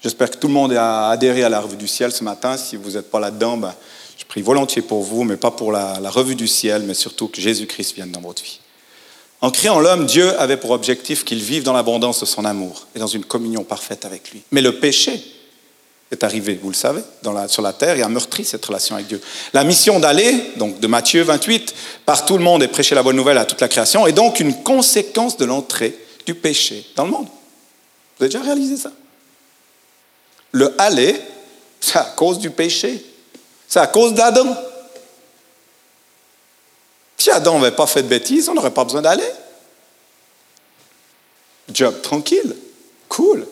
J'espère 0.03 0.31
que 0.31 0.37
tout 0.37 0.49
le 0.49 0.55
monde 0.55 0.73
a 0.73 1.11
adhéré 1.11 1.45
à 1.45 1.51
la 1.51 1.61
revue 1.61 1.77
du 1.77 1.87
ciel 1.87 2.11
ce 2.13 2.25
matin. 2.25 2.57
Si 2.57 2.77
vous 2.77 2.93
n'êtes 2.93 3.11
pas 3.11 3.21
là-dedans, 3.21 3.59
ben, 3.59 3.75
je 4.17 4.25
prie 4.25 4.41
volontiers 4.41 4.81
pour 4.81 5.03
vous, 5.03 5.25
mais 5.25 5.37
pas 5.37 5.51
pour 5.51 5.73
la 5.73 5.99
revue 6.09 6.35
du 6.35 6.49
ciel, 6.49 6.85
mais 6.85 6.95
surtout 6.95 7.29
que 7.29 7.43
Jésus-Christ 7.43 7.95
vienne 7.95 8.11
dans 8.11 8.23
votre 8.23 8.43
vie. 8.43 8.60
En 9.43 9.51
créant 9.51 9.81
l'homme, 9.81 10.07
Dieu 10.07 10.39
avait 10.39 10.59
pour 10.59 10.71
objectif 10.71 11.25
qu'il 11.25 11.43
vive 11.43 11.63
dans 11.63 11.73
l'abondance 11.73 12.21
de 12.21 12.27
son 12.27 12.45
amour 12.45 12.87
et 12.95 12.99
dans 12.99 13.07
une 13.07 13.25
communion 13.25 13.65
parfaite 13.65 14.05
avec 14.05 14.33
lui. 14.33 14.43
Mais 14.51 14.61
le 14.61 14.79
péché 14.79 15.23
est 16.11 16.25
arrivé, 16.25 16.59
vous 16.61 16.69
le 16.69 16.75
savez, 16.75 17.03
sur 17.49 17.63
la 17.63 17.73
terre 17.73 17.97
et 17.97 18.03
a 18.03 18.09
meurtri 18.09 18.45
cette 18.45 18.65
relation 18.67 18.97
avec 18.97 19.07
Dieu. 19.07 19.21
La 19.53 19.65
mission 19.65 20.01
d'aller, 20.01 20.53
donc 20.57 20.81
de 20.81 20.87
Matthieu 20.87 21.23
28, 21.23 21.75
par 22.05 22.27
tout 22.27 22.37
le 22.37 22.45
monde 22.45 22.63
et 22.63 22.69
prêcher 22.69 22.95
la 22.95 23.03
bonne 23.03 23.17
nouvelle 23.17 23.39
à 23.39 23.45
toute 23.45 23.61
la 23.61 23.69
création, 23.69 24.07
est 24.07 24.13
donc 24.13 24.41
une 24.41 24.63
conséquence 24.63 25.37
de 25.37 25.45
l'entrée 25.45 25.97
du 26.27 26.35
péché 26.35 26.85
dans 26.97 27.05
le 27.05 27.13
monde. 27.13 27.27
Vous 27.27 28.25
avez 28.25 28.29
déjà 28.29 28.45
réalisé 28.45 28.77
ça? 28.77 28.93
Le 30.53 30.75
aller, 30.79 31.19
c'est 31.81 31.99
à 31.99 32.13
cause 32.17 32.39
du 32.41 32.51
péché. 32.51 33.03
C'est 33.69 33.79
à 33.79 33.87
cause 33.87 34.13
d'Adam. 34.13 34.55
Si 37.21 37.31
Adam 37.31 37.59
n'avait 37.59 37.77
pas 37.77 37.87
fait 37.87 38.03
de 38.03 38.09
bêtises, 38.09 38.49
on 38.49 38.55
n'aurait 38.55 38.71
pas 38.71 38.85
besoin 38.85 39.03
d'aller. 39.03 39.31
Job 41.71 42.01
tranquille, 42.01 42.57
cool. 43.11 43.47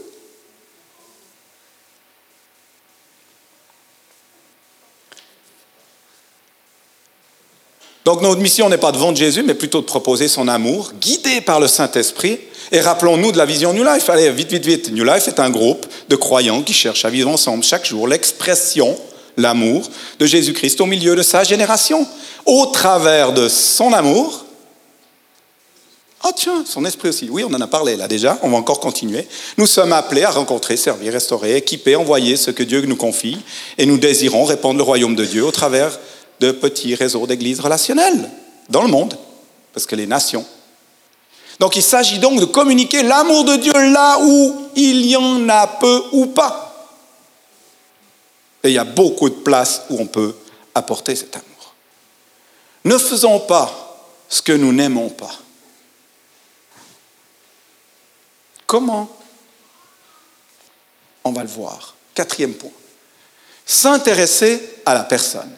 Donc 8.07 8.23
notre 8.23 8.41
mission 8.41 8.71
n'est 8.71 8.79
pas 8.79 8.91
de 8.91 8.97
vendre 8.97 9.19
Jésus, 9.19 9.43
mais 9.43 9.53
plutôt 9.53 9.83
de 9.83 9.87
proposer 9.87 10.29
son 10.29 10.49
amour, 10.49 10.93
guidé 10.99 11.43
par 11.43 11.61
le 11.61 11.69
Saint-Esprit. 11.69 12.41
Et 12.73 12.81
rappelons-nous 12.81 13.33
de 13.33 13.37
la 13.37 13.45
vision 13.45 13.75
New 13.75 13.85
Life. 13.85 14.09
Allez, 14.09 14.31
vite, 14.31 14.51
vite, 14.51 14.65
vite. 14.65 14.93
New 14.93 15.05
Life 15.05 15.29
est 15.29 15.41
un 15.41 15.51
groupe 15.51 15.85
de 16.09 16.17
croyants 16.17 16.63
qui 16.63 16.73
cherchent 16.73 17.05
à 17.05 17.11
vivre 17.11 17.29
ensemble 17.29 17.63
chaque 17.63 17.85
jour 17.85 18.09
l'expression, 18.09 18.99
l'amour 19.39 19.89
de 20.19 20.27
Jésus-Christ 20.27 20.81
au 20.83 20.87
milieu 20.87 21.17
de 21.17 21.23
sa 21.23 21.45
génération 21.45 22.07
au 22.45 22.67
travers 22.67 23.33
de 23.33 23.49
son 23.49 23.93
amour. 23.95 24.45
Ah 26.23 26.33
tiens, 26.35 26.65
son 26.67 26.85
esprit 26.85 27.09
aussi. 27.09 27.29
Oui, 27.31 27.45
on 27.49 27.55
en 27.55 27.61
a 27.61 27.67
parlé 27.67 27.97
là 27.97 28.09
déjà, 28.09 28.39
on 28.43 28.51
va 28.51 28.57
encore 28.57 28.81
continuer. 28.81 29.27
Nous 29.57 29.67
sommes 29.67 29.93
appelés 29.93 30.25
à 30.25 30.31
rencontrer, 30.31 30.77
servir, 30.77 31.13
restaurer, 31.13 31.57
équiper, 31.57 31.95
envoyer 31.95 32.37
ce 32.37 32.51
que 32.51 32.65
Dieu 32.65 32.83
nous 32.83 32.97
confie 32.97 33.39
et 33.79 33.87
nous 33.87 33.99
désirons 33.99 34.45
répandre 34.45 34.79
le 34.79 34.83
royaume 34.83 35.15
de 35.15 35.25
Dieu 35.25 35.45
au 35.45 35.53
travers 35.53 35.99
de 36.41 36.51
petits 36.51 36.95
réseaux 36.95 37.27
d'églises 37.27 37.61
relationnelles 37.61 38.29
dans 38.69 38.83
le 38.83 38.89
monde, 38.89 39.17
parce 39.73 39.87
que 39.87 39.97
les 39.97 40.07
nations. 40.07 40.45
Donc 41.61 41.77
il 41.77 41.83
s'agit 41.83 42.19
donc 42.19 42.41
de 42.41 42.45
communiquer 42.45 43.03
l'amour 43.03 43.45
de 43.45 43.57
Dieu 43.57 43.73
là 43.73 44.19
où 44.21 44.55
il 44.77 45.07
y 45.07 45.17
en 45.17 45.49
a 45.49 45.67
peu 45.67 46.03
ou 46.13 46.27
pas. 46.27 46.68
Et 48.65 48.71
il 48.71 48.75
y 48.75 48.79
a 48.79 48.85
beaucoup 48.85 49.29
de 49.29 49.35
places 49.35 49.83
où 49.91 49.99
on 50.01 50.07
peut 50.07 50.35
apporter 50.75 51.15
cet 51.15 51.37
amour. 51.37 51.75
Ne 52.85 52.99
faisons 52.99 53.41
pas 53.41 54.07
ce 54.29 54.43
que 54.43 54.53
nous 54.53 54.73
n'aimons 54.73 55.11
pas. 55.11 55.33
Comment 58.67 59.09
On 61.25 61.33
va 61.33 61.43
le 61.43 61.49
voir? 61.49 61.95
Quatrième 62.15 62.55
point. 62.55 62.71
S'intéresser 63.65 64.81
à 64.85 64.95
la 64.95 65.05
personne. 65.05 65.51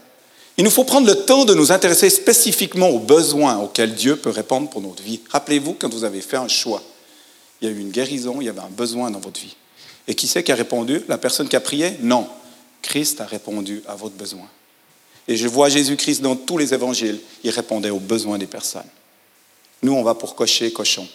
Il 0.57 0.65
nous 0.65 0.71
faut 0.71 0.85
prendre 0.85 1.07
le 1.07 1.25
temps 1.25 1.45
de 1.45 1.55
nous 1.55 1.73
intéresser 1.73 2.11
spécifiquement 2.11 2.89
aux 2.91 2.99
besoins 2.99 3.57
auxquels 3.59 3.95
Dieu 3.95 4.17
peut 4.17 4.31
répondre 4.31 4.69
pour 4.69 4.83
notre 4.83 5.03
vie. 5.03 5.21
Rappelez-vous 5.31 5.75
quand 5.75 5.93
vous 5.93 6.05
avez 6.05 6.21
fait 6.21 6.37
un 6.37 6.49
choix. 6.49 6.83
Il 7.61 7.69
y 7.69 7.71
a 7.71 7.75
eu 7.75 7.79
une 7.79 7.91
guérison, 7.91 8.41
il 8.41 8.47
y 8.47 8.49
avait 8.49 8.61
un 8.61 8.69
besoin 8.71 9.11
dans 9.11 9.21
votre 9.21 9.41
vie. 9.41 9.57
Et 10.07 10.15
qui 10.15 10.27
c'est 10.27 10.43
qui 10.43 10.53
a 10.53 10.57
répondu? 10.57 11.03
La 11.09 11.19
personne 11.19 11.49
qui 11.49 11.57
a 11.57 11.61
prié? 11.61 11.97
Non. 12.01 12.29
Christ 12.83 13.21
a 13.21 13.27
répondu 13.27 13.83
à 13.87 13.95
votre 13.95 14.15
besoin. 14.15 14.49
Et 15.29 15.37
je 15.37 15.47
vois 15.47 15.69
Jésus-Christ 15.69 16.23
dans 16.23 16.35
tous 16.35 16.59
les 16.59 16.75
évangiles, 16.75 17.21
il 17.45 17.51
répondait 17.51 17.91
aux 17.91 18.01
besoins 18.01 18.39
des 18.39 18.47
personnes. 18.47 18.83
Nous, 19.83 19.93
on 19.93 20.03
va 20.03 20.15
pour 20.15 20.35
cocher, 20.35 20.73
cochon. 20.73 21.07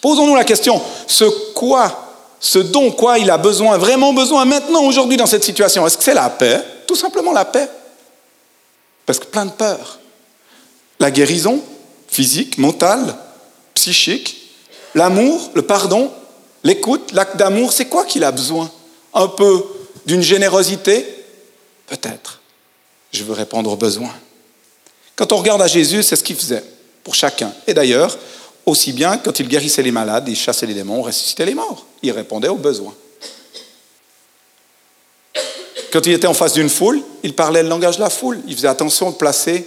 Posons-nous 0.00 0.36
la 0.36 0.44
question, 0.44 0.80
ce 1.06 1.24
quoi, 1.54 2.14
ce 2.40 2.58
dont 2.58 2.90
quoi 2.92 3.18
il 3.18 3.30
a 3.30 3.38
besoin, 3.38 3.78
vraiment 3.78 4.12
besoin 4.12 4.44
maintenant, 4.44 4.84
aujourd'hui, 4.84 5.16
dans 5.16 5.26
cette 5.26 5.44
situation? 5.44 5.86
Est-ce 5.86 5.98
que 5.98 6.04
c'est 6.04 6.14
la 6.14 6.30
paix? 6.30 6.62
Tout 6.86 6.94
simplement 6.94 7.32
la 7.32 7.44
paix. 7.44 7.68
Parce 9.06 9.18
que 9.18 9.26
plein 9.26 9.46
de 9.46 9.50
peur. 9.50 9.98
La 11.00 11.10
guérison 11.10 11.62
physique, 12.08 12.58
mentale, 12.58 13.16
psychique, 13.74 14.36
l'amour, 14.94 15.50
le 15.54 15.62
pardon, 15.62 16.12
l'écoute, 16.64 17.12
l'acte 17.12 17.36
d'amour, 17.36 17.72
c'est 17.72 17.86
quoi 17.86 18.04
qu'il 18.04 18.24
a 18.24 18.32
besoin? 18.32 18.70
Un 19.14 19.28
peu 19.28 19.64
d'une 20.08 20.22
générosité 20.22 21.06
Peut-être 21.86 22.40
je 23.12 23.24
veux 23.24 23.32
répondre 23.32 23.72
aux 23.72 23.76
besoins. 23.76 24.14
Quand 25.16 25.32
on 25.32 25.38
regarde 25.38 25.62
à 25.62 25.66
Jésus, 25.66 26.02
c'est 26.02 26.16
ce 26.16 26.22
qu'il 26.22 26.36
faisait 26.36 26.62
pour 27.02 27.14
chacun. 27.14 27.52
Et 27.66 27.72
d'ailleurs, 27.72 28.18
aussi 28.66 28.92
bien 28.92 29.16
quand 29.16 29.40
il 29.40 29.48
guérissait 29.48 29.82
les 29.82 29.90
malades, 29.90 30.28
il 30.28 30.36
chassait 30.36 30.66
les 30.66 30.74
démons, 30.74 31.02
ressuscitait 31.02 31.46
les 31.46 31.54
morts. 31.54 31.86
Il 32.02 32.12
répondait 32.12 32.48
aux 32.48 32.56
besoins. 32.56 32.94
Quand 35.90 36.06
il 36.06 36.12
était 36.12 36.26
en 36.26 36.34
face 36.34 36.52
d'une 36.52 36.68
foule, 36.68 37.00
il 37.22 37.34
parlait 37.34 37.62
le 37.62 37.68
langage 37.70 37.96
de 37.96 38.02
la 38.02 38.10
foule. 38.10 38.40
Il 38.46 38.54
faisait 38.54 38.68
attention 38.68 39.10
de 39.10 39.16
placer 39.16 39.66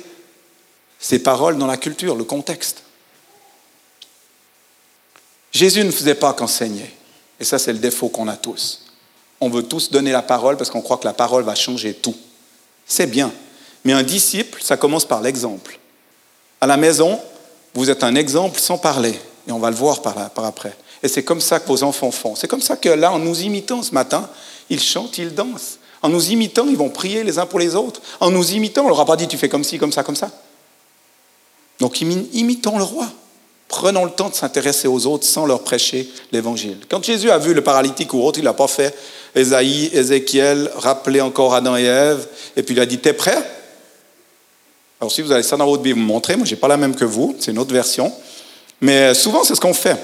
ses 0.99 1.17
paroles 1.17 1.57
dans 1.57 1.65
la 1.65 1.77
culture, 1.77 2.15
le 2.15 2.23
contexte. 2.23 2.83
Jésus 5.51 5.83
ne 5.83 5.91
faisait 5.91 6.15
pas 6.15 6.33
qu'enseigner. 6.33 6.93
Et 7.39 7.43
ça, 7.43 7.57
c'est 7.57 7.73
le 7.73 7.79
défaut 7.79 8.09
qu'on 8.09 8.27
a 8.27 8.37
tous. 8.37 8.90
On 9.41 9.49
veut 9.49 9.63
tous 9.63 9.91
donner 9.91 10.11
la 10.11 10.21
parole 10.21 10.55
parce 10.55 10.69
qu'on 10.69 10.81
croit 10.81 10.97
que 10.97 11.05
la 11.05 11.13
parole 11.13 11.43
va 11.43 11.55
changer 11.55 11.93
tout 11.93 12.15
c'est 12.91 13.07
bien. 13.07 13.31
Mais 13.85 13.93
un 13.93 14.03
disciple, 14.03 14.61
ça 14.61 14.77
commence 14.77 15.05
par 15.05 15.21
l'exemple. 15.21 15.79
À 16.59 16.67
la 16.67 16.77
maison, 16.77 17.19
vous 17.73 17.89
êtes 17.89 18.03
un 18.03 18.15
exemple 18.15 18.59
sans 18.59 18.77
parler. 18.77 19.17
Et 19.47 19.51
on 19.51 19.59
va 19.59 19.69
le 19.69 19.75
voir 19.75 20.01
par, 20.01 20.45
après. 20.45 20.75
Et 21.01 21.07
c'est 21.07 21.23
comme 21.23 21.39
ça 21.41 21.59
que 21.59 21.67
vos 21.67 21.83
enfants 21.83 22.11
font. 22.11 22.35
C'est 22.35 22.47
comme 22.47 22.61
ça 22.61 22.75
que 22.75 22.89
là, 22.89 23.11
en 23.11 23.19
nous 23.19 23.41
imitant 23.41 23.81
ce 23.81 23.93
matin, 23.93 24.29
ils 24.69 24.81
chantent, 24.81 25.17
ils 25.17 25.33
dansent. 25.33 25.79
En 26.01 26.09
nous 26.09 26.31
imitant, 26.31 26.67
ils 26.67 26.75
vont 26.75 26.89
prier 26.89 27.23
les 27.23 27.39
uns 27.39 27.45
pour 27.45 27.59
les 27.59 27.75
autres. 27.75 28.01
En 28.19 28.29
nous 28.29 28.51
imitant, 28.51 28.85
on 28.85 28.89
leur 28.89 28.99
a 28.99 29.05
pas 29.05 29.15
dit 29.15 29.27
tu 29.27 29.37
fais 29.37 29.49
comme 29.49 29.63
ci, 29.63 29.79
comme 29.79 29.93
ça, 29.93 30.03
comme 30.03 30.15
ça. 30.15 30.29
Donc 31.79 32.01
imitons 32.01 32.77
le 32.77 32.83
roi. 32.83 33.07
Prenons 33.71 34.03
le 34.03 34.11
temps 34.11 34.27
de 34.27 34.35
s'intéresser 34.35 34.89
aux 34.89 35.05
autres 35.07 35.25
sans 35.25 35.45
leur 35.45 35.63
prêcher 35.63 36.09
l'évangile. 36.33 36.77
Quand 36.89 37.01
Jésus 37.01 37.31
a 37.31 37.37
vu 37.37 37.53
le 37.53 37.63
paralytique 37.63 38.13
ou 38.13 38.21
autre, 38.21 38.37
il 38.37 38.43
n'a 38.43 38.53
pas 38.53 38.67
fait 38.67 38.93
Ésaïe, 39.33 39.89
Ézéchiel, 39.93 40.69
rappeler 40.75 41.21
encore 41.21 41.55
Adam 41.55 41.77
et 41.77 41.85
Ève, 41.85 42.27
et 42.57 42.63
puis 42.63 42.75
il 42.75 42.81
a 42.81 42.85
dit 42.85 42.99
T'es 42.99 43.13
prêt? 43.13 43.41
Alors 44.99 45.09
si 45.09 45.21
vous 45.21 45.31
avez 45.31 45.41
ça 45.41 45.55
dans 45.55 45.65
votre 45.65 45.81
Bible, 45.81 45.97
vous 45.97 46.05
montrez. 46.05 46.35
Moi, 46.35 46.45
je 46.45 46.51
n'ai 46.51 46.59
pas 46.59 46.67
la 46.67 46.75
même 46.75 46.93
que 46.93 47.05
vous, 47.05 47.33
c'est 47.39 47.51
une 47.51 47.59
autre 47.59 47.73
version. 47.73 48.13
Mais 48.81 49.13
souvent, 49.13 49.45
c'est 49.45 49.55
ce 49.55 49.61
qu'on 49.61 49.73
fait. 49.73 49.97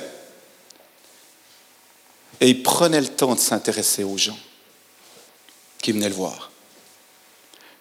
Et 2.40 2.48
il 2.48 2.64
prenait 2.64 3.02
le 3.02 3.08
temps 3.08 3.36
de 3.36 3.40
s'intéresser 3.40 4.06
aux 4.06 4.18
gens 4.18 4.38
qui 5.82 5.92
venaient 5.92 6.08
le 6.08 6.16
voir. 6.16 6.47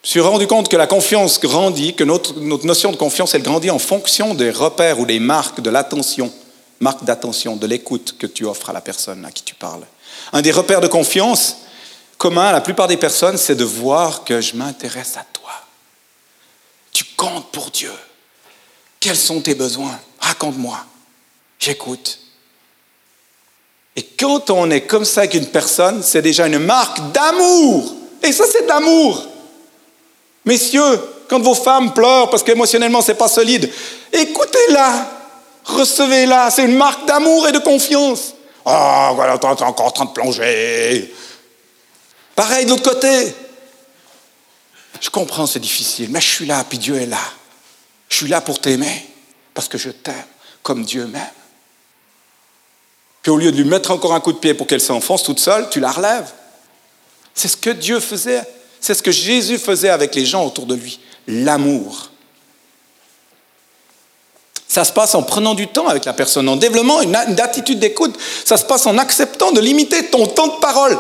Je 0.06 0.12
suis 0.12 0.20
rendu 0.20 0.46
compte 0.46 0.68
que 0.68 0.76
la 0.76 0.86
confiance 0.86 1.40
grandit, 1.40 1.92
que 1.92 2.04
notre, 2.04 2.38
notion 2.38 2.92
de 2.92 2.96
confiance, 2.96 3.34
elle 3.34 3.42
grandit 3.42 3.70
en 3.70 3.80
fonction 3.80 4.34
des 4.34 4.52
repères 4.52 5.00
ou 5.00 5.04
des 5.04 5.18
marques 5.18 5.60
de 5.60 5.68
l'attention, 5.68 6.32
marques 6.78 7.02
d'attention, 7.02 7.56
de 7.56 7.66
l'écoute 7.66 8.14
que 8.16 8.28
tu 8.28 8.44
offres 8.44 8.70
à 8.70 8.72
la 8.72 8.80
personne 8.80 9.24
à 9.24 9.32
qui 9.32 9.42
tu 9.42 9.56
parles. 9.56 9.84
Un 10.32 10.42
des 10.42 10.52
repères 10.52 10.80
de 10.80 10.86
confiance 10.86 11.56
commun 12.18 12.46
à 12.46 12.52
la 12.52 12.60
plupart 12.60 12.86
des 12.86 12.96
personnes, 12.96 13.36
c'est 13.36 13.56
de 13.56 13.64
voir 13.64 14.22
que 14.22 14.40
je 14.40 14.54
m'intéresse 14.54 15.16
à 15.16 15.26
toi. 15.32 15.50
Tu 16.92 17.02
comptes 17.16 17.50
pour 17.50 17.72
Dieu. 17.72 17.92
Quels 19.00 19.16
sont 19.16 19.40
tes 19.40 19.56
besoins? 19.56 19.98
Raconte-moi. 20.20 20.78
J'écoute. 21.58 22.20
Et 23.96 24.04
quand 24.04 24.50
on 24.50 24.70
est 24.70 24.82
comme 24.82 25.04
ça 25.04 25.22
avec 25.22 25.34
une 25.34 25.48
personne, 25.48 26.04
c'est 26.04 26.22
déjà 26.22 26.46
une 26.46 26.60
marque 26.60 27.10
d'amour. 27.10 27.92
Et 28.22 28.30
ça, 28.30 28.44
c'est 28.48 28.68
d'amour. 28.68 29.30
Messieurs, 30.46 31.00
quand 31.28 31.40
vos 31.40 31.54
femmes 31.54 31.92
pleurent 31.92 32.30
parce 32.30 32.42
qu'émotionnellement, 32.42 33.02
c'est 33.02 33.14
pas 33.14 33.28
solide, 33.28 33.70
écoutez-la, 34.12 35.10
recevez-la. 35.64 36.50
C'est 36.50 36.64
une 36.64 36.76
marque 36.76 37.04
d'amour 37.06 37.48
et 37.48 37.52
de 37.52 37.58
confiance. 37.58 38.34
Oh, 38.64 39.10
voilà, 39.14 39.38
t'es 39.38 39.46
encore 39.46 39.86
en 39.86 39.90
train 39.90 40.04
de 40.06 40.10
plonger. 40.10 41.12
Pareil 42.34 42.64
de 42.64 42.70
l'autre 42.70 42.88
côté. 42.88 43.34
Je 45.00 45.10
comprends, 45.10 45.46
c'est 45.46 45.60
difficile, 45.60 46.08
mais 46.10 46.20
je 46.20 46.28
suis 46.28 46.46
là, 46.46 46.64
puis 46.68 46.78
Dieu 46.78 46.96
est 46.96 47.06
là. 47.06 47.20
Je 48.08 48.16
suis 48.16 48.28
là 48.28 48.40
pour 48.40 48.60
t'aimer, 48.60 49.06
parce 49.52 49.68
que 49.68 49.78
je 49.78 49.90
t'aime 49.90 50.14
comme 50.62 50.84
Dieu 50.84 51.06
m'aime. 51.06 51.22
Puis 53.22 53.30
au 53.30 53.36
lieu 53.36 53.50
de 53.50 53.56
lui 53.56 53.68
mettre 53.68 53.90
encore 53.90 54.14
un 54.14 54.20
coup 54.20 54.32
de 54.32 54.38
pied 54.38 54.54
pour 54.54 54.66
qu'elle 54.66 54.80
s'enfonce 54.80 55.24
toute 55.24 55.40
seule, 55.40 55.68
tu 55.70 55.80
la 55.80 55.90
relèves. 55.90 56.32
C'est 57.34 57.48
ce 57.48 57.56
que 57.56 57.70
Dieu 57.70 58.00
faisait. 58.00 58.42
C'est 58.86 58.94
ce 58.94 59.02
que 59.02 59.10
Jésus 59.10 59.58
faisait 59.58 59.88
avec 59.88 60.14
les 60.14 60.24
gens 60.24 60.46
autour 60.46 60.64
de 60.64 60.76
lui. 60.76 61.00
L'amour. 61.26 62.12
Ça 64.68 64.84
se 64.84 64.92
passe 64.92 65.16
en 65.16 65.24
prenant 65.24 65.54
du 65.54 65.66
temps 65.66 65.88
avec 65.88 66.04
la 66.04 66.12
personne, 66.12 66.48
en 66.48 66.54
développant 66.54 67.00
une, 67.00 67.16
attitude 67.16 67.80
d'écoute. 67.80 68.16
Ça 68.44 68.56
se 68.56 68.64
passe 68.64 68.86
en 68.86 68.96
acceptant 68.96 69.50
de 69.50 69.60
limiter 69.60 70.06
ton 70.06 70.24
temps 70.28 70.46
de 70.46 70.60
parole. 70.60 70.96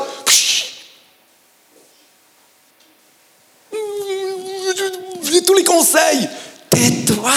J'ai 5.22 5.42
tous 5.44 5.54
les 5.54 5.62
conseils. 5.62 6.28
Tais-toi. 6.68 7.30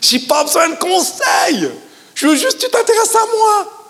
J'ai 0.00 0.18
pas 0.18 0.42
besoin 0.42 0.70
de 0.70 0.74
conseils. 0.74 1.70
Je 2.16 2.26
veux 2.26 2.34
juste 2.34 2.58
que 2.58 2.64
tu 2.64 2.70
t'intéresses 2.72 3.14
à 3.14 3.26
moi. 3.36 3.81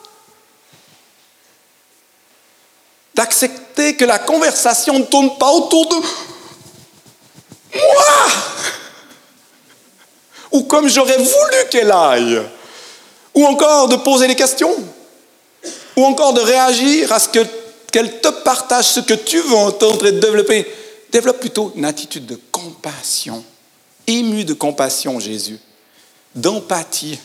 D'accepter 3.14 3.96
que 3.96 4.04
la 4.04 4.18
conversation 4.18 4.98
ne 4.98 5.04
tourne 5.04 5.36
pas 5.36 5.50
autour 5.50 5.88
de 5.88 5.94
moi. 5.94 6.04
Ou 10.52 10.62
comme 10.64 10.88
j'aurais 10.88 11.16
voulu 11.16 11.68
qu'elle 11.70 11.90
aille, 11.90 12.42
ou 13.34 13.46
encore 13.46 13.88
de 13.88 13.96
poser 13.96 14.26
des 14.26 14.34
questions, 14.34 14.74
ou 15.96 16.04
encore 16.04 16.32
de 16.32 16.40
réagir 16.40 17.12
à 17.12 17.18
ce 17.18 17.28
qu'elle 17.28 18.20
te 18.20 18.28
partage 18.28 18.86
ce 18.86 19.00
que 19.00 19.14
tu 19.14 19.40
veux 19.40 19.56
entendre 19.56 20.06
et 20.06 20.12
développer. 20.12 20.66
Développe 21.10 21.40
plutôt 21.40 21.72
une 21.76 21.84
attitude 21.84 22.26
de 22.26 22.38
compassion, 22.50 23.44
ému 24.06 24.44
de 24.44 24.54
compassion, 24.54 25.20
Jésus, 25.20 25.58
d'empathie. 26.34 27.18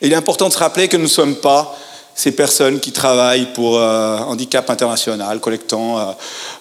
Il 0.00 0.12
est 0.12 0.16
important 0.16 0.48
de 0.48 0.52
se 0.52 0.58
rappeler 0.58 0.88
que 0.88 0.96
nous 0.96 1.04
ne 1.04 1.08
sommes 1.08 1.36
pas 1.36 1.76
ces 2.16 2.32
personnes 2.32 2.80
qui 2.80 2.92
travaillent 2.92 3.52
pour 3.52 3.78
euh, 3.78 4.18
Handicap 4.20 4.70
International, 4.70 5.38
collectant 5.38 5.98
euh, 5.98 6.12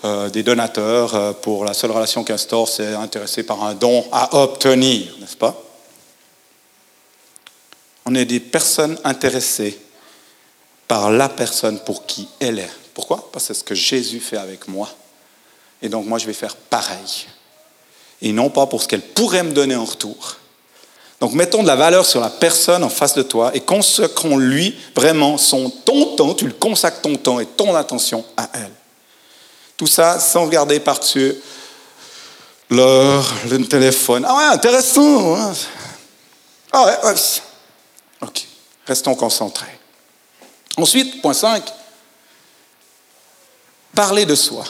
euh, 0.04 0.30
des 0.30 0.44
donateurs 0.44 1.36
pour 1.38 1.64
la 1.64 1.74
seule 1.74 1.92
relation 1.92 2.26
qu'instaure, 2.26 2.68
c'est 2.68 2.94
intéressé 2.94 3.44
par 3.44 3.64
un 3.64 3.74
don 3.74 4.06
à 4.12 4.36
obtenir, 4.44 5.16
n'est-ce 5.20 5.38
pas? 5.38 5.56
On 8.06 8.14
est 8.14 8.26
des 8.26 8.42
personnes 8.42 9.00
intéressées 9.06 9.80
par 10.90 11.10
la 11.10 11.30
personne 11.30 11.80
pour 11.80 12.06
qui 12.06 12.28
elle 12.40 12.60
est. 12.60 12.70
Pourquoi? 12.94 13.30
Parce 13.32 13.48
que 13.48 13.54
c'est 13.54 13.60
ce 13.60 13.64
que 13.64 13.76
Jésus 13.76 14.20
fait 14.20 14.38
avec 14.38 14.68
moi. 14.68 14.90
Et 15.82 15.88
donc 15.88 16.06
moi, 16.06 16.20
je 16.20 16.28
vais 16.28 16.34
faire 16.34 16.56
pareil. 16.56 17.28
Et 18.22 18.34
non 18.34 18.50
pas 18.50 18.68
pour 18.68 18.84
ce 18.84 18.88
qu'elle 18.90 19.02
pourrait 19.02 19.44
me 19.44 19.54
donner 19.54 19.76
en 19.76 19.86
retour. 19.86 20.36
Donc 21.20 21.34
mettons 21.34 21.62
de 21.64 21.68
la 21.68 21.76
valeur 21.76 22.06
sur 22.06 22.20
la 22.20 22.30
personne 22.30 22.84
en 22.84 22.90
face 22.90 23.14
de 23.14 23.24
toi 23.24 23.52
et 23.54 23.62
consacrons-lui 23.62 24.78
vraiment 24.96 25.38
son 25.38 25.70
ton 25.70 26.16
temps, 26.16 26.34
tu 26.34 26.46
le 26.46 26.54
consacres 26.54 27.02
ton 27.02 27.16
temps 27.16 27.40
et 27.40 27.46
ton 27.46 27.74
attention 27.74 28.26
à 28.36 28.50
elle. 28.54 28.72
Tout 29.78 29.88
ça 29.88 30.20
sans 30.20 30.46
regarder 30.46 30.80
par-dessus 30.80 31.36
l'heure, 32.70 33.34
le 33.50 33.66
téléphone. 33.66 34.26
Ah 34.28 34.36
ouais, 34.36 34.44
intéressant. 34.56 35.36
Hein. 35.36 35.54
Ah 36.72 36.86
ouais, 36.86 37.06
ouais. 37.06 37.16
Ok, 38.22 38.46
restons 38.86 39.16
concentrés. 39.16 39.80
Ensuite, 40.78 41.22
point 41.22 41.34
5, 41.34 41.64
parler 43.94 44.26
de 44.26 44.36
soi. 44.36 44.66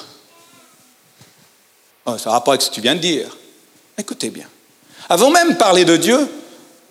Oh, 2.05 2.17
ça 2.19 2.31
n'a 2.31 2.41
pas 2.41 2.51
avec 2.51 2.61
ce 2.61 2.69
que 2.69 2.75
tu 2.75 2.81
viens 2.81 2.95
de 2.95 2.99
dire. 2.99 3.35
Écoutez 3.97 4.29
bien. 4.29 4.47
Avant 5.09 5.29
même 5.29 5.51
de 5.51 5.55
parler 5.55 5.85
de 5.85 5.97
Dieu, 5.97 6.27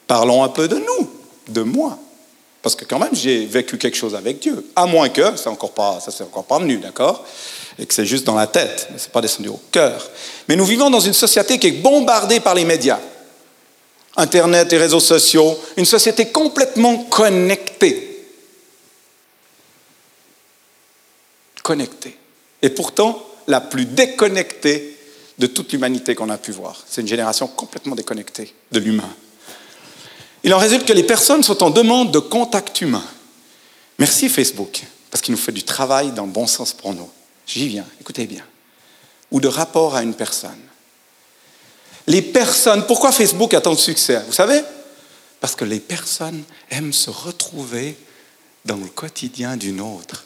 parlons 0.06 0.42
un 0.42 0.48
peu 0.48 0.68
de 0.68 0.76
nous, 0.76 1.10
de 1.48 1.62
moi. 1.62 1.98
Parce 2.62 2.76
que 2.76 2.84
quand 2.84 2.98
même, 2.98 3.14
j'ai 3.14 3.44
vécu 3.44 3.76
quelque 3.76 3.96
chose 3.96 4.14
avec 4.14 4.38
Dieu. 4.38 4.66
À 4.74 4.86
moins 4.86 5.10
que, 5.10 5.36
c'est 5.36 5.48
encore 5.48 5.72
pas, 5.72 6.00
ça 6.00 6.10
c'est 6.10 6.24
encore 6.24 6.44
pas 6.44 6.58
venu, 6.58 6.78
d'accord? 6.78 7.24
Et 7.78 7.84
que 7.84 7.92
c'est 7.92 8.06
juste 8.06 8.24
dans 8.24 8.36
la 8.36 8.46
tête, 8.46 8.88
mais 8.90 8.98
c'est 8.98 9.12
pas 9.12 9.20
descendu 9.20 9.50
au 9.50 9.60
cœur. 9.70 10.08
Mais 10.48 10.56
nous 10.56 10.64
vivons 10.64 10.88
dans 10.88 11.00
une 11.00 11.12
société 11.12 11.58
qui 11.58 11.66
est 11.66 11.82
bombardée 11.82 12.40
par 12.40 12.54
les 12.54 12.64
médias. 12.64 13.00
Internet 14.16 14.72
et 14.72 14.78
réseaux 14.78 15.00
sociaux, 15.00 15.58
une 15.76 15.84
société 15.84 16.28
complètement 16.28 17.04
connectée. 17.04 18.26
Connectée. 21.62 22.16
Et 22.62 22.70
pourtant, 22.70 23.26
la 23.46 23.60
plus 23.60 23.84
déconnectée 23.84 24.93
de 25.38 25.46
toute 25.46 25.72
l'humanité 25.72 26.14
qu'on 26.14 26.30
a 26.30 26.38
pu 26.38 26.52
voir. 26.52 26.82
C'est 26.88 27.00
une 27.00 27.08
génération 27.08 27.46
complètement 27.46 27.94
déconnectée 27.94 28.54
de 28.72 28.78
l'humain. 28.78 29.10
Il 30.44 30.52
en 30.52 30.58
résulte 30.58 30.86
que 30.86 30.92
les 30.92 31.02
personnes 31.02 31.42
sont 31.42 31.62
en 31.62 31.70
demande 31.70 32.12
de 32.12 32.18
contact 32.18 32.80
humain. 32.80 33.04
Merci 33.98 34.28
Facebook, 34.28 34.82
parce 35.10 35.22
qu'il 35.22 35.32
nous 35.32 35.40
fait 35.40 35.52
du 35.52 35.62
travail 35.62 36.12
dans 36.12 36.26
le 36.26 36.30
bon 36.30 36.46
sens 36.46 36.72
pour 36.72 36.92
nous. 36.94 37.08
J'y 37.46 37.68
viens, 37.68 37.86
écoutez 38.00 38.26
bien. 38.26 38.44
Ou 39.30 39.40
de 39.40 39.48
rapport 39.48 39.96
à 39.96 40.02
une 40.02 40.14
personne. 40.14 40.60
Les 42.06 42.22
personnes, 42.22 42.84
pourquoi 42.86 43.12
Facebook 43.12 43.54
a 43.54 43.60
tant 43.60 43.72
de 43.72 43.78
succès 43.78 44.22
Vous 44.26 44.32
savez? 44.32 44.60
Parce 45.40 45.56
que 45.56 45.64
les 45.64 45.80
personnes 45.80 46.42
aiment 46.70 46.92
se 46.92 47.10
retrouver 47.10 47.96
dans 48.64 48.76
le 48.76 48.86
quotidien 48.86 49.56
d'une 49.56 49.80
autre. 49.80 50.24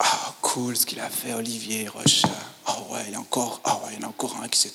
Ah, 0.00 0.34
cool 0.42 0.76
ce 0.76 0.86
qu'il 0.86 1.00
a 1.00 1.08
fait, 1.08 1.34
Olivier 1.34 1.88
Rocha. 1.88 2.28
Ah 2.66 2.78
ouais, 2.90 3.06
il 3.08 3.14
a 3.14 3.20
encore, 3.20 3.60
ah 3.64 3.80
ouais, 3.84 3.92
il 3.94 4.00
y 4.00 4.04
en 4.04 4.08
a 4.08 4.10
encore 4.10 4.36
un 4.42 4.48
qui 4.48 4.58
s'est, 4.58 4.72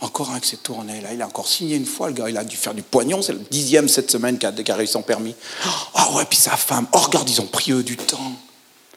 encore 0.00 0.30
un 0.30 0.40
qui 0.40 0.48
s'est 0.48 0.56
tourné 0.56 1.00
là. 1.00 1.12
Il 1.12 1.22
a 1.22 1.26
encore 1.26 1.48
signé 1.48 1.76
une 1.76 1.86
fois, 1.86 2.08
le 2.08 2.14
gars, 2.14 2.28
il 2.28 2.36
a 2.36 2.44
dû 2.44 2.56
faire 2.56 2.74
du 2.74 2.82
poignon. 2.82 3.22
C'est 3.22 3.32
le 3.32 3.38
dixième 3.50 3.88
cette 3.88 4.10
semaine 4.10 4.38
qui 4.38 4.46
a, 4.46 4.52
qui 4.52 4.70
a 4.70 4.76
réussi 4.76 4.94
son 4.94 5.02
permis. 5.02 5.34
Ah 5.94 6.12
ouais, 6.12 6.24
puis 6.24 6.38
sa 6.38 6.56
femme. 6.56 6.86
Oh, 6.92 6.98
regarde, 6.98 7.28
ils 7.30 7.40
ont 7.40 7.46
pris 7.46 7.72
eux 7.72 7.82
du 7.82 7.96
temps 7.96 8.32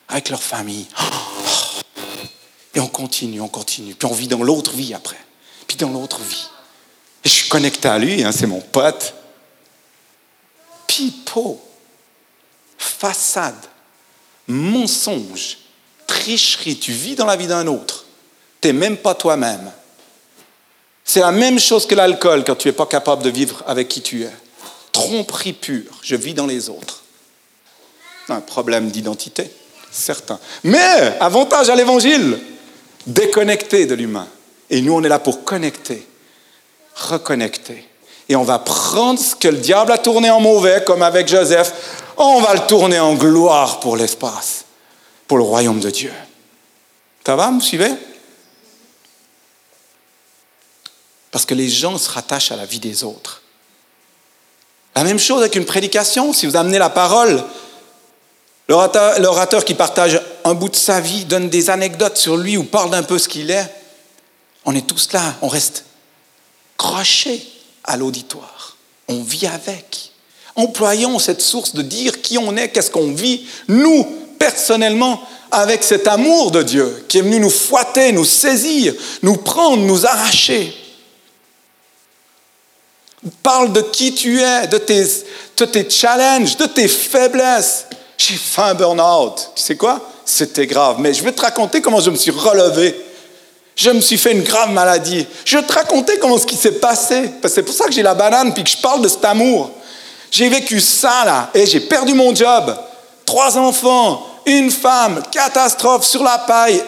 avec 0.08 0.29
leur 0.29 0.41
famille. 0.41 0.88
Et 2.73 2.79
on 2.79 2.88
continue, 2.88 3.41
on 3.41 3.47
continue. 3.47 3.93
Puis 3.95 4.08
on 4.08 4.13
vit 4.13 4.27
dans 4.27 4.43
l'autre 4.43 4.71
vie 4.71 4.93
après. 4.93 5.19
Puis 5.67 5.77
dans 5.77 5.89
l'autre 5.89 6.19
vie. 6.21 6.47
Et 7.23 7.29
je 7.29 7.34
suis 7.34 7.49
connecté 7.49 7.88
à 7.88 7.97
lui, 7.97 8.23
hein, 8.23 8.32
c'est 8.32 8.47
mon 8.47 8.62
pote. 8.62 9.13
Pipeau, 10.88 11.62
façade, 12.77 13.65
mensonge, 14.47 15.58
tricherie, 16.19 16.77
tu 16.77 16.91
vis 16.91 17.15
dans 17.15 17.25
la 17.25 17.36
vie 17.36 17.47
d'un 17.47 17.67
autre. 17.67 18.05
Tu 18.62 18.67
n'es 18.67 18.73
même 18.73 18.97
pas 18.97 19.15
toi-même. 19.15 19.71
C'est 21.03 21.21
la 21.21 21.32
même 21.32 21.60
chose 21.60 21.88
que 21.88 21.95
l'alcool 21.95 22.43
quand 22.45 22.55
tu 22.55 22.67
n'es 22.67 22.73
pas 22.73 22.86
capable 22.86 23.23
de 23.23 23.29
vivre 23.29 23.63
avec 23.65 23.88
qui 23.88 24.01
tu 24.01 24.23
es. 24.23 24.32
Tromperie 24.91 25.53
pure, 25.53 25.99
je 26.01 26.15
vis 26.15 26.34
dans 26.34 26.45
les 26.45 26.69
autres. 26.69 27.03
Un 28.27 28.41
problème 28.41 28.91
d'identité, 28.91 29.49
certain. 29.91 30.39
Mais, 30.63 31.17
avantage 31.19 31.69
à 31.69 31.75
l'évangile, 31.75 32.39
déconnecté 33.08 33.88
de 33.88 33.95
l'humain. 33.95 34.27
Et 34.69 34.82
nous, 34.82 34.93
on 34.93 35.03
est 35.03 35.10
là 35.10 35.17
pour 35.17 35.43
connecter, 35.43 36.05
reconnecter. 36.95 37.86
et 38.27 38.36
on 38.36 38.43
va 38.43 38.60
prendre 38.60 39.19
ce 39.19 39.34
que 39.34 39.47
le 39.47 39.58
diable 39.58 39.91
a 39.91 39.97
tourné 39.97 40.29
en 40.29 40.39
mauvais, 40.39 40.84
comme 40.86 41.01
avec 41.01 41.27
Joseph, 41.27 41.73
on 42.17 42.41
va 42.41 42.53
le 42.53 42.67
tourner 42.67 42.99
en 42.99 43.15
gloire 43.15 43.79
pour 43.79 43.97
l'espace, 43.97 44.65
pour 45.29 45.37
le 45.37 45.43
royaume 45.43 45.79
de 45.79 45.91
Dieu. 45.91 46.11
Ça 47.23 47.35
va, 47.35 47.51
vous 47.51 47.61
suivez? 47.61 47.91
Parce 51.29 51.45
que 51.45 51.53
les 51.53 51.69
gens 51.69 51.99
se 51.99 52.09
rattachent 52.09 52.51
à 52.51 52.55
la 52.55 52.65
vie 52.65 52.79
des 52.79 53.03
autres. 53.03 53.43
La 54.95 55.03
même 55.03 55.19
chose 55.19 55.41
avec 55.41 55.55
une 55.55 55.65
prédication, 55.65 56.33
si 56.33 56.47
vous 56.47 56.55
amenez 56.55 56.79
la 56.79 56.89
parole, 56.89 57.43
l'orateur 58.67 59.63
qui 59.63 59.75
partage 59.75 60.19
un 60.43 60.55
bout 60.55 60.69
de 60.69 60.75
sa 60.75 60.99
vie, 60.99 61.25
donne 61.25 61.47
des 61.47 61.69
anecdotes 61.69 62.17
sur 62.17 62.35
lui 62.35 62.57
ou 62.57 62.63
parle 62.63 62.89
d'un 62.89 63.03
peu 63.03 63.19
ce 63.19 63.29
qu'il 63.29 63.51
est, 63.51 63.71
on 64.65 64.75
est 64.75 64.87
tous 64.87 65.13
là, 65.13 65.35
on 65.43 65.47
reste 65.47 65.85
crochés 66.75 67.47
à 67.83 67.97
l'auditoire. 67.97 68.77
On 69.07 69.21
vit 69.21 69.45
avec. 69.45 70.11
Employons 70.55 71.19
cette 71.19 71.41
source 71.41 71.75
de 71.75 71.83
dire 71.83 72.23
qui 72.23 72.39
on 72.39 72.57
est, 72.57 72.69
qu'est-ce 72.69 72.89
qu'on 72.89 73.13
vit, 73.13 73.47
nous, 73.67 74.18
personnellement, 74.39 75.21
avec 75.52 75.84
cet 75.84 76.08
amour 76.08 76.52
de 76.52 76.63
Dieu 76.63 77.06
qui 77.08 77.19
est 77.19 77.21
venu 77.21 77.39
nous 77.39 77.49
fouetter, 77.49 78.12
nous 78.12 78.25
saisir, 78.25 78.93
nous 79.21 79.38
prendre, 79.38 79.84
nous 79.84 80.06
arracher. 80.06 80.73
Parle 83.43 83.73
de 83.73 83.82
qui 83.82 84.13
tu 84.13 84.41
es, 84.41 84.67
de 84.67 84.78
tes, 84.78 85.04
de 85.58 85.65
tes 85.65 85.89
challenges, 85.89 86.56
de 86.56 86.65
tes 86.65 86.88
faiblesses. 86.88 87.86
J'ai 88.17 88.36
fait 88.36 88.62
un 88.62 88.73
burn-out. 88.73 89.52
Tu 89.56 89.63
sais 89.63 89.75
quoi? 89.75 89.99
C'était 90.23 90.67
grave. 90.67 90.97
Mais 90.99 91.13
je 91.13 91.23
vais 91.23 91.32
te 91.32 91.41
raconter 91.41 91.82
comment 91.82 91.99
je 91.99 92.12
me 92.12 92.15
suis 92.15 92.32
relevé. 92.32 92.95
Je 93.75 93.89
me 93.89 94.02
suis 94.02 94.17
fait 94.17 94.34
une 94.34 94.43
grave 94.43 94.71
maladie. 94.71 95.25
Je 95.45 95.58
vais 95.58 95.63
te 95.63 95.73
raconter 95.73 96.17
comment 96.19 96.38
ce 96.38 96.45
qui 96.45 96.56
s'est 96.56 96.80
passé. 96.80 97.32
C'est 97.47 97.63
pour 97.63 97.73
ça 97.73 97.86
que 97.86 97.91
j'ai 97.91 98.04
la 98.04 98.13
banane 98.13 98.54
puis 98.54 98.63
que 98.63 98.69
je 98.69 98.78
parle 98.78 99.02
de 99.02 99.08
cet 99.08 99.25
amour. 99.25 99.71
J'ai 100.32 100.47
vécu 100.47 100.80
ça 100.80 101.25
là 101.25 101.49
et 101.54 101.65
j'ai 101.65 101.80
perdu 101.80 102.13
mon 102.13 102.36
job. 102.36 102.78
Trois 103.25 103.58
enfants, 103.58 104.28
une 104.57 104.71
femme, 104.71 105.21
catastrophe 105.31 106.05
sur 106.05 106.23
la 106.23 106.39
paille, 106.39 106.83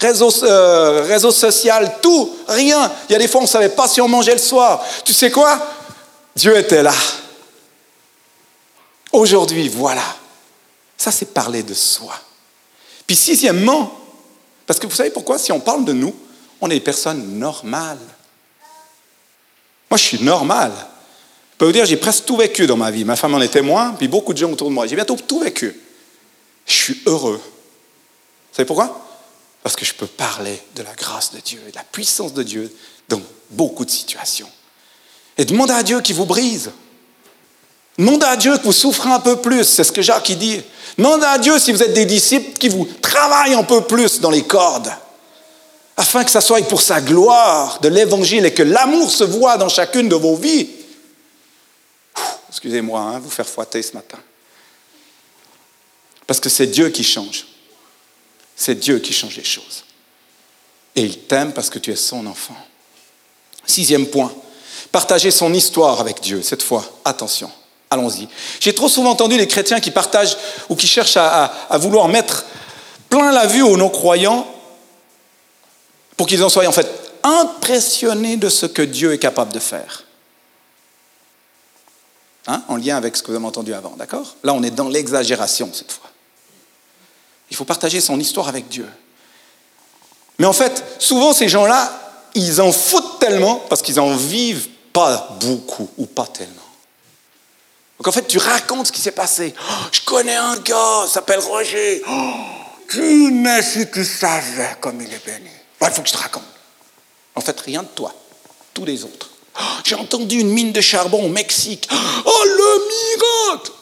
réseau, 0.00 0.30
euh, 0.44 1.02
réseau 1.02 1.30
social, 1.30 1.96
tout, 2.00 2.36
rien. 2.48 2.90
Il 3.08 3.12
y 3.12 3.16
a 3.16 3.18
des 3.18 3.28
fois, 3.28 3.40
on 3.40 3.44
ne 3.44 3.48
savait 3.48 3.70
pas 3.70 3.88
si 3.88 4.00
on 4.00 4.08
mangeait 4.08 4.32
le 4.32 4.38
soir. 4.38 4.84
Tu 5.04 5.12
sais 5.12 5.30
quoi? 5.30 5.60
Dieu 6.34 6.56
était 6.56 6.82
là. 6.82 6.94
Aujourd'hui, 9.12 9.68
voilà. 9.68 10.04
Ça, 10.96 11.10
c'est 11.10 11.32
parler 11.32 11.62
de 11.62 11.74
soi. 11.74 12.14
Puis 13.06 13.16
sixièmement, 13.16 13.92
parce 14.66 14.78
que 14.78 14.86
vous 14.86 14.94
savez 14.94 15.10
pourquoi? 15.10 15.38
Si 15.38 15.52
on 15.52 15.60
parle 15.60 15.84
de 15.84 15.92
nous, 15.92 16.14
on 16.60 16.70
est 16.70 16.74
des 16.74 16.80
personnes 16.80 17.38
normales. 17.38 17.98
Moi, 19.90 19.96
je 19.96 20.02
suis 20.02 20.22
normal. 20.22 20.72
Je 21.52 21.58
peux 21.58 21.66
vous 21.66 21.72
dire, 21.72 21.86
j'ai 21.86 21.96
presque 21.96 22.24
tout 22.24 22.36
vécu 22.36 22.66
dans 22.66 22.76
ma 22.76 22.90
vie. 22.90 23.04
Ma 23.04 23.16
femme 23.16 23.34
en 23.34 23.40
est 23.40 23.48
témoin, 23.48 23.94
puis 23.96 24.08
beaucoup 24.08 24.32
de 24.32 24.38
gens 24.38 24.50
autour 24.50 24.68
de 24.68 24.74
moi. 24.74 24.86
J'ai 24.86 24.96
bientôt 24.96 25.16
tout 25.16 25.40
vécu. 25.40 25.80
Je 26.66 26.74
suis 26.74 27.02
heureux. 27.06 27.40
Vous 27.40 28.56
savez 28.56 28.66
pourquoi? 28.66 29.02
Parce 29.62 29.76
que 29.76 29.84
je 29.84 29.94
peux 29.94 30.06
parler 30.06 30.60
de 30.74 30.82
la 30.82 30.94
grâce 30.94 31.32
de 31.32 31.40
Dieu 31.40 31.60
et 31.66 31.70
de 31.70 31.76
la 31.76 31.84
puissance 31.84 32.34
de 32.34 32.42
Dieu 32.42 32.72
dans 33.08 33.20
beaucoup 33.50 33.84
de 33.84 33.90
situations. 33.90 34.50
Et 35.38 35.44
demandez 35.44 35.72
à 35.72 35.82
Dieu 35.82 36.00
qui 36.00 36.12
vous 36.12 36.26
brise. 36.26 36.70
Demandez 37.98 38.26
à 38.26 38.36
Dieu 38.36 38.56
que 38.58 38.64
vous 38.64 38.72
souffrez 38.72 39.10
un 39.10 39.20
peu 39.20 39.40
plus, 39.40 39.64
c'est 39.64 39.84
ce 39.84 39.92
que 39.92 40.02
Jacques 40.02 40.30
dit. 40.32 40.60
Demandez 40.98 41.26
à 41.26 41.38
Dieu 41.38 41.58
si 41.58 41.72
vous 41.72 41.82
êtes 41.82 41.94
des 41.94 42.04
disciples 42.04 42.58
qui 42.58 42.68
vous 42.68 42.86
travaillent 43.00 43.54
un 43.54 43.64
peu 43.64 43.82
plus 43.82 44.20
dans 44.20 44.30
les 44.30 44.44
cordes, 44.44 44.92
afin 45.96 46.24
que 46.24 46.30
ça 46.30 46.40
soit 46.40 46.62
pour 46.68 46.82
sa 46.82 47.00
gloire 47.00 47.80
de 47.80 47.88
l'évangile 47.88 48.44
et 48.44 48.52
que 48.52 48.62
l'amour 48.62 49.10
se 49.10 49.24
voit 49.24 49.56
dans 49.56 49.68
chacune 49.68 50.08
de 50.08 50.16
vos 50.16 50.36
vies. 50.36 50.68
Excusez-moi, 52.48 53.00
hein, 53.00 53.18
vous 53.18 53.30
faire 53.30 53.48
fouetter 53.48 53.82
ce 53.82 53.92
matin. 53.92 54.18
Parce 56.26 56.40
que 56.40 56.48
c'est 56.48 56.66
Dieu 56.66 56.88
qui 56.88 57.04
change. 57.04 57.46
C'est 58.56 58.74
Dieu 58.74 58.98
qui 58.98 59.12
change 59.12 59.36
les 59.36 59.44
choses. 59.44 59.84
Et 60.94 61.02
il 61.02 61.18
t'aime 61.18 61.52
parce 61.52 61.70
que 61.70 61.78
tu 61.78 61.92
es 61.92 61.96
son 61.96 62.26
enfant. 62.26 62.56
Sixième 63.66 64.06
point, 64.06 64.32
partager 64.90 65.30
son 65.30 65.52
histoire 65.52 66.00
avec 66.00 66.20
Dieu. 66.20 66.42
Cette 66.42 66.62
fois, 66.62 66.84
attention, 67.04 67.50
allons-y. 67.90 68.28
J'ai 68.60 68.74
trop 68.74 68.88
souvent 68.88 69.10
entendu 69.10 69.36
les 69.36 69.46
chrétiens 69.46 69.80
qui 69.80 69.90
partagent 69.90 70.36
ou 70.68 70.74
qui 70.74 70.86
cherchent 70.86 71.18
à, 71.18 71.68
vouloir 71.72 72.08
mettre 72.08 72.46
plein 73.10 73.30
la 73.30 73.46
vue 73.46 73.62
aux 73.62 73.76
non-croyants 73.76 74.46
pour 76.16 76.26
qu'ils 76.26 76.42
en 76.42 76.48
soient 76.48 76.66
en 76.66 76.72
fait 76.72 76.88
impressionnés 77.22 78.36
de 78.36 78.48
ce 78.48 78.66
que 78.66 78.82
Dieu 78.82 79.12
est 79.12 79.18
capable 79.18 79.52
de 79.52 79.58
faire. 79.58 80.04
Hein? 82.48 82.62
en 82.68 82.76
lien 82.76 82.96
avec 82.96 83.16
ce 83.16 83.22
que 83.22 83.32
vous 83.32 83.36
avez 83.36 83.44
entendu 83.44 83.74
avant, 83.74 83.96
d'accord? 83.96 84.36
Là, 84.44 84.54
on 84.54 84.62
est 84.62 84.70
dans 84.70 84.88
l'exagération 84.88 85.68
cette 85.74 85.90
fois. 85.90 86.08
Il 87.50 87.56
faut 87.56 87.64
partager 87.64 88.00
son 88.00 88.18
histoire 88.18 88.48
avec 88.48 88.68
Dieu. 88.68 88.88
Mais 90.38 90.46
en 90.46 90.52
fait, 90.52 90.84
souvent 90.98 91.32
ces 91.32 91.48
gens-là, 91.48 92.06
ils 92.34 92.60
en 92.60 92.72
foutent 92.72 93.18
tellement 93.18 93.56
parce 93.68 93.82
qu'ils 93.82 93.98
en 94.00 94.14
vivent 94.14 94.68
pas 94.92 95.36
beaucoup 95.40 95.88
ou 95.96 96.06
pas 96.06 96.26
tellement. 96.26 96.54
Donc 97.98 98.08
en 98.08 98.12
fait, 98.12 98.26
tu 98.26 98.38
racontes 98.38 98.88
ce 98.88 98.92
qui 98.92 99.00
s'est 99.00 99.12
passé. 99.12 99.54
Oh, 99.58 99.72
je 99.90 100.00
connais 100.02 100.36
un 100.36 100.56
gars, 100.58 101.04
il 101.06 101.10
s'appelle 101.10 101.40
Roger. 101.40 102.02
Oh, 102.08 102.32
tu 102.90 103.30
mais 103.32 103.62
si 103.62 103.90
tu 103.90 104.04
savais 104.04 104.76
comme 104.80 105.00
il 105.00 105.12
est 105.12 105.24
béni. 105.24 105.50
il 105.80 105.90
faut 105.90 106.02
que 106.02 106.08
je 106.08 106.12
te 106.12 106.18
raconte. 106.18 106.42
En 107.34 107.40
fait, 107.40 107.58
rien 107.60 107.82
de 107.82 107.88
toi, 107.88 108.14
tous 108.74 108.84
les 108.84 109.04
autres. 109.04 109.30
Oh, 109.58 109.62
j'ai 109.84 109.94
entendu 109.94 110.38
une 110.38 110.50
mine 110.50 110.72
de 110.72 110.80
charbon 110.82 111.24
au 111.24 111.28
Mexique. 111.28 111.88
Oh, 112.24 112.44
le 112.44 113.48
miracle 113.48 113.72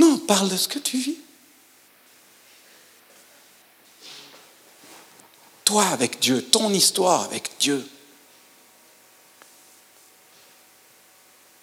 Non, 0.00 0.18
parle 0.18 0.48
de 0.48 0.56
ce 0.56 0.66
que 0.66 0.80
tu 0.80 0.96
vis. 0.98 1.18
Toi 5.70 5.84
avec 5.92 6.18
Dieu, 6.18 6.42
ton 6.42 6.72
histoire 6.72 7.22
avec 7.24 7.48
Dieu. 7.60 7.84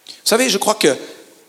Vous 0.08 0.14
savez, 0.24 0.50
je 0.50 0.58
crois 0.58 0.76
que 0.76 0.96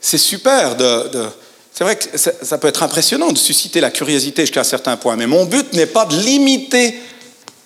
c'est 0.00 0.18
super 0.18 0.74
de... 0.74 1.28
c'est 1.72 1.84
vrai 1.84 1.96
que 1.96 2.18
ça 2.18 2.58
peut 2.58 2.66
être 2.66 2.82
impressionnant 2.82 3.30
de 3.30 3.38
susciter 3.38 3.80
la 3.80 3.92
curiosité 3.92 4.42
jusqu'à 4.42 4.62
un 4.62 4.64
certain 4.64 4.96
point, 4.96 5.14
mais 5.14 5.28
mon 5.28 5.44
but 5.44 5.72
n'est 5.72 5.86
pas 5.86 6.04
de 6.04 6.16
limiter 6.16 6.98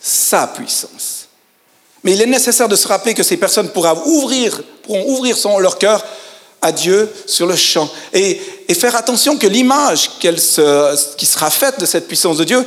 sa 0.00 0.46
puissance. 0.46 1.28
Mais 2.04 2.12
il 2.12 2.20
est 2.20 2.26
nécessaire 2.26 2.68
de 2.68 2.76
se 2.76 2.88
rappeler 2.88 3.14
que 3.14 3.22
ces 3.22 3.38
personnes 3.38 3.70
pourront 3.70 4.02
ouvrir, 4.04 4.62
pourront 4.82 5.08
ouvrir 5.08 5.38
leur 5.58 5.78
cœur 5.78 6.04
à 6.60 6.70
Dieu 6.70 7.10
sur 7.26 7.46
le 7.46 7.56
champ 7.56 7.90
et, 8.12 8.40
faire 8.74 8.96
attention 8.96 9.36
que 9.36 9.46
l'image 9.46 10.10
qui 10.18 11.26
sera 11.26 11.50
faite 11.50 11.78
de 11.78 11.86
cette 11.86 12.08
puissance 12.08 12.38
de 12.38 12.44
Dieu 12.44 12.64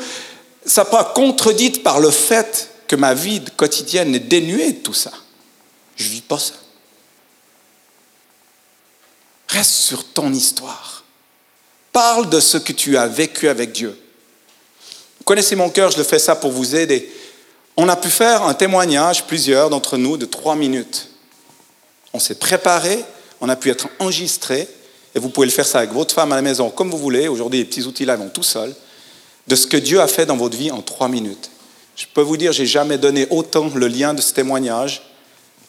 ça 0.65 0.85
pas 0.85 1.03
contredite 1.03 1.83
par 1.83 1.99
le 1.99 2.09
fait 2.09 2.69
que 2.87 2.95
ma 2.95 3.13
vie 3.13 3.43
quotidienne 3.55 4.13
est 4.15 4.19
dénuée 4.19 4.73
de 4.73 4.79
tout 4.79 4.93
ça. 4.93 5.11
Je 5.95 6.05
ne 6.05 6.09
vis 6.09 6.21
pas 6.21 6.39
ça. 6.39 6.53
Reste 9.47 9.71
sur 9.71 10.05
ton 10.05 10.33
histoire. 10.33 11.03
Parle 11.91 12.29
de 12.29 12.39
ce 12.39 12.57
que 12.57 12.73
tu 12.73 12.97
as 12.97 13.07
vécu 13.07 13.47
avec 13.47 13.71
Dieu. 13.71 13.97
Vous 15.19 15.23
connaissez 15.23 15.55
mon 15.55 15.69
cœur, 15.69 15.91
je 15.91 15.97
le 15.97 16.03
fais 16.03 16.19
ça 16.19 16.35
pour 16.35 16.51
vous 16.51 16.75
aider. 16.75 17.11
On 17.77 17.87
a 17.87 17.95
pu 17.95 18.09
faire 18.09 18.43
un 18.43 18.53
témoignage, 18.53 19.25
plusieurs 19.25 19.69
d'entre 19.69 19.97
nous, 19.97 20.17
de 20.17 20.25
trois 20.25 20.55
minutes. 20.55 21.09
On 22.13 22.19
s'est 22.19 22.35
préparé, 22.35 23.03
on 23.39 23.49
a 23.49 23.55
pu 23.55 23.69
être 23.69 23.87
enregistré, 23.99 24.67
et 25.13 25.19
vous 25.19 25.29
pouvez 25.29 25.47
le 25.47 25.53
faire 25.53 25.65
ça 25.65 25.79
avec 25.79 25.91
votre 25.91 26.13
femme 26.13 26.31
à 26.31 26.35
la 26.35 26.41
maison 26.41 26.69
comme 26.69 26.89
vous 26.89 26.97
voulez. 26.97 27.27
Aujourd'hui, 27.27 27.59
les 27.59 27.65
petits 27.65 27.83
outils 27.83 28.05
là 28.05 28.15
vont 28.15 28.29
tout 28.29 28.43
seuls 28.43 28.75
de 29.47 29.55
ce 29.55 29.67
que 29.67 29.77
Dieu 29.77 30.01
a 30.01 30.07
fait 30.07 30.25
dans 30.25 30.37
votre 30.37 30.57
vie 30.57 30.71
en 30.71 30.81
trois 30.81 31.07
minutes. 31.07 31.51
Je 31.95 32.05
peux 32.13 32.21
vous 32.21 32.37
dire, 32.37 32.51
j'ai 32.51 32.65
jamais 32.65 32.97
donné 32.97 33.27
autant 33.29 33.69
le 33.73 33.87
lien 33.87 34.13
de 34.13 34.21
ce 34.21 34.33
témoignage 34.33 35.01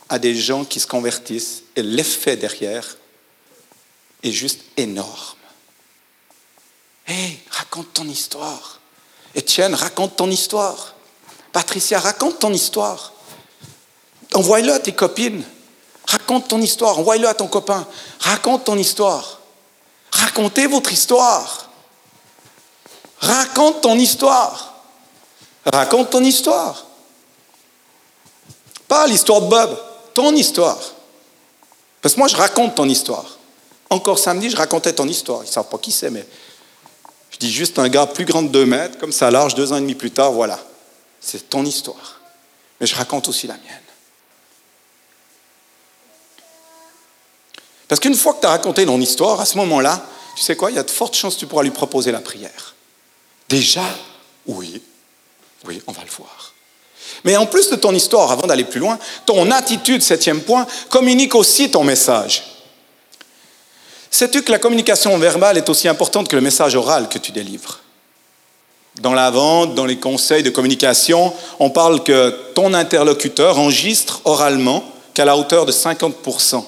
à 0.09 0.19
des 0.19 0.35
gens 0.35 0.65
qui 0.65 0.81
se 0.81 0.87
convertissent 0.87 1.63
et 1.77 1.83
l'effet 1.83 2.37
derrière 2.37 2.97
est 4.23 4.33
juste 4.33 4.63
énorme. 4.77 5.37
Hé, 7.09 7.39
raconte 7.51 7.93
ton 7.95 8.09
histoire. 8.09 8.81
Étienne, 9.35 9.75
raconte 9.75 10.17
ton 10.17 10.31
histoire. 10.31 10.95
Patricia, 11.53 12.01
raconte 12.01 12.41
ton 12.41 12.53
histoire. 12.53 13.13
Envoie-le 14.35 14.73
à 14.73 14.81
tes 14.81 14.93
copines. 14.93 15.45
Raconte 16.07 16.49
ton 16.49 16.61
histoire. 16.61 16.99
Envoie-le 16.99 17.29
à 17.29 17.35
ton 17.35 17.47
copain. 17.47 17.87
Raconte 18.21 18.65
ton 18.65 18.77
histoire. 18.77 19.41
Racontez 20.11 20.67
votre 20.67 20.93
histoire. 20.93 21.66
Raconte 23.21 23.81
ton 23.81 23.99
histoire. 23.99 24.75
Raconte 25.65 26.11
ton 26.11 26.23
histoire. 26.23 26.87
Pas 28.89 29.07
l'histoire 29.07 29.41
de 29.41 29.49
Bob, 29.49 29.79
ton 30.15 30.35
histoire. 30.35 30.79
Parce 32.01 32.15
que 32.15 32.21
moi, 32.21 32.29
je 32.29 32.37
raconte 32.37 32.77
ton 32.77 32.89
histoire. 32.89 33.39
Encore 33.91 34.19
samedi, 34.19 34.51
je 34.51 34.57
racontais 34.57 34.93
ton 34.93 35.09
histoire. 35.09 35.43
Ils 35.43 35.49
ne 35.49 35.53
savent 35.53 35.69
pas 35.69 35.79
qui 35.79 35.91
c'est, 35.91 36.11
mais 36.11 36.27
je 37.31 37.39
dis 37.39 37.51
juste 37.51 37.79
un 37.79 37.89
gars 37.89 38.07
plus 38.07 38.25
grand 38.25 38.43
de 38.43 38.49
2 38.49 38.67
mètres, 38.67 38.99
comme 38.99 39.13
ça 39.13 39.31
large, 39.31 39.55
deux 39.55 39.73
ans 39.73 39.77
et 39.77 39.81
demi 39.81 39.95
plus 39.95 40.11
tard, 40.13 40.33
voilà. 40.33 40.59
C'est 41.21 41.49
ton 41.51 41.65
histoire. 41.65 42.21
Mais 42.81 42.87
je 42.87 42.95
raconte 42.95 43.29
aussi 43.29 43.47
la 43.47 43.55
mienne. 43.55 43.83
Parce 47.89 48.01
qu'une 48.01 48.15
fois 48.15 48.35
que 48.35 48.41
tu 48.41 48.47
as 48.47 48.51
raconté 48.51 48.87
ton 48.87 49.01
histoire, 49.01 49.41
à 49.41 49.47
ce 49.47 49.57
moment-là, 49.59 50.05
tu 50.37 50.43
sais 50.43 50.55
quoi, 50.55 50.71
il 50.71 50.77
y 50.77 50.79
a 50.79 50.83
de 50.83 50.91
fortes 50.91 51.15
chances 51.15 51.35
que 51.35 51.41
tu 51.41 51.47
pourras 51.47 51.63
lui 51.63 51.71
proposer 51.71 52.13
la 52.13 52.21
prière. 52.21 52.76
Déjà 53.49 53.85
Oui, 54.47 54.83
oui, 55.67 55.83
on 55.87 55.93
va 55.93 56.03
le 56.03 56.11
voir. 56.11 56.53
Mais 57.25 57.37
en 57.37 57.47
plus 57.47 57.71
de 57.71 57.77
ton 57.77 57.93
histoire, 57.93 58.31
avant 58.31 58.47
d'aller 58.47 58.65
plus 58.65 58.81
loin, 58.81 58.99
ton 59.25 59.51
attitude, 59.51 60.03
septième 60.03 60.43
point, 60.43 60.67
communique 60.89 61.35
aussi 61.35 61.71
ton 61.71 61.85
message. 61.85 62.43
Sais-tu 64.11 64.43
que 64.43 64.53
la 64.53 64.59
communication 64.59 65.17
verbale 65.19 65.59
est 65.59 65.69
aussi 65.69 65.89
importante 65.89 66.29
que 66.29 66.37
le 66.37 66.43
message 66.43 66.75
oral 66.75 67.09
que 67.09 67.19
tu 67.19 67.33
délivres? 67.33 67.81
Dans 69.01 69.13
la 69.13 69.31
vente, 69.31 69.75
dans 69.75 69.85
les 69.85 69.99
conseils 69.99 70.43
de 70.43 70.51
communication, 70.51 71.33
on 71.59 71.71
parle 71.71 72.03
que 72.03 72.31
ton 72.55 72.73
interlocuteur 72.73 73.59
enregistre 73.59 74.23
oralement 74.25 74.83
qu'à 75.13 75.25
la 75.25 75.37
hauteur 75.37 75.67
de 75.67 75.73
50%. 75.73 76.65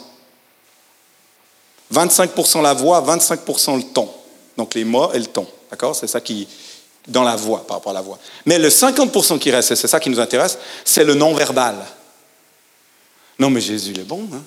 25% 1.92 2.62
la 2.62 2.74
voix, 2.74 3.00
25% 3.00 3.76
le 3.76 3.82
ton. 3.82 4.10
Donc 4.58 4.74
les 4.74 4.84
mots 4.84 5.10
et 5.14 5.18
le 5.18 5.26
ton. 5.26 5.46
D'accord? 5.70 5.94
C'est 5.94 6.06
ça 6.06 6.20
qui, 6.20 6.48
dans 7.06 7.22
la 7.22 7.36
voix, 7.36 7.66
par 7.66 7.76
rapport 7.78 7.90
à 7.90 7.94
la 7.94 8.02
voix. 8.02 8.18
Mais 8.46 8.58
le 8.58 8.68
50% 8.68 9.38
qui 9.38 9.50
reste, 9.50 9.70
et 9.72 9.76
c'est 9.76 9.88
ça 9.88 10.00
qui 10.00 10.10
nous 10.10 10.20
intéresse, 10.20 10.58
c'est 10.84 11.04
le 11.04 11.14
non-verbal. 11.14 11.76
Non, 13.38 13.50
mais 13.50 13.60
Jésus, 13.60 13.92
il 13.92 14.00
est 14.00 14.04
bon. 14.04 14.28
Hein? 14.32 14.42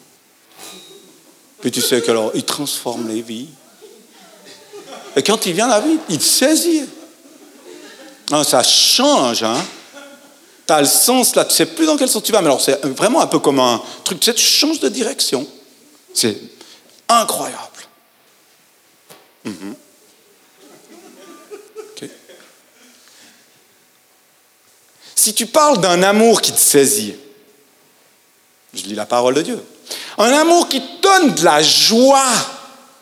Puis 1.62 1.72
tu 1.72 1.82
sais 1.82 2.02
qu'alors, 2.02 2.32
il 2.34 2.44
transforme 2.44 3.08
les 3.08 3.22
vies. 3.22 3.48
Et 5.16 5.24
quand 5.24 5.46
il 5.46 5.54
vient 5.54 5.68
la 5.68 5.80
vie, 5.80 5.98
il 6.10 6.18
te 6.18 6.24
saisit. 6.24 6.86
Non, 8.32 8.44
ça 8.44 8.64
change, 8.64 9.44
hein? 9.44 9.64
Tu 10.66 10.74
as 10.74 10.82
le 10.82 10.88
sens 10.88 11.36
là, 11.36 11.44
tu 11.44 11.54
sais 11.54 11.66
plus 11.66 11.86
dans 11.86 11.98
quel 11.98 12.10
sens 12.10 12.24
tu 12.24 12.32
vas, 12.32 12.40
mais 12.42 12.48
alors 12.48 12.62
c'est 12.62 12.84
vraiment 12.86 13.20
un 13.22 13.28
peu 13.28 13.40
comme 13.40 13.60
un 13.60 13.82
truc, 14.04 14.20
tu 14.20 14.26
sais, 14.28 14.34
tu 14.34 14.44
changes 14.44 14.80
de 14.80 14.90
direction. 14.90 15.46
C'est 16.14 16.38
incroyable. 17.10 17.58
Mhm. 19.44 19.76
Si 25.22 25.36
tu 25.36 25.46
parles 25.46 25.78
d'un 25.78 26.02
amour 26.02 26.42
qui 26.42 26.52
te 26.52 26.60
saisit, 26.60 27.14
je 28.74 28.82
lis 28.86 28.96
la 28.96 29.06
parole 29.06 29.36
de 29.36 29.44
Dieu, 29.44 29.64
un 30.18 30.32
amour 30.32 30.68
qui 30.68 30.82
donne 31.00 31.36
de 31.36 31.44
la 31.44 31.62
joie. 31.62 32.34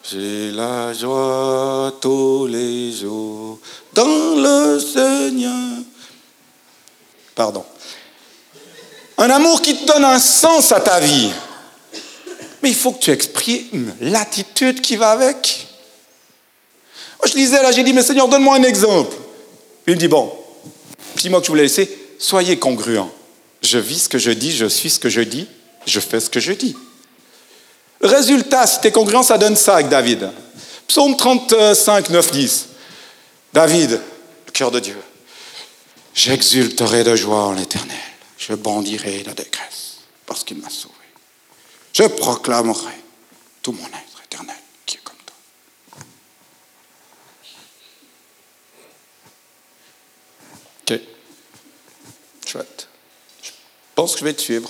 J'ai 0.03 0.51
la 0.51 0.91
joie 0.91 1.93
tous 2.01 2.45
les 2.47 2.91
jours 2.91 3.59
dans 3.93 4.35
le 4.35 4.81
Seigneur. 4.81 5.77
Pardon. 7.35 7.63
Un 9.17 9.29
amour 9.29 9.61
qui 9.61 9.77
te 9.77 9.85
donne 9.85 10.03
un 10.03 10.19
sens 10.19 10.73
à 10.73 10.81
ta 10.81 10.99
vie. 10.99 11.31
Mais 12.61 12.67
il 12.67 12.75
faut 12.75 12.91
que 12.91 12.99
tu 12.99 13.11
exprimes 13.11 13.95
l'attitude 14.01 14.81
qui 14.81 14.97
va 14.97 15.11
avec. 15.11 15.69
Moi, 17.19 17.29
je 17.31 17.37
lisais 17.37 17.63
là, 17.63 17.71
j'ai 17.71 17.83
dit, 17.83 17.93
mais 17.93 18.03
Seigneur, 18.03 18.27
donne-moi 18.27 18.57
un 18.57 18.63
exemple. 18.63 19.15
Il 19.87 19.93
me 19.93 19.97
dit, 19.97 20.09
bon, 20.09 20.33
petit 21.15 21.29
mot 21.29 21.39
que 21.39 21.45
je 21.45 21.51
voulais 21.51 21.63
laisser, 21.63 21.98
soyez 22.19 22.59
congruent. 22.59 23.09
Je 23.63 23.79
vis 23.79 24.03
ce 24.03 24.09
que 24.09 24.19
je 24.19 24.29
dis, 24.29 24.51
je 24.51 24.67
suis 24.67 24.91
ce 24.91 24.99
que 24.99 25.09
je 25.09 25.21
dis, 25.21 25.47
je 25.87 25.99
fais 25.99 26.19
ce 26.19 26.29
que 26.29 26.39
je 26.39 26.53
dis. 26.53 26.75
Résultat, 28.01 28.67
si 28.67 28.79
tu 28.79 28.87
es 28.87 28.91
congruent, 28.91 29.23
ça 29.23 29.39
donne 29.39 29.55
ça 29.55 29.75
avec 29.75 29.89
David. 29.89 30.29
Psaume 30.87 31.17
35, 31.17 32.09
9, 32.09 32.31
10. 32.31 32.67
David, 33.53 33.91
le 34.45 34.51
cœur 34.51 34.71
de 34.71 34.79
Dieu. 34.79 34.97
J'exulterai 36.13 37.03
de 37.03 37.15
joie 37.15 37.45
en 37.45 37.53
l'éternel. 37.53 37.97
Je 38.37 38.53
bondirai 38.53 39.23
la 39.23 39.33
dégresse 39.33 39.97
parce 40.25 40.43
qu'il 40.43 40.57
m'a 40.57 40.69
sauvé. 40.69 40.93
Je 41.93 42.03
proclamerai 42.03 42.93
tout 43.61 43.71
mon 43.71 43.85
être 43.85 44.23
éternel 44.25 44.55
qui 44.85 44.97
est 44.97 45.01
comme 45.03 45.15
toi. 45.25 45.35
Ok. 50.89 51.01
Chouette. 52.47 52.87
Je 53.43 53.51
pense 53.99 54.13
que 54.13 54.19
je 54.19 54.23
vais 54.23 54.33
te 54.33 54.41
suivre. 54.41 54.69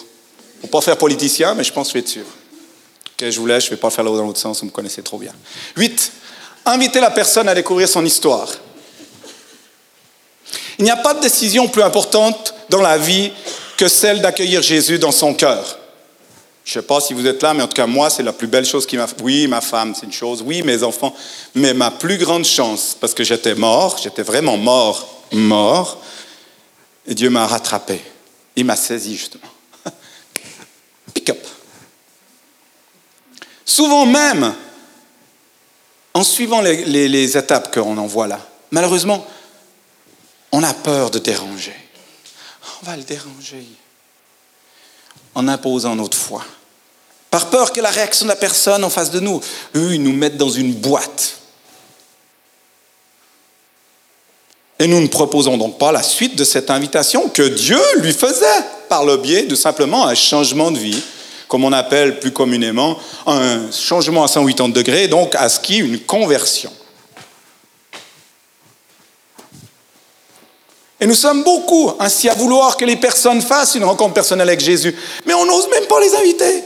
Pour 0.61 0.69
pas 0.71 0.81
faire 0.81 0.97
politicien, 0.97 1.53
mais 1.53 1.63
je 1.63 1.71
pense 1.71 1.87
que 1.87 1.93
je 1.93 1.99
vais 1.99 2.03
te 2.03 2.09
suivre. 2.09 2.29
Ok, 3.13 3.29
je 3.29 3.39
vous 3.39 3.45
laisse, 3.45 3.63
je 3.63 3.69
ne 3.69 3.75
vais 3.75 3.79
pas 3.79 3.91
faire 3.91 4.03
dans 4.03 4.15
l'autre 4.15 4.39
sens, 4.39 4.61
vous 4.61 4.65
me 4.65 4.71
connaissez 4.71 5.03
trop 5.03 5.19
bien. 5.19 5.33
8. 5.77 6.11
Inviter 6.65 6.99
la 6.99 7.11
personne 7.11 7.47
à 7.47 7.53
découvrir 7.53 7.87
son 7.87 8.03
histoire. 8.03 8.49
Il 10.79 10.85
n'y 10.85 10.91
a 10.91 10.97
pas 10.97 11.13
de 11.13 11.19
décision 11.19 11.67
plus 11.67 11.83
importante 11.83 12.55
dans 12.69 12.81
la 12.81 12.97
vie 12.97 13.31
que 13.77 13.87
celle 13.87 14.21
d'accueillir 14.21 14.61
Jésus 14.61 14.97
dans 14.97 15.11
son 15.11 15.33
cœur. 15.33 15.77
Je 16.65 16.71
ne 16.71 16.81
sais 16.81 16.87
pas 16.87 16.99
si 16.99 17.13
vous 17.13 17.25
êtes 17.25 17.41
là, 17.43 17.53
mais 17.53 17.63
en 17.63 17.67
tout 17.67 17.75
cas, 17.75 17.87
moi, 17.87 18.09
c'est 18.09 18.23
la 18.23 18.33
plus 18.33 18.47
belle 18.47 18.65
chose 18.65 18.85
qui 18.85 18.97
m'a... 18.97 19.07
Oui, 19.21 19.47
ma 19.47 19.61
femme, 19.61 19.93
c'est 19.95 20.05
une 20.05 20.13
chose. 20.13 20.43
Oui, 20.45 20.61
mes 20.63 20.83
enfants. 20.83 21.15
Mais 21.55 21.73
ma 21.73 21.91
plus 21.91 22.17
grande 22.17 22.45
chance, 22.45 22.95
parce 22.99 23.13
que 23.13 23.23
j'étais 23.23 23.55
mort, 23.55 23.99
j'étais 24.01 24.23
vraiment 24.23 24.57
mort, 24.57 25.23
mort, 25.31 25.99
et 27.07 27.13
Dieu 27.13 27.29
m'a 27.29 27.47
rattrapé. 27.47 28.01
Il 28.59 28.65
m'a 28.65 28.75
saisi, 28.75 29.15
justement. 29.15 29.47
Pick 31.13 31.29
up. 31.29 31.39
Souvent 33.63 34.05
même, 34.05 34.53
en 36.13 36.23
suivant 36.23 36.59
les, 36.59 37.37
étapes 37.37 37.73
qu'on 37.73 37.97
envoie 37.97 38.27
là, 38.27 38.45
malheureusement, 38.71 39.25
on 40.51 40.61
a 40.61 40.73
peur 40.73 41.09
de 41.09 41.19
déranger. 41.19 41.75
On 42.81 42.85
va 42.85 42.97
le 42.97 43.03
déranger 43.03 43.65
en 45.35 45.47
imposant 45.47 45.95
notre 45.95 46.17
foi. 46.17 46.43
Par 47.31 47.49
peur 47.49 47.71
que 47.71 47.79
la 47.79 47.91
réaction 47.91 48.25
de 48.25 48.29
la 48.31 48.35
personne 48.35 48.83
en 48.83 48.89
face 48.89 49.11
de 49.11 49.21
nous, 49.21 49.39
eux, 49.75 49.93
ils 49.93 50.03
nous 50.03 50.11
mettent 50.11 50.35
dans 50.35 50.49
une 50.49 50.73
boîte. 50.73 51.38
Et 54.79 54.87
nous 54.87 55.01
ne 55.01 55.07
proposons 55.07 55.57
donc 55.57 55.77
pas 55.77 55.91
la 55.91 56.01
suite 56.01 56.37
de 56.37 56.45
cette 56.45 56.69
invitation 56.69 57.27
que 57.27 57.43
Dieu 57.43 57.79
lui 57.97 58.13
faisait 58.13 58.45
par 58.87 59.03
le 59.03 59.17
biais 59.17 59.43
de 59.43 59.55
simplement 59.55 60.07
un 60.07 60.15
changement 60.15 60.71
de 60.71 60.79
vie, 60.79 61.03
comme 61.49 61.65
on 61.65 61.73
appelle 61.73 62.19
plus 62.19 62.31
communément 62.31 62.97
un 63.27 63.69
changement 63.71 64.23
à 64.23 64.29
180 64.29 64.69
degrés, 64.69 65.09
donc 65.09 65.35
à 65.35 65.49
ce 65.49 65.59
qui 65.59 65.77
une 65.77 65.99
conversion. 65.99 66.71
Et 71.01 71.07
nous 71.07 71.15
sommes 71.15 71.43
beaucoup 71.43 71.91
ainsi 71.99 72.29
à 72.29 72.33
vouloir 72.33 72.77
que 72.77 72.85
les 72.85 72.97
personnes 72.97 73.41
fassent 73.41 73.75
une 73.75 73.85
rencontre 73.85 74.13
personnelle 74.13 74.49
avec 74.49 74.59
Jésus. 74.59 74.95
Mais 75.25 75.33
on 75.33 75.45
n'ose 75.45 75.69
même 75.69 75.85
pas 75.85 75.99
les 75.99 76.13
inviter. 76.15 76.63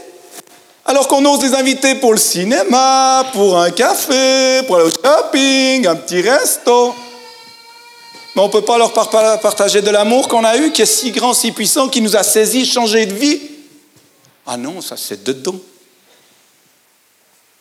Alors 0.86 1.08
qu'on 1.08 1.24
ose 1.24 1.42
les 1.42 1.54
inviter 1.54 1.94
pour 1.96 2.12
le 2.12 2.18
cinéma, 2.18 3.24
pour 3.32 3.58
un 3.58 3.70
café, 3.70 4.62
pour 4.66 4.76
aller 4.76 4.86
au 4.86 4.90
shopping, 4.90 5.86
un 5.86 5.96
petit 5.96 6.20
resto. 6.20 6.94
Mais 8.34 8.42
on 8.42 8.48
ne 8.48 8.52
peut 8.52 8.64
pas 8.64 8.78
leur 8.78 8.92
partager 8.92 9.80
de 9.80 9.90
l'amour 9.90 10.28
qu'on 10.28 10.44
a 10.44 10.56
eu, 10.56 10.72
qui 10.72 10.82
est 10.82 10.86
si 10.86 11.12
grand, 11.12 11.34
si 11.34 11.52
puissant, 11.52 11.88
qui 11.88 12.00
nous 12.00 12.16
a 12.16 12.22
saisis, 12.22 12.66
changé 12.66 13.06
de 13.06 13.14
vie. 13.14 13.40
Ah 14.46 14.56
non, 14.56 14.80
ça 14.80 14.96
c'est 14.96 15.22
dedans. 15.22 15.58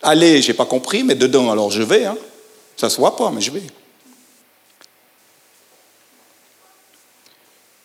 Allez, 0.01 0.41
j'ai 0.41 0.53
pas 0.53 0.65
compris, 0.65 1.03
mais 1.03 1.15
dedans, 1.15 1.51
alors 1.51 1.71
je 1.71 1.83
vais. 1.83 2.05
Hein. 2.05 2.17
Ça 2.75 2.89
se 2.89 2.97
voit 2.97 3.15
pas, 3.15 3.29
mais 3.29 3.39
je 3.39 3.51
vais. 3.51 3.61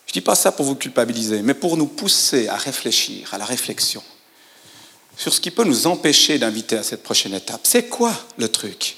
Je 0.07 0.11
ne 0.11 0.14
dis 0.14 0.20
pas 0.22 0.35
ça 0.35 0.51
pour 0.51 0.64
vous 0.64 0.74
culpabiliser, 0.74 1.42
mais 1.42 1.55
pour 1.55 1.77
nous 1.77 1.87
pousser 1.87 2.48
à 2.48 2.57
réfléchir, 2.57 3.35
à 3.35 3.38
la 3.38 3.44
réflexion, 3.44 4.03
sur 5.16 5.33
ce 5.35 5.40
qui 5.40 5.51
peut 5.51 5.64
nous 5.64 5.87
empêcher 5.87 6.38
d'inviter 6.38 6.79
à 6.79 6.83
cette 6.83 7.03
prochaine 7.03 7.35
étape. 7.35 7.61
C'est 7.64 7.88
quoi 7.88 8.12
le 8.38 8.48
truc? 8.48 8.96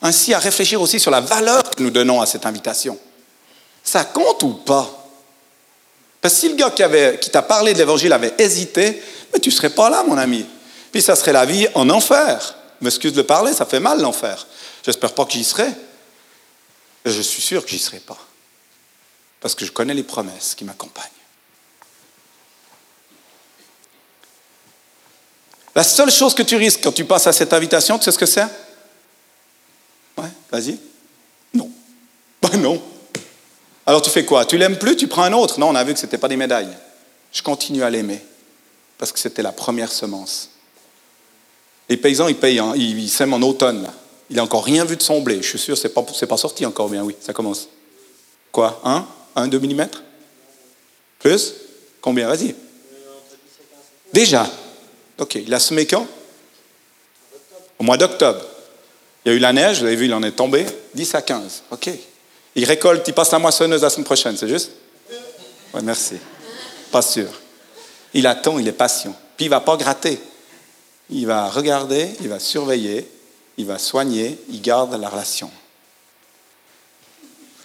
Ainsi, 0.00 0.32
à 0.32 0.38
réfléchir 0.38 0.80
aussi 0.80 0.98
sur 0.98 1.10
la 1.10 1.20
valeur 1.20 1.70
que 1.70 1.82
nous 1.82 1.90
donnons 1.90 2.22
à 2.22 2.26
cette 2.26 2.46
invitation. 2.46 2.98
Ça 3.86 4.04
compte 4.04 4.42
ou 4.42 4.52
pas? 4.54 5.08
Parce 6.20 6.34
que 6.34 6.40
si 6.40 6.48
le 6.48 6.56
gars 6.56 6.70
qui, 6.70 7.30
t'a 7.30 7.42
parlé 7.42 7.72
de 7.72 7.78
l'évangile 7.78 8.12
avait 8.12 8.34
hésité, 8.36 9.00
mais 9.32 9.38
tu 9.38 9.48
ne 9.48 9.54
serais 9.54 9.70
pas 9.70 9.88
là, 9.88 10.02
mon 10.02 10.18
ami. 10.18 10.44
Puis 10.90 11.00
ça 11.00 11.14
serait 11.14 11.32
la 11.32 11.46
vie 11.46 11.68
en 11.74 11.88
enfer. 11.88 12.56
M'excuse 12.80 13.12
de 13.12 13.22
parler, 13.22 13.52
ça 13.52 13.64
fait 13.64 13.78
mal 13.78 14.00
l'enfer. 14.00 14.44
J'espère 14.84 15.14
pas 15.14 15.24
que 15.24 15.32
j'y 15.32 15.44
serai. 15.44 15.68
je 17.04 17.20
suis 17.22 17.40
sûr 17.40 17.64
que 17.64 17.70
j'y 17.70 17.78
serai 17.78 18.00
pas 18.00 18.18
parce 19.40 19.54
que 19.54 19.64
je 19.64 19.70
connais 19.70 19.94
les 19.94 20.02
promesses 20.02 20.56
qui 20.56 20.64
m'accompagnent. 20.64 21.04
La 25.76 25.84
seule 25.84 26.10
chose 26.10 26.34
que 26.34 26.42
tu 26.42 26.56
risques 26.56 26.80
quand 26.82 26.90
tu 26.90 27.04
passes 27.04 27.28
à 27.28 27.32
cette 27.32 27.52
invitation, 27.52 27.98
tu 27.98 28.04
sais 28.04 28.10
ce 28.10 28.18
que 28.18 28.26
c'est? 28.26 28.48
Ouais, 30.18 30.30
vas-y. 30.50 30.76
Non. 31.54 31.70
Ben 32.42 32.60
non. 32.60 32.95
Alors 33.86 34.02
tu 34.02 34.10
fais 34.10 34.24
quoi? 34.24 34.44
Tu 34.44 34.58
l'aimes 34.58 34.78
plus, 34.78 34.96
tu 34.96 35.06
prends 35.06 35.22
un 35.22 35.32
autre? 35.32 35.60
Non, 35.60 35.68
on 35.68 35.74
a 35.74 35.84
vu 35.84 35.94
que 35.94 36.00
ce 36.00 36.06
n'était 36.06 36.18
pas 36.18 36.28
des 36.28 36.36
médailles. 36.36 36.76
Je 37.32 37.42
continue 37.42 37.82
à 37.82 37.90
l'aimer 37.90 38.20
parce 38.98 39.12
que 39.12 39.18
c'était 39.18 39.42
la 39.42 39.52
première 39.52 39.92
semence. 39.92 40.50
Les 41.88 41.96
paysans, 41.96 42.26
ils 42.26 42.36
payent, 42.36 42.58
hein. 42.58 42.72
ils, 42.74 43.08
sèment 43.08 43.34
en 43.34 43.42
automne. 43.42 43.88
Il 44.28 44.36
n'a 44.36 44.42
encore 44.42 44.64
rien 44.64 44.84
vu 44.84 44.96
de 44.96 45.02
son 45.02 45.20
blé. 45.20 45.40
Je 45.40 45.48
suis 45.48 45.58
sûr, 45.58 45.78
ce 45.78 45.86
n'est 45.86 45.94
pas, 45.94 46.02
pas 46.02 46.36
sorti 46.36 46.66
encore 46.66 46.88
bien, 46.88 47.04
oui, 47.04 47.14
ça 47.20 47.32
commence. 47.32 47.68
Quoi? 48.50 48.80
Un? 48.84 49.06
1, 49.36 49.48
2 49.48 49.60
mm 49.60 49.86
Plus? 51.20 51.54
Combien? 52.00 52.26
Vas-y. 52.26 52.56
Déjà? 54.12 54.50
Ok, 55.18 55.36
il 55.36 55.54
a 55.54 55.60
semé 55.60 55.86
quand? 55.86 56.06
Au 57.78 57.84
mois 57.84 57.96
d'octobre, 57.96 58.40
il 59.24 59.28
y 59.30 59.32
a 59.32 59.36
eu 59.36 59.38
la 59.38 59.52
neige, 59.52 59.80
vous 59.80 59.86
avez 59.86 59.96
vu, 59.96 60.06
il 60.06 60.14
en 60.14 60.22
est 60.22 60.32
tombé, 60.32 60.66
10 60.94 61.14
à 61.14 61.22
15. 61.22 61.62
OK. 61.70 61.90
Il 62.56 62.64
récolte, 62.64 63.06
il 63.06 63.12
passe 63.12 63.30
la 63.32 63.38
moissonneuse 63.38 63.82
la 63.82 63.90
semaine 63.90 64.06
prochaine, 64.06 64.36
c'est 64.36 64.48
juste? 64.48 64.72
Oui, 65.74 65.80
merci. 65.84 66.14
Pas 66.90 67.02
sûr. 67.02 67.28
Il 68.14 68.26
attend, 68.26 68.58
il 68.58 68.66
est 68.66 68.72
patient. 68.72 69.14
Puis 69.36 69.44
il 69.44 69.50
ne 69.50 69.54
va 69.54 69.60
pas 69.60 69.76
gratter. 69.76 70.18
Il 71.10 71.26
va 71.26 71.50
regarder, 71.50 72.08
il 72.20 72.28
va 72.28 72.38
surveiller, 72.38 73.08
il 73.58 73.66
va 73.66 73.78
soigner, 73.78 74.38
il 74.48 74.62
garde 74.62 74.98
la 74.98 75.10
relation. 75.10 75.50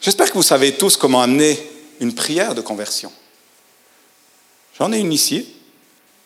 J'espère 0.01 0.29
que 0.29 0.35
vous 0.35 0.43
savez 0.43 0.73
tous 0.73 0.97
comment 0.97 1.21
amener 1.21 1.57
une 2.01 2.13
prière 2.13 2.53
de 2.53 2.61
conversion. 2.61 3.13
J'en 4.77 4.91
ai 4.91 4.99
une 4.99 5.13
ici. 5.13 5.47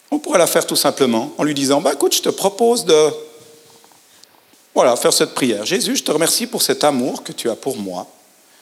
On 0.10 0.18
pourrait 0.18 0.40
la 0.40 0.48
faire 0.48 0.66
tout 0.66 0.76
simplement 0.76 1.34
en 1.38 1.44
lui 1.44 1.54
disant, 1.54 1.82
bah, 1.82 1.94
écoute, 1.94 2.16
je 2.16 2.22
te 2.22 2.30
propose 2.30 2.84
de 2.86 3.14
voilà, 4.74 4.96
faire 4.96 5.14
cette 5.14 5.36
prière. 5.36 5.66
Jésus, 5.66 5.98
je 5.98 6.04
te 6.04 6.12
remercie 6.12 6.48
pour 6.48 6.64
cet 6.64 6.84
amour 6.84 7.24
que 7.24 7.32
tu 7.32 7.50
as 7.50 7.56
pour 7.56 7.78
moi. 7.78 8.08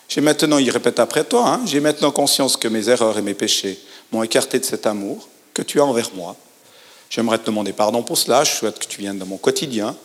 J'ai 0.10 0.22
maintenant, 0.22 0.58
il 0.58 0.70
répète 0.70 1.00
après 1.00 1.24
toi, 1.24 1.48
hein, 1.48 1.62
j'ai 1.66 1.80
maintenant 1.80 2.12
conscience 2.12 2.58
que 2.58 2.68
mes 2.68 2.90
erreurs 2.90 3.18
et 3.18 3.22
mes 3.22 3.34
péchés 3.34 3.80
m'ont 4.12 4.24
écarté 4.24 4.60
de 4.60 4.66
cet 4.66 4.86
amour 4.86 5.28
que 5.54 5.62
tu 5.62 5.80
as 5.80 5.86
envers 5.86 6.12
moi. 6.14 6.36
J'aimerais 7.10 7.38
te 7.38 7.46
demander 7.46 7.74
pardon 7.74 8.04
pour 8.04 8.18
cela, 8.18 8.44
je 8.44 8.52
souhaite 8.52 8.80
que 8.80 8.86
tu 8.86 9.00
viennes 9.00 9.20
dans 9.20 9.26
mon 9.26 9.38
quotidien. 9.38 9.96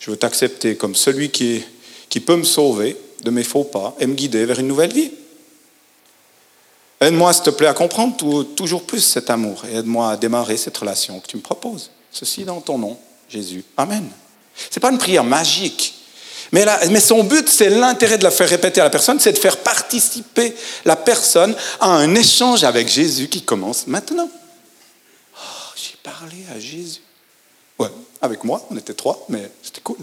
Je 0.00 0.10
veux 0.10 0.16
t'accepter 0.16 0.76
comme 0.76 0.94
celui 0.94 1.30
qui, 1.30 1.62
qui 2.08 2.20
peut 2.20 2.36
me 2.36 2.44
sauver 2.44 2.96
de 3.22 3.30
mes 3.30 3.44
faux 3.44 3.64
pas 3.64 3.94
et 3.98 4.06
me 4.06 4.14
guider 4.14 4.44
vers 4.44 4.58
une 4.58 4.68
nouvelle 4.68 4.92
vie. 4.92 5.10
Aide-moi, 7.00 7.32
s'il 7.32 7.42
te 7.42 7.50
plaît, 7.50 7.66
à 7.66 7.74
comprendre 7.74 8.44
toujours 8.54 8.84
plus 8.84 9.00
cet 9.00 9.28
amour 9.28 9.62
et 9.70 9.76
aide-moi 9.76 10.10
à 10.10 10.16
démarrer 10.16 10.56
cette 10.56 10.76
relation 10.76 11.20
que 11.20 11.26
tu 11.26 11.36
me 11.36 11.42
proposes. 11.42 11.90
Ceci 12.10 12.44
dans 12.44 12.60
ton 12.60 12.78
nom, 12.78 12.96
Jésus. 13.28 13.64
Amen. 13.76 14.08
Ce 14.56 14.78
n'est 14.78 14.80
pas 14.80 14.90
une 14.90 14.98
prière 14.98 15.24
magique. 15.24 15.93
Mais, 16.54 17.00
son 17.00 17.24
but, 17.24 17.48
c'est 17.48 17.68
l'intérêt 17.68 18.16
de 18.16 18.22
la 18.22 18.30
faire 18.30 18.48
répéter 18.48 18.80
à 18.80 18.84
la 18.84 18.90
personne, 18.90 19.18
c'est 19.18 19.32
de 19.32 19.38
faire 19.38 19.56
participer 19.56 20.54
la 20.84 20.94
personne 20.94 21.52
à 21.80 21.88
un 21.88 22.14
échange 22.14 22.62
avec 22.62 22.86
Jésus 22.86 23.26
qui 23.26 23.42
commence 23.42 23.88
maintenant. 23.88 24.30
Oh, 25.36 25.72
j'ai 25.74 25.96
parlé 26.00 26.36
à 26.54 26.60
Jésus. 26.60 27.00
Ouais, 27.76 27.88
avec 28.22 28.44
moi, 28.44 28.64
on 28.70 28.76
était 28.76 28.94
trois, 28.94 29.26
mais 29.28 29.50
c'était 29.64 29.80
cool. 29.80 29.96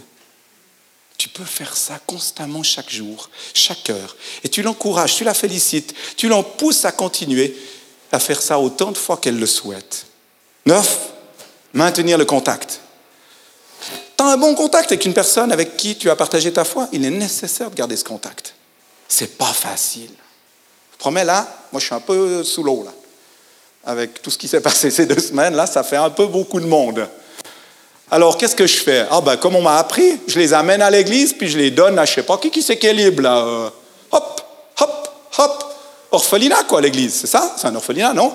Tu 1.17 1.29
peux 1.29 1.45
faire 1.45 1.77
ça 1.77 2.01
constamment 2.05 2.63
chaque 2.63 2.89
jour, 2.89 3.29
chaque 3.53 3.89
heure. 3.89 4.17
Et 4.43 4.49
tu 4.49 4.61
l'encourages, 4.61 5.15
tu 5.15 5.23
la 5.23 5.33
félicites, 5.33 5.93
tu 6.17 6.27
l'en 6.27 6.43
pousses 6.43 6.83
à 6.83 6.91
continuer 6.91 7.55
à 8.11 8.19
faire 8.19 8.41
ça 8.41 8.59
autant 8.59 8.91
de 8.91 8.97
fois 8.97 9.15
qu'elle 9.15 9.39
le 9.39 9.47
souhaite. 9.47 10.05
Neuf, 10.65 11.11
maintenir 11.71 12.17
le 12.17 12.25
contact. 12.25 12.81
Tu 14.21 14.27
un 14.27 14.37
bon 14.37 14.53
contact 14.53 14.91
avec 14.91 15.03
une 15.05 15.15
personne 15.15 15.51
avec 15.51 15.77
qui 15.77 15.95
tu 15.95 16.07
as 16.11 16.15
partagé 16.15 16.53
ta 16.53 16.63
foi, 16.63 16.87
il 16.91 17.03
est 17.03 17.09
nécessaire 17.09 17.71
de 17.71 17.75
garder 17.75 17.97
ce 17.97 18.03
contact. 18.03 18.53
C'est 19.07 19.35
pas 19.35 19.51
facile. 19.51 20.11
Je 20.93 20.97
promets, 20.99 21.25
là, 21.25 21.47
moi 21.71 21.79
je 21.79 21.87
suis 21.87 21.95
un 21.95 21.99
peu 21.99 22.43
sous 22.43 22.61
l'eau, 22.61 22.83
là. 22.85 22.91
Avec 23.83 24.21
tout 24.21 24.29
ce 24.29 24.37
qui 24.37 24.47
s'est 24.47 24.61
passé 24.61 24.91
ces 24.91 25.07
deux 25.07 25.19
semaines, 25.19 25.55
là, 25.55 25.65
ça 25.65 25.81
fait 25.81 25.97
un 25.97 26.11
peu 26.11 26.27
beaucoup 26.27 26.59
de 26.59 26.67
monde. 26.67 27.07
Alors, 28.11 28.37
qu'est-ce 28.37 28.55
que 28.55 28.67
je 28.67 28.77
fais? 28.77 29.07
Ah 29.09 29.21
ben, 29.21 29.37
comme 29.37 29.55
on 29.55 29.61
m'a 29.63 29.79
appris, 29.79 30.19
je 30.27 30.37
les 30.37 30.53
amène 30.53 30.83
à 30.83 30.91
l'église, 30.91 31.33
puis 31.33 31.47
je 31.47 31.57
les 31.57 31.71
donne 31.71 31.97
à 31.97 32.05
je 32.05 32.13
sais 32.13 32.23
pas 32.23 32.37
qui, 32.37 32.51
qui 32.51 32.61
c'est 32.61 32.79
là. 32.83 33.37
Euh, 33.43 33.69
hop, 34.11 34.41
hop, 34.79 35.13
hop. 35.39 35.75
Orphelinat, 36.11 36.65
quoi, 36.65 36.79
l'église, 36.79 37.15
c'est 37.15 37.27
ça? 37.27 37.55
C'est 37.57 37.65
un 37.65 37.75
orphelinat, 37.75 38.13
non? 38.13 38.31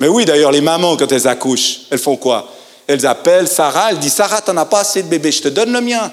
Mais 0.00 0.08
oui, 0.08 0.24
d'ailleurs, 0.24 0.50
les 0.50 0.62
mamans, 0.62 0.96
quand 0.96 1.12
elles 1.12 1.28
accouchent, 1.28 1.82
elles 1.92 2.00
font 2.00 2.16
quoi? 2.16 2.48
Elles 2.86 3.06
appellent 3.06 3.48
Sarah, 3.48 3.90
elles 3.90 3.98
disent 3.98 4.14
Sarah, 4.14 4.40
t'en 4.40 4.56
as 4.56 4.64
pas 4.64 4.80
assez 4.80 5.02
de 5.02 5.08
bébé, 5.08 5.32
je 5.32 5.42
te 5.42 5.48
donne 5.48 5.72
le 5.72 5.80
mien. 5.80 6.12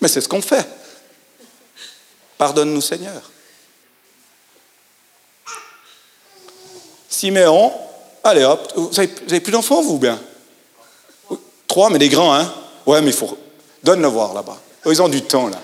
Mais 0.00 0.08
c'est 0.08 0.20
ce 0.20 0.28
qu'on 0.28 0.42
fait. 0.42 0.66
Pardonne-nous, 2.38 2.80
Seigneur. 2.80 3.30
Siméon, 7.08 7.72
allez 8.22 8.44
hop, 8.44 8.72
vous 8.76 9.00
avez, 9.00 9.40
plus 9.40 9.52
d'enfants, 9.52 9.82
vous, 9.82 9.98
bien? 9.98 10.20
Trois, 11.66 11.90
mais 11.90 11.98
des 11.98 12.10
grands, 12.10 12.34
hein? 12.34 12.52
Ouais, 12.84 13.00
mais 13.00 13.10
il 13.10 13.16
faut. 13.16 13.38
Donne-le 13.82 14.08
voir 14.08 14.34
là-bas. 14.34 14.58
Ils 14.84 15.02
ont 15.02 15.08
du 15.08 15.22
temps, 15.22 15.48
là. 15.48 15.58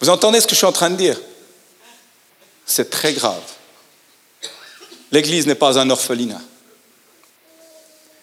Vous 0.00 0.08
entendez 0.08 0.40
ce 0.40 0.46
que 0.46 0.52
je 0.52 0.58
suis 0.58 0.66
en 0.66 0.72
train 0.72 0.88
de 0.88 0.96
dire? 0.96 1.20
C'est 2.64 2.88
très 2.88 3.12
grave. 3.12 3.42
L'Église 5.12 5.46
n'est 5.46 5.54
pas 5.54 5.78
un 5.78 5.90
orphelinat. 5.90 6.40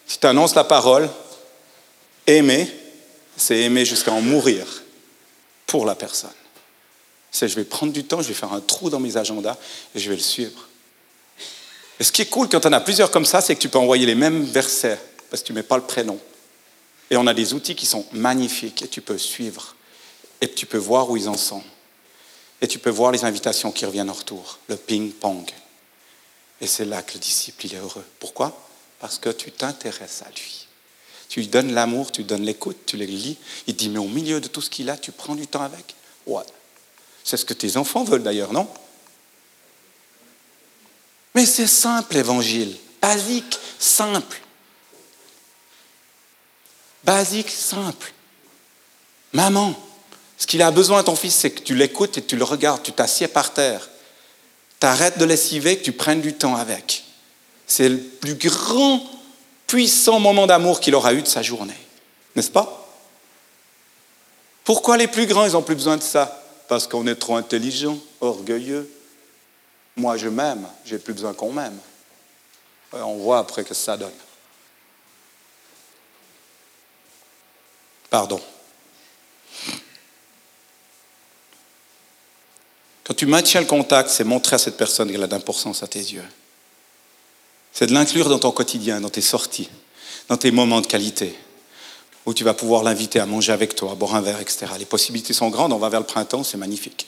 Si 0.06 0.18
tu 0.18 0.26
annonces 0.26 0.54
la 0.54 0.64
parole, 0.64 1.08
aimer, 2.26 2.72
c'est 3.36 3.58
aimer 3.58 3.84
jusqu'à 3.84 4.12
en 4.12 4.22
mourir 4.22 4.66
pour 5.66 5.84
la 5.84 5.94
personne. 5.94 6.30
C'est 7.30 7.46
je 7.46 7.56
vais 7.56 7.64
prendre 7.64 7.92
du 7.92 8.04
temps, 8.04 8.22
je 8.22 8.28
vais 8.28 8.34
faire 8.34 8.52
un 8.52 8.60
trou 8.60 8.88
dans 8.88 9.00
mes 9.00 9.16
agendas 9.16 9.56
et 9.94 9.98
je 9.98 10.08
vais 10.08 10.16
le 10.16 10.22
suivre. 10.22 10.66
Et 12.00 12.04
ce 12.04 12.12
qui 12.12 12.22
est 12.22 12.26
cool 12.26 12.48
quand 12.48 12.64
on 12.64 12.72
a 12.72 12.80
plusieurs 12.80 13.10
comme 13.10 13.26
ça, 13.26 13.40
c'est 13.40 13.54
que 13.54 13.60
tu 13.60 13.68
peux 13.68 13.78
envoyer 13.78 14.06
les 14.06 14.14
mêmes 14.14 14.44
versets 14.44 14.98
parce 15.30 15.42
que 15.42 15.48
tu 15.48 15.52
ne 15.52 15.58
mets 15.58 15.62
pas 15.62 15.76
le 15.76 15.82
prénom. 15.82 16.18
Et 17.10 17.16
on 17.16 17.26
a 17.26 17.34
des 17.34 17.54
outils 17.54 17.74
qui 17.74 17.86
sont 17.86 18.06
magnifiques 18.12 18.82
et 18.82 18.88
tu 18.88 19.00
peux 19.00 19.18
suivre. 19.18 19.74
Et 20.40 20.48
tu 20.48 20.66
peux 20.66 20.78
voir 20.78 21.10
où 21.10 21.16
ils 21.16 21.28
en 21.28 21.36
sont. 21.36 21.62
Et 22.60 22.68
tu 22.68 22.78
peux 22.78 22.90
voir 22.90 23.12
les 23.12 23.24
invitations 23.24 23.72
qui 23.72 23.84
reviennent 23.84 24.10
en 24.10 24.14
retour, 24.14 24.58
le 24.68 24.76
ping-pong. 24.76 25.50
Et 26.60 26.66
c'est 26.66 26.84
là 26.84 27.02
que 27.02 27.14
le 27.14 27.20
disciple, 27.20 27.66
il 27.66 27.74
est 27.74 27.78
heureux. 27.78 28.04
Pourquoi? 28.18 28.58
Parce 29.00 29.18
que 29.18 29.30
tu 29.30 29.52
t'intéresses 29.52 30.22
à 30.22 30.30
lui. 30.30 30.66
Tu 31.28 31.40
lui 31.40 31.48
donnes 31.48 31.72
l'amour, 31.72 32.10
tu 32.10 32.22
lui 32.22 32.26
donnes 32.26 32.44
l'écoute, 32.44 32.78
tu 32.86 32.96
le 32.96 33.04
lis. 33.04 33.36
Il 33.66 33.76
dit, 33.76 33.90
mais 33.90 33.98
au 33.98 34.08
milieu 34.08 34.40
de 34.40 34.48
tout 34.48 34.60
ce 34.60 34.70
qu'il 34.70 34.90
a, 34.90 34.96
tu 34.96 35.12
prends 35.12 35.34
du 35.34 35.46
temps 35.46 35.62
avec. 35.62 35.94
Ouais. 36.26 36.42
C'est 37.22 37.36
ce 37.36 37.44
que 37.44 37.54
tes 37.54 37.76
enfants 37.76 38.04
veulent 38.04 38.22
d'ailleurs, 38.22 38.52
non? 38.52 38.68
Mais 41.34 41.46
c'est 41.46 41.66
simple 41.66 42.14
l'évangile, 42.14 42.76
basique, 43.00 43.58
simple. 43.78 44.40
Basique, 47.04 47.50
simple. 47.50 48.12
Maman, 49.32 49.74
ce 50.38 50.46
qu'il 50.46 50.62
a 50.62 50.70
besoin, 50.70 51.04
ton 51.04 51.14
fils, 51.14 51.34
c'est 51.34 51.50
que 51.50 51.60
tu 51.60 51.74
l'écoutes 51.74 52.18
et 52.18 52.24
tu 52.24 52.36
le 52.36 52.44
regardes, 52.44 52.82
tu 52.82 52.92
t'assieds 52.92 53.28
par 53.28 53.52
terre. 53.52 53.88
Tu 54.80 54.86
arrêtes 54.86 55.18
de 55.18 55.24
lessiver, 55.24 55.78
que 55.78 55.84
tu 55.84 55.92
prennes 55.92 56.20
du 56.20 56.34
temps 56.34 56.56
avec. 56.56 57.04
C'est 57.66 57.88
le 57.88 57.98
plus 57.98 58.34
grand, 58.34 59.02
puissant 59.66 60.20
moment 60.20 60.46
d'amour 60.46 60.80
qu'il 60.80 60.94
aura 60.94 61.12
eu 61.14 61.22
de 61.22 61.28
sa 61.28 61.42
journée. 61.42 61.76
N'est-ce 62.36 62.50
pas? 62.50 62.86
Pourquoi 64.64 64.96
les 64.96 65.08
plus 65.08 65.26
grands, 65.26 65.46
ils 65.46 65.52
n'ont 65.52 65.62
plus 65.62 65.74
besoin 65.74 65.96
de 65.96 66.02
ça? 66.02 66.44
Parce 66.68 66.86
qu'on 66.86 67.06
est 67.06 67.14
trop 67.14 67.36
intelligent, 67.36 67.98
orgueilleux, 68.20 68.90
moi, 69.96 70.16
je 70.16 70.28
m'aime, 70.28 70.68
j'ai 70.84 70.98
plus 70.98 71.12
besoin 71.12 71.34
qu'on 71.34 71.52
m'aime. 71.52 71.78
On 72.92 73.16
voit 73.16 73.38
après 73.38 73.64
que 73.64 73.74
ça 73.74 73.96
donne. 73.96 74.12
Pardon. 78.08 78.40
Quand 83.08 83.14
tu 83.14 83.24
maintiens 83.24 83.62
le 83.62 83.66
contact, 83.66 84.10
c'est 84.10 84.22
montrer 84.22 84.56
à 84.56 84.58
cette 84.58 84.76
personne 84.76 85.10
qu'elle 85.10 85.22
a 85.22 85.26
d'importance 85.26 85.82
à 85.82 85.86
tes 85.86 85.98
yeux. 85.98 86.22
C'est 87.72 87.86
de 87.86 87.94
l'inclure 87.94 88.28
dans 88.28 88.38
ton 88.38 88.50
quotidien, 88.50 89.00
dans 89.00 89.08
tes 89.08 89.22
sorties, 89.22 89.70
dans 90.28 90.36
tes 90.36 90.50
moments 90.50 90.82
de 90.82 90.86
qualité, 90.86 91.34
où 92.26 92.34
tu 92.34 92.44
vas 92.44 92.52
pouvoir 92.52 92.82
l'inviter 92.82 93.18
à 93.18 93.24
manger 93.24 93.52
avec 93.52 93.74
toi, 93.74 93.92
à 93.92 93.94
boire 93.94 94.14
un 94.14 94.20
verre, 94.20 94.42
etc. 94.42 94.66
Les 94.78 94.84
possibilités 94.84 95.32
sont 95.32 95.48
grandes, 95.48 95.72
on 95.72 95.78
va 95.78 95.88
vers 95.88 96.00
le 96.00 96.06
printemps, 96.06 96.44
c'est 96.44 96.58
magnifique. 96.58 97.06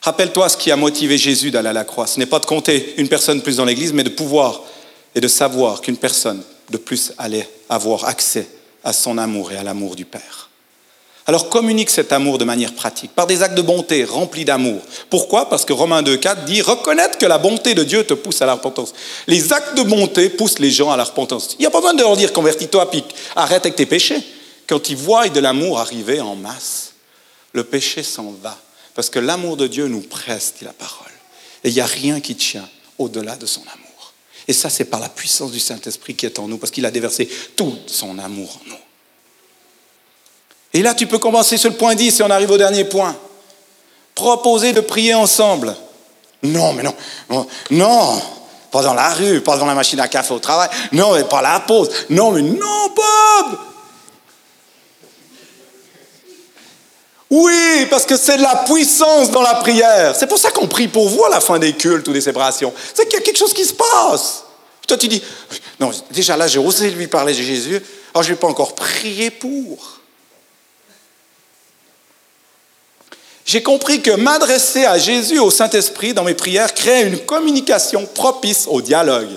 Rappelle-toi 0.00 0.48
ce 0.48 0.56
qui 0.56 0.72
a 0.72 0.76
motivé 0.76 1.16
Jésus 1.16 1.52
d'aller 1.52 1.68
à 1.68 1.72
la 1.72 1.84
croix. 1.84 2.08
Ce 2.08 2.18
n'est 2.18 2.26
pas 2.26 2.40
de 2.40 2.46
compter 2.46 2.94
une 2.96 3.08
personne 3.08 3.40
plus 3.40 3.58
dans 3.58 3.64
l'Église, 3.64 3.92
mais 3.92 4.02
de 4.02 4.08
pouvoir 4.08 4.62
et 5.14 5.20
de 5.20 5.28
savoir 5.28 5.80
qu'une 5.80 5.96
personne 5.96 6.42
de 6.70 6.76
plus 6.76 7.12
allait 7.18 7.48
avoir 7.68 8.06
accès 8.06 8.48
à 8.82 8.92
son 8.92 9.16
amour 9.16 9.52
et 9.52 9.56
à 9.56 9.62
l'amour 9.62 9.94
du 9.94 10.06
Père. 10.06 10.50
Alors 11.26 11.48
communique 11.48 11.90
cet 11.90 12.12
amour 12.12 12.38
de 12.38 12.44
manière 12.44 12.74
pratique, 12.74 13.12
par 13.12 13.28
des 13.28 13.42
actes 13.42 13.54
de 13.54 13.62
bonté 13.62 14.04
remplis 14.04 14.44
d'amour. 14.44 14.80
Pourquoi? 15.08 15.48
Parce 15.48 15.64
que 15.64 15.72
Romains 15.72 16.02
2.4 16.02 16.44
dit 16.44 16.62
reconnaître 16.62 17.16
que 17.16 17.26
la 17.26 17.38
bonté 17.38 17.74
de 17.74 17.84
Dieu 17.84 18.04
te 18.04 18.14
pousse 18.14 18.42
à 18.42 18.46
la 18.46 18.54
repentance. 18.54 18.92
Les 19.28 19.52
actes 19.52 19.76
de 19.76 19.82
bonté 19.82 20.30
poussent 20.30 20.58
les 20.58 20.72
gens 20.72 20.90
à 20.90 20.96
la 20.96 21.04
repentance. 21.04 21.54
Il 21.58 21.62
n'y 21.62 21.66
a 21.66 21.70
pas 21.70 21.78
besoin 21.78 21.94
de 21.94 22.02
leur 22.02 22.16
dire 22.16 22.32
convertis-toi, 22.32 22.90
pique, 22.90 23.14
arrête 23.36 23.64
avec 23.64 23.76
tes 23.76 23.86
péchés. 23.86 24.20
Quand 24.66 24.90
ils 24.90 24.96
voient 24.96 25.28
de 25.28 25.38
l'amour 25.38 25.78
arriver 25.78 26.20
en 26.20 26.34
masse, 26.34 26.94
le 27.52 27.62
péché 27.62 28.02
s'en 28.02 28.34
va. 28.42 28.58
Parce 28.94 29.08
que 29.08 29.18
l'amour 29.18 29.56
de 29.56 29.68
Dieu 29.68 29.86
nous 29.86 30.00
presse, 30.00 30.54
dit 30.58 30.64
la 30.64 30.72
parole. 30.72 31.12
Et 31.62 31.68
il 31.68 31.74
n'y 31.74 31.80
a 31.80 31.86
rien 31.86 32.20
qui 32.20 32.34
tient 32.34 32.68
au-delà 32.98 33.36
de 33.36 33.46
son 33.46 33.60
amour. 33.60 34.12
Et 34.48 34.52
ça, 34.52 34.70
c'est 34.70 34.86
par 34.86 34.98
la 34.98 35.08
puissance 35.08 35.52
du 35.52 35.60
Saint-Esprit 35.60 36.14
qui 36.14 36.26
est 36.26 36.38
en 36.38 36.48
nous, 36.48 36.58
parce 36.58 36.72
qu'il 36.72 36.84
a 36.84 36.90
déversé 36.90 37.28
tout 37.54 37.76
son 37.86 38.18
amour 38.18 38.60
en 38.64 38.70
nous. 38.70 38.81
Et 40.74 40.82
là, 40.82 40.94
tu 40.94 41.06
peux 41.06 41.18
commencer 41.18 41.56
sur 41.58 41.70
le 41.70 41.76
point 41.76 41.94
10 41.94 42.20
et 42.20 42.22
on 42.22 42.30
arrive 42.30 42.50
au 42.50 42.58
dernier 42.58 42.84
point. 42.84 43.16
Proposer 44.14 44.72
de 44.72 44.80
prier 44.80 45.14
ensemble. 45.14 45.74
Non, 46.42 46.72
mais 46.72 46.82
non, 46.82 46.94
non, 47.70 48.20
pas 48.70 48.82
dans 48.82 48.94
la 48.94 49.10
rue, 49.10 49.40
pas 49.42 49.56
dans 49.56 49.66
la 49.66 49.74
machine 49.74 50.00
à 50.00 50.08
café 50.08 50.34
au 50.34 50.38
travail. 50.38 50.68
Non, 50.92 51.14
mais 51.14 51.24
pas 51.24 51.40
la 51.40 51.60
pause. 51.60 51.88
Non, 52.10 52.32
mais 52.32 52.42
non, 52.42 52.88
Bob 52.96 53.58
Oui, 57.34 57.86
parce 57.88 58.04
que 58.04 58.16
c'est 58.16 58.36
de 58.36 58.42
la 58.42 58.56
puissance 58.66 59.30
dans 59.30 59.40
la 59.40 59.54
prière. 59.54 60.14
C'est 60.14 60.26
pour 60.26 60.36
ça 60.36 60.50
qu'on 60.50 60.66
prie 60.66 60.88
pour 60.88 61.08
vous 61.08 61.24
à 61.24 61.30
la 61.30 61.40
fin 61.40 61.58
des 61.58 61.72
cultes 61.72 62.06
ou 62.08 62.12
des 62.12 62.20
célébrations. 62.20 62.74
C'est 62.92 63.04
qu'il 63.04 63.18
y 63.18 63.22
a 63.22 63.24
quelque 63.24 63.38
chose 63.38 63.54
qui 63.54 63.64
se 63.64 63.72
passe. 63.72 64.44
Toi, 64.86 64.98
tu 64.98 65.08
dis, 65.08 65.22
non, 65.80 65.90
déjà 66.10 66.36
là, 66.36 66.46
j'ai 66.46 66.58
osé 66.58 66.90
lui 66.90 67.06
parler 67.06 67.32
de 67.32 67.40
Jésus. 67.40 67.80
Alors, 68.12 68.22
je 68.22 68.28
ne 68.28 68.34
vais 68.34 68.40
pas 68.40 68.48
encore 68.48 68.74
prier 68.74 69.30
pour. 69.30 70.01
J'ai 73.44 73.62
compris 73.62 74.00
que 74.00 74.12
m'adresser 74.12 74.84
à 74.84 74.98
Jésus, 74.98 75.38
au 75.38 75.50
Saint-Esprit, 75.50 76.14
dans 76.14 76.24
mes 76.24 76.34
prières, 76.34 76.74
crée 76.74 77.02
une 77.02 77.18
communication 77.18 78.06
propice 78.06 78.66
au 78.68 78.80
dialogue. 78.80 79.30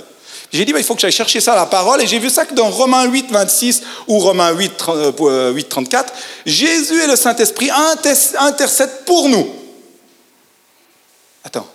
J'ai 0.53 0.63
dit, 0.63 0.71
bah, 0.71 0.79
il 0.79 0.85
faut 0.85 0.95
que 0.95 1.01
j'aille 1.01 1.11
chercher 1.11 1.41
ça, 1.41 1.55
la 1.55 1.65
parole, 1.65 2.01
et 2.01 2.07
j'ai 2.07 2.19
vu 2.19 2.29
ça 2.29 2.45
que 2.45 2.53
dans 2.53 2.69
Romains 2.69 3.05
8, 3.05 3.31
26 3.31 3.81
ou 4.07 4.19
Romains 4.19 4.51
8, 4.51 4.77
34, 4.77 6.13
euh, 6.13 6.17
Jésus 6.45 7.01
et 7.01 7.07
le 7.07 7.15
Saint-Esprit 7.15 7.69
intercèdent 8.37 9.03
pour 9.05 9.27
nous. 9.27 9.47
Attends. 11.43 11.67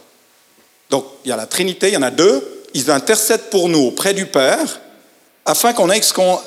Donc, 0.88 1.04
il 1.24 1.28
y 1.28 1.32
a 1.32 1.36
la 1.36 1.46
Trinité, 1.46 1.88
il 1.88 1.94
y 1.94 1.96
en 1.96 2.02
a 2.02 2.10
deux. 2.10 2.64
Ils 2.72 2.90
intercèdent 2.90 3.50
pour 3.50 3.68
nous 3.68 3.80
auprès 3.80 4.14
du 4.14 4.26
Père, 4.26 4.80
afin 5.44 5.72
qu'on 5.72 5.90
ait 5.90 6.00
ce 6.00 6.14
qu'on. 6.14 6.38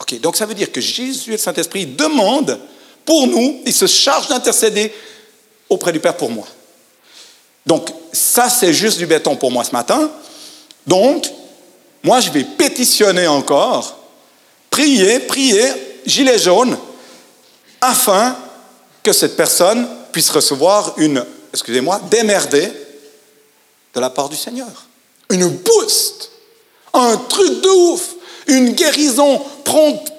Ok, 0.00 0.20
donc 0.20 0.36
ça 0.36 0.46
veut 0.46 0.54
dire 0.54 0.70
que 0.70 0.80
Jésus 0.80 1.30
et 1.30 1.32
le 1.32 1.38
Saint-Esprit 1.38 1.86
demandent 1.86 2.60
pour 3.08 3.26
nous, 3.26 3.62
ils 3.64 3.72
se 3.72 3.86
chargent 3.86 4.28
d'intercéder 4.28 4.92
auprès 5.70 5.92
du 5.92 5.98
Père 5.98 6.14
pour 6.14 6.28
moi. 6.30 6.46
Donc, 7.64 7.88
ça, 8.12 8.50
c'est 8.50 8.74
juste 8.74 8.98
du 8.98 9.06
béton 9.06 9.34
pour 9.34 9.50
moi 9.50 9.64
ce 9.64 9.72
matin. 9.72 10.10
Donc, 10.86 11.26
moi, 12.02 12.20
je 12.20 12.28
vais 12.28 12.44
pétitionner 12.44 13.26
encore, 13.26 13.96
prier, 14.68 15.20
prier, 15.20 15.64
gilet 16.04 16.38
jaune, 16.38 16.76
afin 17.80 18.36
que 19.02 19.14
cette 19.14 19.38
personne 19.38 19.88
puisse 20.12 20.28
recevoir 20.28 20.92
une, 20.98 21.24
excusez-moi, 21.54 22.02
démerdée 22.10 22.70
de 23.94 24.00
la 24.00 24.10
part 24.10 24.28
du 24.28 24.36
Seigneur. 24.36 24.86
Une 25.30 25.48
boost, 25.48 26.30
un 26.92 27.16
truc 27.16 27.62
de 27.62 27.70
ouf, 27.70 28.16
une 28.48 28.72
guérison 28.72 29.42
prompte, 29.64 30.12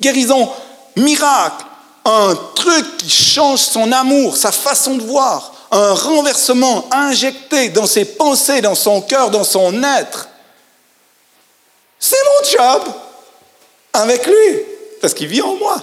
guérison 0.00 0.50
miracle, 0.96 1.66
un 2.04 2.34
truc 2.54 2.96
qui 2.98 3.10
change 3.10 3.60
son 3.60 3.92
amour, 3.92 4.36
sa 4.36 4.52
façon 4.52 4.96
de 4.96 5.02
voir, 5.02 5.52
un 5.70 5.94
renversement 5.94 6.88
injecté 6.92 7.68
dans 7.70 7.86
ses 7.86 8.04
pensées, 8.04 8.60
dans 8.60 8.74
son 8.74 9.02
cœur, 9.02 9.30
dans 9.30 9.44
son 9.44 9.82
être. 9.82 10.28
C'est 11.98 12.16
mon 12.24 12.50
job 12.50 12.94
avec 13.92 14.26
lui, 14.26 14.62
parce 15.00 15.14
qu'il 15.14 15.28
vit 15.28 15.42
en 15.42 15.56
moi. 15.56 15.82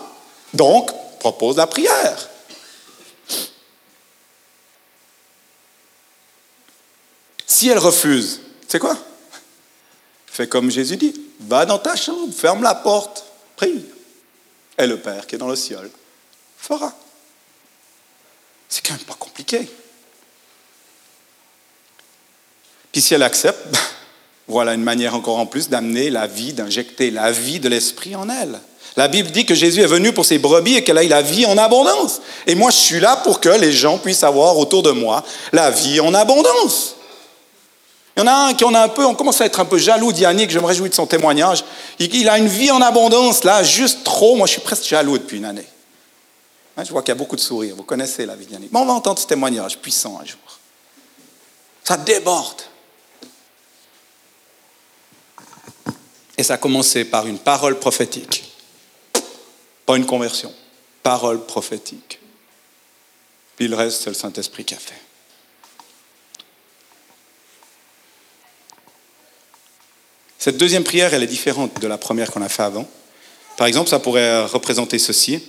Donc, 0.53 0.91
propose 1.19 1.57
la 1.57 1.67
prière. 1.67 2.29
Si 7.45 7.69
elle 7.69 7.79
refuse, 7.79 8.41
c'est 8.67 8.79
quoi? 8.79 8.97
Fais 10.25 10.47
comme 10.47 10.69
Jésus 10.69 10.97
dit, 10.97 11.13
va 11.39 11.65
dans 11.65 11.79
ta 11.79 11.95
chambre, 11.95 12.33
ferme 12.33 12.61
la 12.61 12.75
porte, 12.75 13.25
prie. 13.55 13.85
Et 14.77 14.85
le 14.85 14.99
Père 14.99 15.25
qui 15.25 15.35
est 15.35 15.39
dans 15.39 15.47
le 15.47 15.55
ciel 15.55 15.89
fera. 16.67 16.91
C'est 18.67 18.85
quand 18.85 18.93
même 18.93 19.03
pas 19.03 19.15
compliqué. 19.17 19.69
Puis 22.91 23.01
si 23.01 23.13
elle 23.13 23.23
accepte, 23.23 23.77
voilà 24.47 24.73
une 24.73 24.83
manière 24.83 25.15
encore 25.15 25.37
en 25.37 25.45
plus 25.45 25.69
d'amener 25.69 26.09
la 26.09 26.27
vie, 26.27 26.53
d'injecter 26.53 27.11
la 27.11 27.31
vie 27.31 27.59
de 27.59 27.69
l'esprit 27.69 28.15
en 28.15 28.29
elle. 28.29 28.59
La 28.95 29.07
Bible 29.07 29.29
dit 29.29 29.45
que 29.45 29.53
Jésus 29.53 29.81
est 29.81 29.87
venu 29.87 30.11
pour 30.11 30.25
ses 30.25 30.39
brebis 30.39 30.75
et 30.75 30.83
qu'elle 30.83 30.97
ait 30.97 31.07
la 31.07 31.21
vie 31.21 31.45
en 31.45 31.57
abondance. 31.57 32.19
Et 32.47 32.55
moi, 32.55 32.71
je 32.71 32.77
suis 32.77 32.99
là 32.99 33.17
pour 33.17 33.39
que 33.39 33.49
les 33.49 33.71
gens 33.71 33.99
puissent 33.99 34.23
avoir 34.23 34.57
autour 34.57 34.83
de 34.83 34.91
moi 34.91 35.23
la 35.53 35.69
vie 35.69 35.99
en 35.99 36.13
abondance. 36.13 36.95
Il 38.15 38.21
y 38.21 38.23
en 38.23 38.27
a 38.27 38.33
un 38.33 38.53
qui 38.55 38.63
en 38.63 38.73
a 38.73 38.79
un 38.81 38.89
peu, 38.89 39.05
on 39.05 39.13
commence 39.13 39.39
à 39.41 39.45
être 39.45 39.59
un 39.59 39.65
peu 39.65 39.77
jaloux 39.77 40.11
d'Yannick, 40.11 40.49
je 40.49 40.57
me 40.57 40.65
réjouis 40.65 40.89
de 40.89 40.95
son 40.95 41.05
témoignage. 41.05 41.63
Il 41.99 42.27
a 42.27 42.39
une 42.39 42.47
vie 42.47 42.71
en 42.71 42.81
abondance, 42.81 43.43
là, 43.43 43.61
juste 43.61 44.03
trop. 44.03 44.35
Moi, 44.35 44.47
je 44.47 44.53
suis 44.53 44.61
presque 44.61 44.85
jaloux 44.85 45.19
depuis 45.19 45.37
une 45.37 45.45
année. 45.45 45.67
Hein, 46.77 46.83
je 46.83 46.91
vois 46.91 47.01
qu'il 47.01 47.09
y 47.09 47.11
a 47.13 47.15
beaucoup 47.15 47.35
de 47.35 47.41
sourires. 47.41 47.75
Vous 47.75 47.83
connaissez 47.83 48.27
la 48.27 48.35
vie. 48.35 48.47
Mais 48.51 48.79
on 48.79 48.85
va 48.85 48.93
entendre 48.93 49.17
ce 49.19 49.25
témoignage 49.25 49.79
puissant 49.79 50.19
un 50.21 50.25
jour. 50.25 50.59
Ça 51.83 51.97
déborde. 51.97 52.61
Et 56.37 56.43
ça 56.43 56.53
a 56.53 56.57
commencé 56.57 57.03
par 57.03 57.25
une 57.25 57.39
parole 57.39 57.79
prophétique. 57.79 58.43
Pas 59.87 59.97
une 59.97 60.05
conversion. 60.05 60.53
Parole 61.01 61.43
prophétique. 61.43 62.19
Puis 63.55 63.67
le 63.67 63.75
reste, 63.75 64.03
c'est 64.03 64.11
le 64.11 64.15
Saint-Esprit 64.15 64.63
qui 64.63 64.75
a 64.75 64.77
fait. 64.77 65.01
Cette 70.37 70.57
deuxième 70.57 70.83
prière, 70.83 71.11
elle 71.15 71.23
est 71.23 71.27
différente 71.27 71.81
de 71.81 71.87
la 71.87 71.97
première 71.97 72.29
qu'on 72.29 72.43
a 72.43 72.49
fait 72.49 72.61
avant. 72.61 72.87
Par 73.57 73.65
exemple, 73.65 73.89
ça 73.89 73.97
pourrait 73.97 74.45
représenter 74.45 74.99
ceci. 74.99 75.43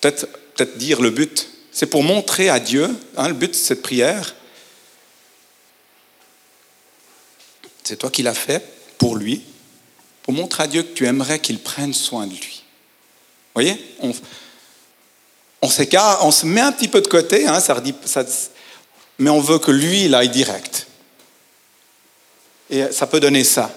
Peut-être 0.00 0.26
peut 0.54 0.68
dire 0.76 1.00
le 1.00 1.10
but. 1.10 1.48
C'est 1.72 1.86
pour 1.86 2.02
montrer 2.02 2.48
à 2.48 2.60
Dieu, 2.60 2.88
hein, 3.16 3.28
le 3.28 3.34
but 3.34 3.50
de 3.50 3.56
cette 3.56 3.82
prière, 3.82 4.34
c'est 7.84 7.96
toi 7.96 8.10
qui 8.10 8.22
l'as 8.22 8.34
fait 8.34 8.62
pour 8.98 9.16
lui, 9.16 9.42
pour 10.22 10.34
montrer 10.34 10.64
à 10.64 10.66
Dieu 10.66 10.82
que 10.82 10.92
tu 10.92 11.06
aimerais 11.06 11.38
qu'il 11.38 11.58
prenne 11.58 11.94
soin 11.94 12.26
de 12.26 12.32
lui. 12.32 12.62
Vous 13.54 13.62
voyez 13.62 13.76
on, 14.00 14.12
on 15.62 15.68
s'écarte, 15.68 16.20
on 16.22 16.30
se 16.30 16.46
met 16.46 16.60
un 16.60 16.72
petit 16.72 16.88
peu 16.88 17.00
de 17.00 17.08
côté, 17.08 17.46
hein, 17.46 17.58
mais 19.18 19.30
on 19.30 19.40
veut 19.40 19.58
que 19.58 19.70
lui, 19.70 20.04
il 20.04 20.14
aille 20.14 20.28
direct. 20.28 20.86
Et 22.70 22.84
ça 22.92 23.06
peut 23.06 23.20
donner 23.20 23.44
ça. 23.44 23.70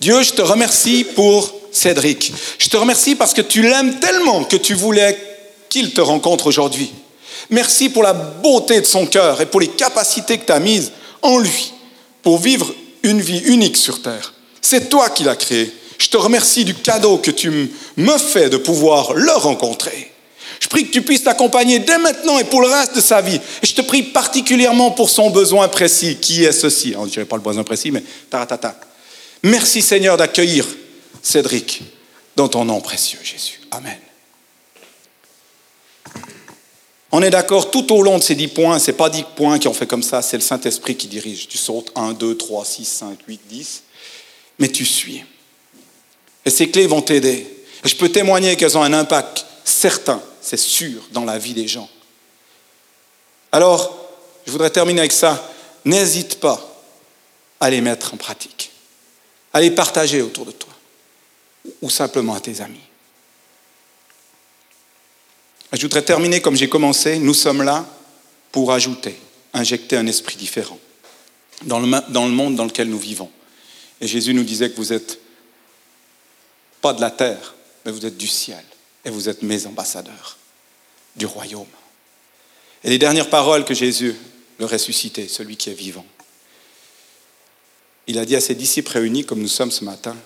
Dieu, 0.00 0.22
je 0.22 0.32
te 0.32 0.42
remercie 0.42 1.04
pour 1.04 1.54
Cédric. 1.72 2.32
Je 2.58 2.68
te 2.68 2.76
remercie 2.76 3.16
parce 3.16 3.34
que 3.34 3.42
tu 3.42 3.62
l'aimes 3.62 3.98
tellement 3.98 4.44
que 4.44 4.56
tu 4.56 4.74
voulais 4.74 5.35
qu'il 5.68 5.92
te 5.92 6.00
rencontre 6.00 6.46
aujourd'hui. 6.46 6.90
Merci 7.50 7.88
pour 7.88 8.02
la 8.02 8.12
beauté 8.12 8.80
de 8.80 8.86
son 8.86 9.06
cœur 9.06 9.40
et 9.40 9.46
pour 9.46 9.60
les 9.60 9.68
capacités 9.68 10.38
que 10.38 10.46
tu 10.46 10.52
as 10.52 10.60
mises 10.60 10.92
en 11.22 11.38
lui 11.38 11.72
pour 12.22 12.38
vivre 12.38 12.74
une 13.02 13.20
vie 13.20 13.42
unique 13.46 13.76
sur 13.76 14.02
terre. 14.02 14.34
C'est 14.60 14.88
toi 14.88 15.10
qui 15.10 15.22
l'as 15.22 15.36
créé. 15.36 15.72
Je 15.98 16.08
te 16.08 16.16
remercie 16.16 16.64
du 16.64 16.74
cadeau 16.74 17.18
que 17.18 17.30
tu 17.30 17.70
me 17.96 18.18
fais 18.18 18.50
de 18.50 18.56
pouvoir 18.56 19.14
le 19.14 19.32
rencontrer. 19.32 20.12
Je 20.60 20.68
prie 20.68 20.86
que 20.86 20.92
tu 20.92 21.02
puisses 21.02 21.24
l'accompagner 21.24 21.78
dès 21.78 21.98
maintenant 21.98 22.38
et 22.38 22.44
pour 22.44 22.60
le 22.60 22.68
reste 22.68 22.96
de 22.96 23.00
sa 23.00 23.20
vie. 23.20 23.40
Et 23.62 23.66
je 23.66 23.74
te 23.74 23.82
prie 23.82 24.02
particulièrement 24.02 24.90
pour 24.90 25.10
son 25.10 25.30
besoin 25.30 25.68
précis, 25.68 26.16
qui 26.16 26.44
est 26.44 26.52
ceci. 26.52 26.94
On 26.96 27.04
ne 27.04 27.10
dirait 27.10 27.24
pas 27.24 27.36
le 27.36 27.42
besoin 27.42 27.62
précis, 27.62 27.90
mais 27.90 28.02
taratata. 28.30 28.78
Merci 29.42 29.82
Seigneur 29.82 30.16
d'accueillir 30.16 30.66
Cédric 31.22 31.82
dans 32.34 32.48
ton 32.48 32.64
nom 32.64 32.80
précieux, 32.80 33.20
Jésus. 33.22 33.60
Amen. 33.70 34.05
On 37.18 37.22
est 37.22 37.30
d'accord, 37.30 37.70
tout 37.70 37.94
au 37.94 38.02
long 38.02 38.18
de 38.18 38.22
ces 38.22 38.34
dix 38.34 38.46
points, 38.46 38.78
ce 38.78 38.90
n'est 38.90 38.96
pas 38.98 39.08
dix 39.08 39.22
points 39.22 39.58
qui 39.58 39.68
ont 39.68 39.72
fait 39.72 39.86
comme 39.86 40.02
ça, 40.02 40.20
c'est 40.20 40.36
le 40.36 40.42
Saint-Esprit 40.42 40.96
qui 40.98 41.06
dirige. 41.06 41.48
Tu 41.48 41.56
sautes 41.56 41.90
1, 41.94 42.12
2, 42.12 42.36
3, 42.36 42.62
6, 42.62 42.84
5, 42.84 43.18
8, 43.26 43.40
10, 43.48 43.82
mais 44.58 44.68
tu 44.68 44.84
suis. 44.84 45.24
Et 46.44 46.50
ces 46.50 46.70
clés 46.70 46.86
vont 46.86 47.00
t'aider. 47.00 47.46
Je 47.86 47.94
peux 47.94 48.10
témoigner 48.10 48.54
qu'elles 48.56 48.76
ont 48.76 48.82
un 48.82 48.92
impact 48.92 49.46
certain, 49.64 50.20
c'est 50.42 50.58
sûr, 50.58 51.00
dans 51.12 51.24
la 51.24 51.38
vie 51.38 51.54
des 51.54 51.66
gens. 51.66 51.88
Alors, 53.50 53.96
je 54.44 54.52
voudrais 54.52 54.68
terminer 54.68 55.00
avec 55.00 55.12
ça. 55.12 55.50
N'hésite 55.86 56.38
pas 56.38 56.60
à 57.60 57.70
les 57.70 57.80
mettre 57.80 58.12
en 58.12 58.18
pratique, 58.18 58.72
à 59.54 59.62
les 59.62 59.70
partager 59.70 60.20
autour 60.20 60.44
de 60.44 60.52
toi, 60.52 60.74
ou 61.80 61.88
simplement 61.88 62.34
à 62.34 62.40
tes 62.40 62.60
amis. 62.60 62.84
Je 65.72 65.82
voudrais 65.82 66.02
terminer 66.02 66.40
comme 66.40 66.56
j'ai 66.56 66.68
commencé. 66.68 67.18
Nous 67.18 67.34
sommes 67.34 67.62
là 67.62 67.86
pour 68.52 68.72
ajouter, 68.72 69.16
injecter 69.52 69.96
un 69.96 70.06
esprit 70.06 70.36
différent 70.36 70.78
dans 71.62 71.80
le, 71.80 72.12
dans 72.12 72.26
le 72.26 72.32
monde 72.32 72.54
dans 72.56 72.64
lequel 72.64 72.88
nous 72.88 72.98
vivons. 72.98 73.30
Et 74.00 74.06
Jésus 74.06 74.34
nous 74.34 74.44
disait 74.44 74.70
que 74.70 74.76
vous 74.76 74.92
êtes 74.92 75.18
pas 76.80 76.92
de 76.92 77.00
la 77.00 77.10
terre, 77.10 77.54
mais 77.84 77.92
vous 77.92 78.06
êtes 78.06 78.16
du 78.16 78.28
ciel. 78.28 78.62
Et 79.04 79.10
vous 79.10 79.28
êtes 79.28 79.42
mes 79.42 79.66
ambassadeurs 79.66 80.36
du 81.14 81.26
royaume. 81.26 81.66
Et 82.84 82.90
les 82.90 82.98
dernières 82.98 83.30
paroles 83.30 83.64
que 83.64 83.74
Jésus, 83.74 84.14
le 84.58 84.66
ressuscité, 84.66 85.28
celui 85.28 85.56
qui 85.56 85.70
est 85.70 85.74
vivant, 85.74 86.06
il 88.06 88.18
a 88.18 88.24
dit 88.24 88.36
à 88.36 88.40
ses 88.40 88.54
disciples 88.54 88.92
réunis, 88.92 89.24
comme 89.24 89.40
nous 89.40 89.48
sommes 89.48 89.70
ce 89.70 89.84
matin, 89.84 90.16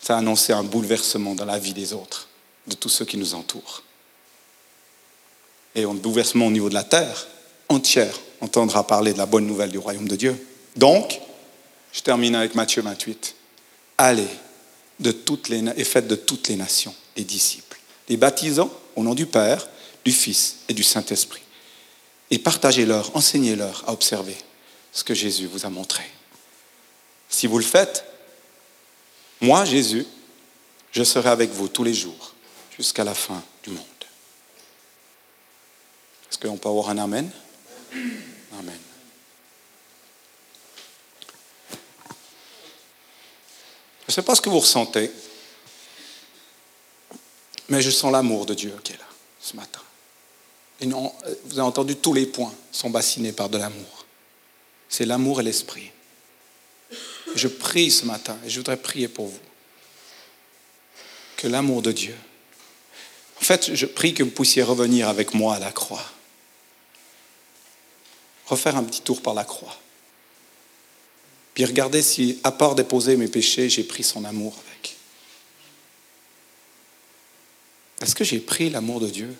ça 0.00 0.16
a 0.16 0.18
annoncé 0.18 0.52
un 0.52 0.62
bouleversement 0.62 1.34
dans 1.34 1.44
la 1.44 1.58
vie 1.58 1.74
des 1.74 1.92
autres 1.92 2.28
de 2.66 2.74
tous 2.74 2.88
ceux 2.88 3.04
qui 3.04 3.16
nous 3.16 3.34
entourent. 3.34 3.82
Et 5.74 5.84
un 5.84 5.94
bouleversement 5.94 6.46
au 6.46 6.50
niveau 6.50 6.68
de 6.68 6.74
la 6.74 6.84
terre, 6.84 7.26
entière 7.68 8.18
entendra 8.40 8.86
parler 8.86 9.12
de 9.12 9.18
la 9.18 9.26
bonne 9.26 9.46
nouvelle 9.46 9.70
du 9.70 9.78
royaume 9.78 10.08
de 10.08 10.16
Dieu. 10.16 10.46
Donc, 10.76 11.20
je 11.92 12.02
termine 12.02 12.34
avec 12.34 12.54
Matthieu 12.54 12.82
28. 12.82 13.34
Allez 13.98 14.28
de 15.00 15.12
toutes 15.12 15.50
et 15.50 15.84
faites 15.84 16.06
de 16.06 16.14
toutes 16.14 16.48
les 16.48 16.56
nations 16.56 16.94
les 17.16 17.24
disciples, 17.24 17.78
les 18.08 18.16
baptisant 18.16 18.70
au 18.96 19.02
nom 19.02 19.14
du 19.14 19.26
Père, 19.26 19.68
du 20.04 20.12
Fils 20.12 20.58
et 20.68 20.74
du 20.74 20.82
Saint-Esprit. 20.82 21.42
Et 22.30 22.38
partagez-leur, 22.38 23.14
enseignez-leur 23.14 23.84
à 23.86 23.92
observer 23.92 24.36
ce 24.92 25.04
que 25.04 25.14
Jésus 25.14 25.46
vous 25.46 25.66
a 25.66 25.70
montré. 25.70 26.02
Si 27.28 27.46
vous 27.46 27.58
le 27.58 27.64
faites, 27.64 28.04
moi, 29.40 29.64
Jésus, 29.64 30.06
je 30.92 31.02
serai 31.02 31.28
avec 31.28 31.50
vous 31.50 31.68
tous 31.68 31.84
les 31.84 31.94
jours 31.94 32.31
jusqu'à 32.82 33.04
la 33.04 33.14
fin 33.14 33.40
du 33.62 33.70
monde. 33.70 33.86
Est-ce 36.28 36.36
qu'on 36.36 36.56
peut 36.56 36.68
avoir 36.68 36.90
un 36.90 36.98
Amen? 36.98 37.30
Amen. 38.58 38.78
Je 44.00 44.08
ne 44.08 44.12
sais 44.12 44.22
pas 44.22 44.34
ce 44.34 44.40
que 44.40 44.48
vous 44.48 44.58
ressentez, 44.58 45.12
mais 47.68 47.80
je 47.80 47.90
sens 47.90 48.10
l'amour 48.10 48.46
de 48.46 48.54
Dieu 48.54 48.76
qui 48.82 48.94
est 48.94 48.98
là 48.98 49.06
ce 49.40 49.54
matin. 49.54 49.80
Vous 50.80 51.52
avez 51.52 51.60
entendu 51.60 51.94
tous 51.94 52.12
les 52.12 52.26
points 52.26 52.52
sont 52.72 52.90
bassinés 52.90 53.30
par 53.30 53.48
de 53.48 53.58
l'amour. 53.58 54.06
C'est 54.88 55.06
l'amour 55.06 55.40
et 55.40 55.44
l'esprit. 55.44 55.92
Je 57.36 57.46
prie 57.46 57.92
ce 57.92 58.06
matin 58.06 58.36
et 58.44 58.50
je 58.50 58.58
voudrais 58.58 58.76
prier 58.76 59.06
pour 59.06 59.28
vous. 59.28 59.40
Que 61.36 61.46
l'amour 61.46 61.80
de 61.80 61.92
Dieu. 61.92 62.16
En 63.42 63.44
fait, 63.44 63.74
je 63.74 63.86
prie 63.86 64.14
que 64.14 64.22
vous 64.22 64.30
puissiez 64.30 64.62
revenir 64.62 65.08
avec 65.08 65.34
moi 65.34 65.56
à 65.56 65.58
la 65.58 65.72
croix. 65.72 66.04
Refaire 68.46 68.76
un 68.76 68.84
petit 68.84 69.00
tour 69.00 69.20
par 69.20 69.34
la 69.34 69.42
croix. 69.42 69.76
Puis 71.52 71.64
regarder 71.64 72.02
si, 72.02 72.38
à 72.44 72.52
part 72.52 72.76
déposer 72.76 73.16
mes 73.16 73.26
péchés, 73.26 73.68
j'ai 73.68 73.82
pris 73.82 74.04
son 74.04 74.24
amour 74.24 74.54
avec. 74.68 74.96
Est-ce 78.00 78.14
que 78.14 78.22
j'ai 78.22 78.38
pris 78.38 78.70
l'amour 78.70 79.00
de 79.00 79.08
Dieu? 79.08 79.36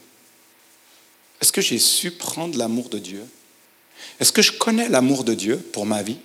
Est-ce 1.41 1.53
que 1.53 1.61
j'ai 1.61 1.79
su 1.79 2.11
prendre 2.11 2.59
l'amour 2.59 2.89
de 2.89 2.99
Dieu? 2.99 3.25
Est-ce 4.19 4.33
que 4.33 4.43
je 4.43 4.51
connais 4.51 4.89
l'amour 4.89 5.23
de 5.23 5.35
Dieu 5.35 5.59
pour 5.59 5.87
ma 5.87 6.03
vie? 6.03 6.19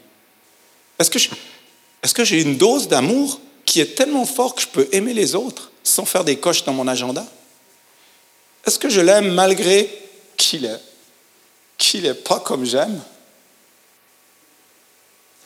Est-ce 0.98 1.12
que 1.12 2.26
j'ai 2.26 2.42
une 2.42 2.58
dose 2.58 2.88
d'amour 2.88 3.40
qui 3.66 3.82
est 3.82 3.94
tellement 3.94 4.26
fort 4.26 4.56
que 4.56 4.64
je 4.64 4.68
peux 4.68 4.90
aimer 4.94 5.14
les 5.14 5.36
autres 5.36 5.72
sans 5.84 6.06
faire 6.06 6.24
des 6.24 6.38
coches 6.38 6.64
dans 6.64 6.74
mon 6.74 6.88
agenda? 6.88 7.32
Est-ce 8.68 8.80
que 8.80 8.90
je 8.90 9.00
l'aime 9.00 9.34
malgré 9.34 9.90
qu'il 10.36 10.66
est? 10.66 10.82
Qu'il 11.78 12.04
n'est 12.04 12.14
pas 12.14 12.42
comme 12.42 12.66
j'aime? 12.66 13.02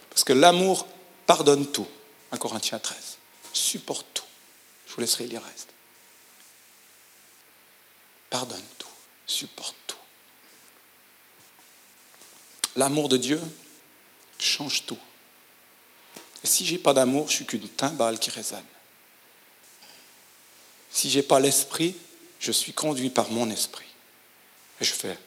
Parce 0.10 0.24
que 0.24 0.34
l'amour 0.34 0.88
pardonne 1.28 1.72
tout. 1.72 1.88
1 2.32 2.38
Corinthiens 2.38 2.80
13. 2.80 2.98
Supporte 3.54 4.08
tout. 4.16 4.24
Je 4.88 4.96
vous 4.96 5.02
laisserai 5.02 5.28
lire 5.28 5.40
le 5.40 5.46
reste. 5.46 5.70
Pardonne 8.32 8.64
tout. 8.80 8.88
Supporte 9.28 9.76
tout. 9.86 9.98
L'amour 12.76 13.08
de 13.08 13.18
Dieu 13.18 13.40
change 14.40 14.88
tout. 14.88 14.98
Et 16.44 16.48
si 16.48 16.66
je 16.66 16.74
n'ai 16.74 16.80
pas 16.80 16.94
d'amour, 16.94 17.28
je 17.28 17.36
suis 17.36 17.46
qu'une 17.46 17.70
timbale 17.70 18.18
qui 18.18 18.32
résonne. 18.32 18.66
Si 20.90 21.12
je 21.12 21.18
n'ai 21.18 21.24
pas 21.24 21.40
l'esprit, 21.40 21.96
je 22.42 22.52
suis 22.52 22.74
conduit 22.74 23.12
par 23.12 23.30
mon 23.30 23.50
esprit. 23.50 23.86
Et 24.82 24.84
je 24.84 24.94
fais 24.94 25.18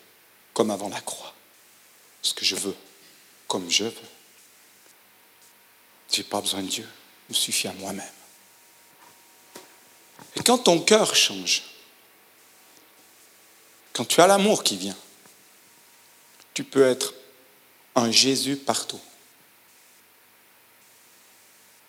comme 0.53 0.71
avant 0.71 0.89
la 0.89 1.01
croix, 1.01 1.33
ce 2.21 2.35
que 2.35 2.45
je 2.45 2.57
veux, 2.57 2.77
comme 3.47 3.71
je 3.71 3.85
veux. 3.85 3.93
Je 6.13 6.19
n'ai 6.19 6.25
pas 6.25 6.41
besoin 6.41 6.63
de 6.63 6.69
Dieu, 6.69 6.87
il 7.29 7.33
me 7.33 7.35
suffit 7.35 7.69
à 7.69 7.73
moi-même. 7.73 8.05
Et 10.37 10.43
quand 10.43 10.59
ton 10.59 10.81
cœur 10.81 11.15
change, 11.15 11.63
quand 13.93 14.05
tu 14.05 14.21
as 14.21 14.27
l'amour 14.27 14.65
qui 14.65 14.77
vient, 14.77 14.97
tu 16.53 16.65
peux 16.65 16.83
être 16.83 17.15
un 17.95 18.11
Jésus 18.11 18.57
partout. 18.57 19.01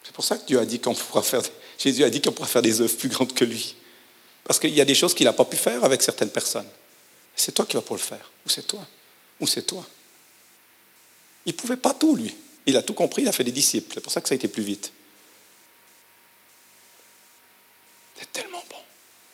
C'est 0.03 0.13
pour 0.13 0.23
ça 0.23 0.37
que 0.37 0.45
Dieu 0.45 0.59
a 0.59 0.65
dit 0.65 0.79
qu'on 0.79 0.93
pourra 0.93 1.23
faire, 1.23 1.41
Jésus 1.79 2.03
a 2.03 2.11
dit 2.11 2.21
qu'on 2.21 2.31
pourra 2.31 2.47
faire 2.47 2.61
des 2.61 2.81
œuvres 2.81 2.95
plus 2.95 3.09
grandes 3.09 3.33
que 3.33 3.43
lui. 3.43 3.75
Parce 4.45 4.59
qu'il 4.59 4.73
y 4.73 4.79
a 4.79 4.85
des 4.85 4.95
choses 4.95 5.13
qu'il 5.13 5.25
n'a 5.25 5.33
pas 5.33 5.43
pu 5.43 5.57
faire 5.57 5.83
avec 5.83 6.01
certaines 6.01 6.29
personnes. 6.29 6.69
C'est 7.35 7.51
toi 7.51 7.65
qui 7.65 7.75
vas 7.75 7.81
pour 7.81 7.95
le 7.95 8.01
faire. 8.01 8.31
Ou 8.45 8.49
c'est 8.49 8.65
toi. 8.65 8.85
Ou 9.41 9.47
c'est 9.47 9.63
toi. 9.63 9.85
Il 11.45 11.51
ne 11.51 11.57
pouvait 11.57 11.77
pas 11.77 11.93
tout, 11.93 12.15
lui. 12.15 12.33
Il 12.65 12.77
a 12.77 12.81
tout 12.81 12.93
compris, 12.93 13.23
il 13.23 13.27
a 13.27 13.31
fait 13.31 13.43
des 13.43 13.51
disciples. 13.51 13.95
C'est 13.95 14.01
pour 14.01 14.11
ça 14.11 14.21
que 14.21 14.29
ça 14.29 14.33
a 14.33 14.37
été 14.37 14.47
plus 14.47 14.63
vite. 14.63 14.91
C'est 18.17 18.31
tellement 18.31 18.63
bon. 18.69 18.77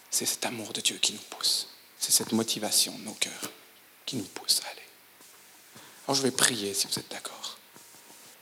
C'est 0.10 0.26
cet 0.26 0.46
amour 0.46 0.74
de 0.74 0.82
Dieu 0.82 0.98
qui 0.98 1.14
nous 1.14 1.22
pousse. 1.30 1.68
C'est 2.00 2.12
cette 2.12 2.32
motivation 2.32 2.98
de 2.98 3.04
nos 3.04 3.14
cœurs 3.14 3.52
qui 4.06 4.16
nous 4.16 4.24
pousse 4.24 4.62
à 4.66 4.72
aller. 4.72 4.82
Alors 6.08 6.16
je 6.16 6.24
vais 6.24 6.32
prier 6.32 6.74
si 6.74 6.88
vous 6.88 7.00
êtes 7.00 7.12
d'accord. 7.12 7.58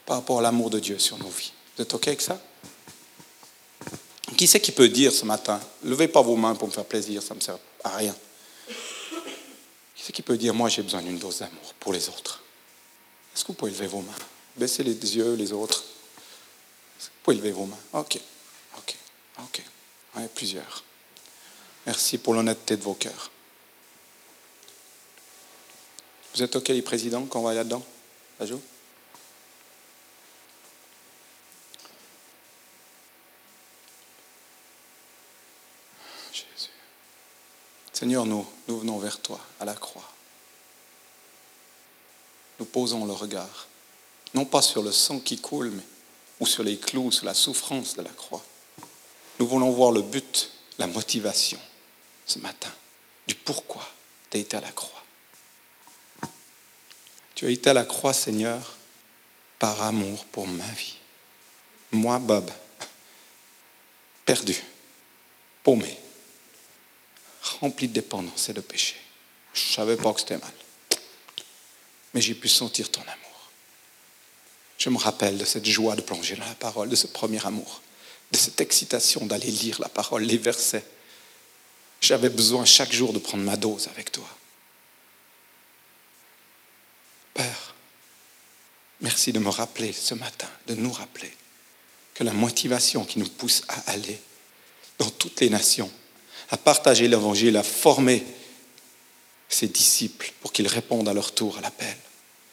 Par 0.06 0.16
rapport 0.16 0.38
à 0.38 0.42
l'amour 0.42 0.70
de 0.70 0.80
Dieu 0.80 0.98
sur 0.98 1.18
nos 1.18 1.28
vies. 1.28 1.52
Vous 1.76 1.82
êtes 1.82 1.94
OK 1.94 2.08
avec 2.08 2.22
ça? 2.22 2.40
Qui 4.36 4.46
c'est 4.46 4.60
qui 4.60 4.72
peut 4.72 4.88
dire 4.88 5.12
ce 5.12 5.24
matin 5.24 5.60
Levez 5.82 6.08
pas 6.08 6.22
vos 6.22 6.36
mains 6.36 6.54
pour 6.54 6.68
me 6.68 6.72
faire 6.72 6.84
plaisir, 6.84 7.22
ça 7.22 7.34
ne 7.34 7.40
me 7.40 7.44
sert 7.44 7.58
à 7.84 7.96
rien. 7.96 8.14
Qui 8.66 10.02
c'est 10.02 10.12
qui 10.12 10.22
peut 10.22 10.36
dire 10.36 10.54
Moi, 10.54 10.68
j'ai 10.68 10.82
besoin 10.82 11.02
d'une 11.02 11.18
dose 11.18 11.38
d'amour 11.38 11.74
pour 11.78 11.92
les 11.92 12.08
autres? 12.08 12.42
Est-ce 13.34 13.44
que 13.44 13.48
vous 13.48 13.54
pouvez 13.54 13.70
lever 13.70 13.86
vos 13.86 14.00
mains? 14.00 14.14
Baissez 14.56 14.82
les 14.82 14.92
yeux, 14.92 15.34
les 15.34 15.52
autres. 15.52 15.84
Vous 17.00 17.08
pouvez 17.22 17.36
lever 17.36 17.52
vos 17.52 17.66
mains? 17.66 17.78
OK. 17.92 18.18
OK. 18.78 18.96
OK. 19.38 19.62
A 20.16 20.20
plusieurs. 20.34 20.84
Merci 21.86 22.18
pour 22.18 22.34
l'honnêteté 22.34 22.76
de 22.76 22.82
vos 22.82 22.94
cœurs. 22.94 23.30
Vous 26.34 26.42
êtes 26.42 26.54
OK, 26.54 26.68
les 26.68 26.82
présidents, 26.82 27.24
quand 27.26 27.40
on 27.40 27.44
va 27.44 27.54
là-dedans? 27.54 27.82
Ajoute 28.38 28.62
Seigneur, 38.00 38.24
nous, 38.24 38.46
venons 38.66 38.98
vers 38.98 39.20
toi 39.20 39.38
à 39.60 39.66
la 39.66 39.74
croix. 39.74 40.10
Nous 42.58 42.64
posons 42.64 43.04
le 43.04 43.12
regard, 43.12 43.66
non 44.32 44.46
pas 44.46 44.62
sur 44.62 44.82
le 44.82 44.90
sang 44.90 45.20
qui 45.20 45.38
coule, 45.38 45.70
mais 45.70 45.82
ou 46.40 46.46
sur 46.46 46.62
les 46.62 46.78
clous, 46.78 47.12
sur 47.12 47.26
la 47.26 47.34
souffrance 47.34 47.96
de 47.96 48.00
la 48.00 48.08
croix. 48.08 48.42
Nous 49.38 49.46
voulons 49.46 49.70
voir 49.72 49.92
le 49.92 50.00
but, 50.00 50.50
la 50.78 50.86
motivation 50.86 51.60
ce 52.24 52.38
matin, 52.38 52.72
du 53.26 53.34
pourquoi 53.34 53.86
tu 54.30 54.38
as 54.38 54.40
été 54.40 54.56
à 54.56 54.62
la 54.62 54.72
croix. 54.72 55.04
Tu 57.34 57.44
as 57.44 57.50
été 57.50 57.68
à 57.68 57.74
la 57.74 57.84
croix, 57.84 58.14
Seigneur, 58.14 58.78
par 59.58 59.82
amour 59.82 60.24
pour 60.32 60.48
ma 60.48 60.68
vie. 60.68 60.96
Moi, 61.92 62.18
Bob, 62.18 62.50
perdu, 64.24 64.56
paumé, 65.62 65.99
rempli 67.60 67.88
de 67.88 67.92
dépendance 67.92 68.48
et 68.48 68.52
de 68.52 68.60
péché. 68.60 68.96
Je 69.54 69.68
ne 69.68 69.72
savais 69.74 69.96
pas 69.96 70.12
que 70.12 70.20
c'était 70.20 70.38
mal. 70.38 70.52
Mais 72.14 72.20
j'ai 72.20 72.34
pu 72.34 72.48
sentir 72.48 72.90
ton 72.90 73.02
amour. 73.02 73.50
Je 74.78 74.88
me 74.88 74.96
rappelle 74.96 75.36
de 75.36 75.44
cette 75.44 75.66
joie 75.66 75.94
de 75.94 76.00
plonger 76.00 76.36
dans 76.36 76.46
la 76.46 76.54
parole, 76.54 76.88
de 76.88 76.96
ce 76.96 77.06
premier 77.06 77.44
amour, 77.44 77.82
de 78.32 78.36
cette 78.38 78.60
excitation 78.60 79.26
d'aller 79.26 79.50
lire 79.50 79.80
la 79.80 79.88
parole, 79.88 80.22
les 80.22 80.38
versets. 80.38 80.84
J'avais 82.00 82.30
besoin 82.30 82.64
chaque 82.64 82.92
jour 82.92 83.12
de 83.12 83.18
prendre 83.18 83.44
ma 83.44 83.56
dose 83.56 83.88
avec 83.88 84.10
toi. 84.10 84.26
Père, 87.34 87.74
merci 89.02 89.32
de 89.32 89.38
me 89.38 89.50
rappeler 89.50 89.92
ce 89.92 90.14
matin, 90.14 90.48
de 90.66 90.74
nous 90.74 90.92
rappeler 90.92 91.30
que 92.14 92.24
la 92.24 92.32
motivation 92.32 93.04
qui 93.04 93.18
nous 93.18 93.28
pousse 93.28 93.62
à 93.68 93.90
aller 93.90 94.20
dans 94.98 95.10
toutes 95.10 95.40
les 95.40 95.50
nations, 95.50 95.90
à 96.50 96.56
partager 96.56 97.08
l'évangile, 97.08 97.56
à 97.56 97.62
former 97.62 98.24
ses 99.48 99.68
disciples 99.68 100.32
pour 100.40 100.52
qu'ils 100.52 100.68
répondent 100.68 101.08
à 101.08 101.12
leur 101.12 101.32
tour 101.32 101.58
à 101.58 101.60
l'appel. 101.60 101.96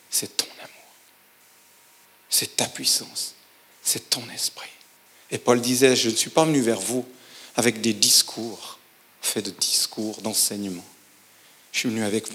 C'est 0.10 0.38
ton 0.38 0.48
amour. 0.60 0.94
C'est 2.30 2.56
ta 2.56 2.66
puissance. 2.66 3.34
C'est 3.84 4.10
ton 4.10 4.28
esprit. 4.30 4.70
Et 5.32 5.38
Paul 5.38 5.62
disait, 5.62 5.96
je 5.96 6.10
ne 6.10 6.16
suis 6.16 6.30
pas 6.30 6.46
venu 6.46 6.62
vers 6.62 6.80
vous 6.80 7.06
avec 7.56 7.82
des 7.82 7.94
discours, 7.94 8.80
faits 9.22 9.46
de 9.46 9.52
discours, 9.52 10.22
d'enseignement. 10.22 10.86
Je 11.72 11.80
suis 11.80 11.90
venu 11.90 12.04
avec, 12.04 12.26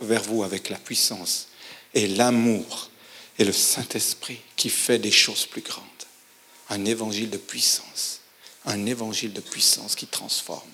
vers 0.00 0.22
vous 0.22 0.44
avec 0.44 0.70
la 0.70 0.78
puissance 0.78 1.48
et 1.94 2.06
l'amour 2.06 2.90
et 3.38 3.44
le 3.44 3.52
Saint-Esprit 3.52 4.40
qui 4.56 4.70
fait 4.70 4.98
des 4.98 5.10
choses 5.10 5.46
plus 5.46 5.62
grandes. 5.62 5.84
Un 6.70 6.84
évangile 6.84 7.30
de 7.30 7.38
puissance. 7.38 8.20
Un 8.64 8.86
évangile 8.86 9.32
de 9.32 9.40
puissance 9.40 9.94
qui 9.94 10.06
transforme 10.06 10.70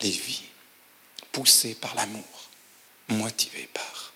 les 0.00 0.10
vies 0.10 0.42
poussées 1.32 1.74
par 1.74 1.94
l'amour, 1.94 2.24
motivées 3.08 3.68
par 3.72 4.08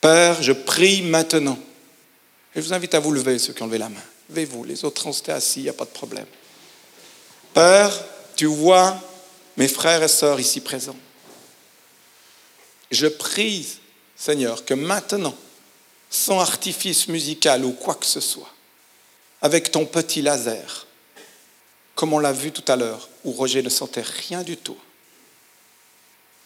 Père, 0.00 0.42
je 0.42 0.52
prie 0.52 1.02
maintenant. 1.02 1.58
Je 2.54 2.60
vous 2.60 2.72
invite 2.72 2.94
à 2.94 3.00
vous 3.00 3.12
lever, 3.12 3.38
ceux 3.38 3.52
qui 3.52 3.62
ont 3.62 3.66
levé 3.66 3.78
la 3.78 3.88
main. 3.88 4.02
Levez-vous, 4.30 4.64
les 4.64 4.84
autres 4.84 5.06
restez 5.06 5.32
assis, 5.32 5.60
il 5.60 5.64
n'y 5.64 5.68
a 5.68 5.74
pas 5.74 5.84
de 5.84 5.90
problème. 5.90 6.26
Père, 7.52 7.92
tu 8.34 8.46
vois 8.46 8.98
mes 9.56 9.68
frères 9.68 10.02
et 10.02 10.08
sœurs 10.08 10.40
ici 10.40 10.60
présents. 10.60 10.96
Je 12.90 13.06
prie, 13.06 13.78
Seigneur, 14.16 14.64
que 14.64 14.74
maintenant, 14.74 15.36
sans 16.08 16.40
artifice 16.40 17.08
musical 17.08 17.64
ou 17.64 17.72
quoi 17.72 17.94
que 17.94 18.06
ce 18.06 18.20
soit, 18.20 18.50
avec 19.42 19.70
ton 19.70 19.84
petit 19.84 20.22
laser, 20.22 20.86
comme 22.00 22.14
on 22.14 22.18
l'a 22.18 22.32
vu 22.32 22.50
tout 22.50 22.64
à 22.66 22.76
l'heure, 22.76 23.10
où 23.24 23.32
Roger 23.32 23.62
ne 23.62 23.68
sentait 23.68 24.00
rien 24.00 24.42
du 24.42 24.56
tout, 24.56 24.78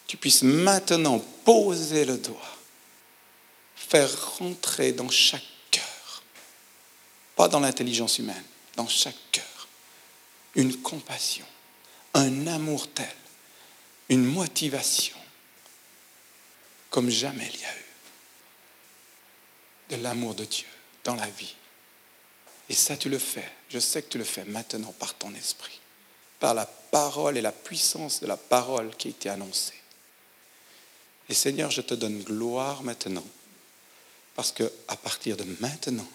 tu 0.08 0.16
puisses 0.16 0.42
maintenant 0.42 1.20
poser 1.44 2.04
le 2.04 2.18
doigt, 2.18 2.56
faire 3.76 4.36
rentrer 4.38 4.90
dans 4.90 5.08
chaque 5.08 5.46
cœur, 5.70 6.24
pas 7.36 7.46
dans 7.46 7.60
l'intelligence 7.60 8.18
humaine, 8.18 8.42
dans 8.74 8.88
chaque 8.88 9.14
cœur, 9.30 9.68
une 10.56 10.76
compassion, 10.78 11.46
un 12.14 12.48
amour 12.48 12.92
tel, 12.92 13.14
une 14.08 14.24
motivation, 14.24 15.16
comme 16.90 17.10
jamais 17.10 17.48
il 17.54 17.60
y 17.60 17.64
a 17.64 17.76
eu, 17.76 17.84
de 19.90 19.96
l'amour 20.02 20.34
de 20.34 20.46
Dieu 20.46 20.66
dans 21.04 21.14
la 21.14 21.28
vie. 21.28 21.54
Et 22.68 22.74
ça, 22.74 22.96
tu 22.96 23.08
le 23.08 23.20
fais. 23.20 23.48
Je 23.74 23.80
sais 23.80 24.02
que 24.02 24.08
tu 24.08 24.18
le 24.18 24.24
fais 24.24 24.44
maintenant 24.44 24.92
par 25.00 25.14
ton 25.14 25.34
esprit, 25.34 25.80
par 26.38 26.54
la 26.54 26.64
parole 26.64 27.36
et 27.36 27.42
la 27.42 27.50
puissance 27.50 28.20
de 28.20 28.28
la 28.28 28.36
parole 28.36 28.94
qui 28.96 29.08
a 29.08 29.10
été 29.10 29.28
annoncée. 29.28 29.74
Et 31.28 31.34
Seigneur, 31.34 31.72
je 31.72 31.80
te 31.80 31.92
donne 31.92 32.22
gloire 32.22 32.84
maintenant, 32.84 33.26
parce 34.36 34.52
que 34.52 34.72
à 34.86 34.96
partir 34.96 35.36
de 35.36 35.42
maintenant, 35.58 36.06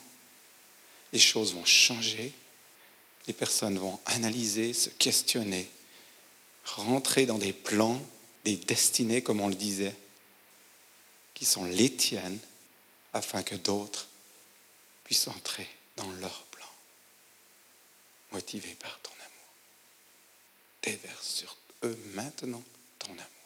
les 1.12 1.20
choses 1.20 1.54
vont 1.54 1.66
changer, 1.66 2.32
les 3.28 3.34
personnes 3.34 3.78
vont 3.78 4.00
analyser, 4.06 4.72
se 4.72 4.90
questionner, 4.92 5.70
rentrer 6.64 7.26
dans 7.26 7.40
des 7.40 7.52
plans, 7.52 8.02
des 8.46 8.56
destinées, 8.56 9.22
comme 9.22 9.42
on 9.42 9.50
le 9.50 9.56
disait, 9.56 9.98
qui 11.34 11.44
sont 11.44 11.66
les 11.66 11.94
tiennes, 11.94 12.40
afin 13.12 13.44
que 13.44 13.56
d'autres 13.56 14.08
puissent 15.04 15.28
entrer 15.28 15.68
dans 15.98 16.10
leur 16.22 16.46
motivés 18.32 18.76
par 18.76 19.00
ton 19.02 19.12
amour. 19.12 19.54
Déverse 20.84 21.28
sur 21.28 21.58
eux 21.84 21.98
maintenant 22.14 22.64
ton 23.00 23.12
amour. 23.12 23.39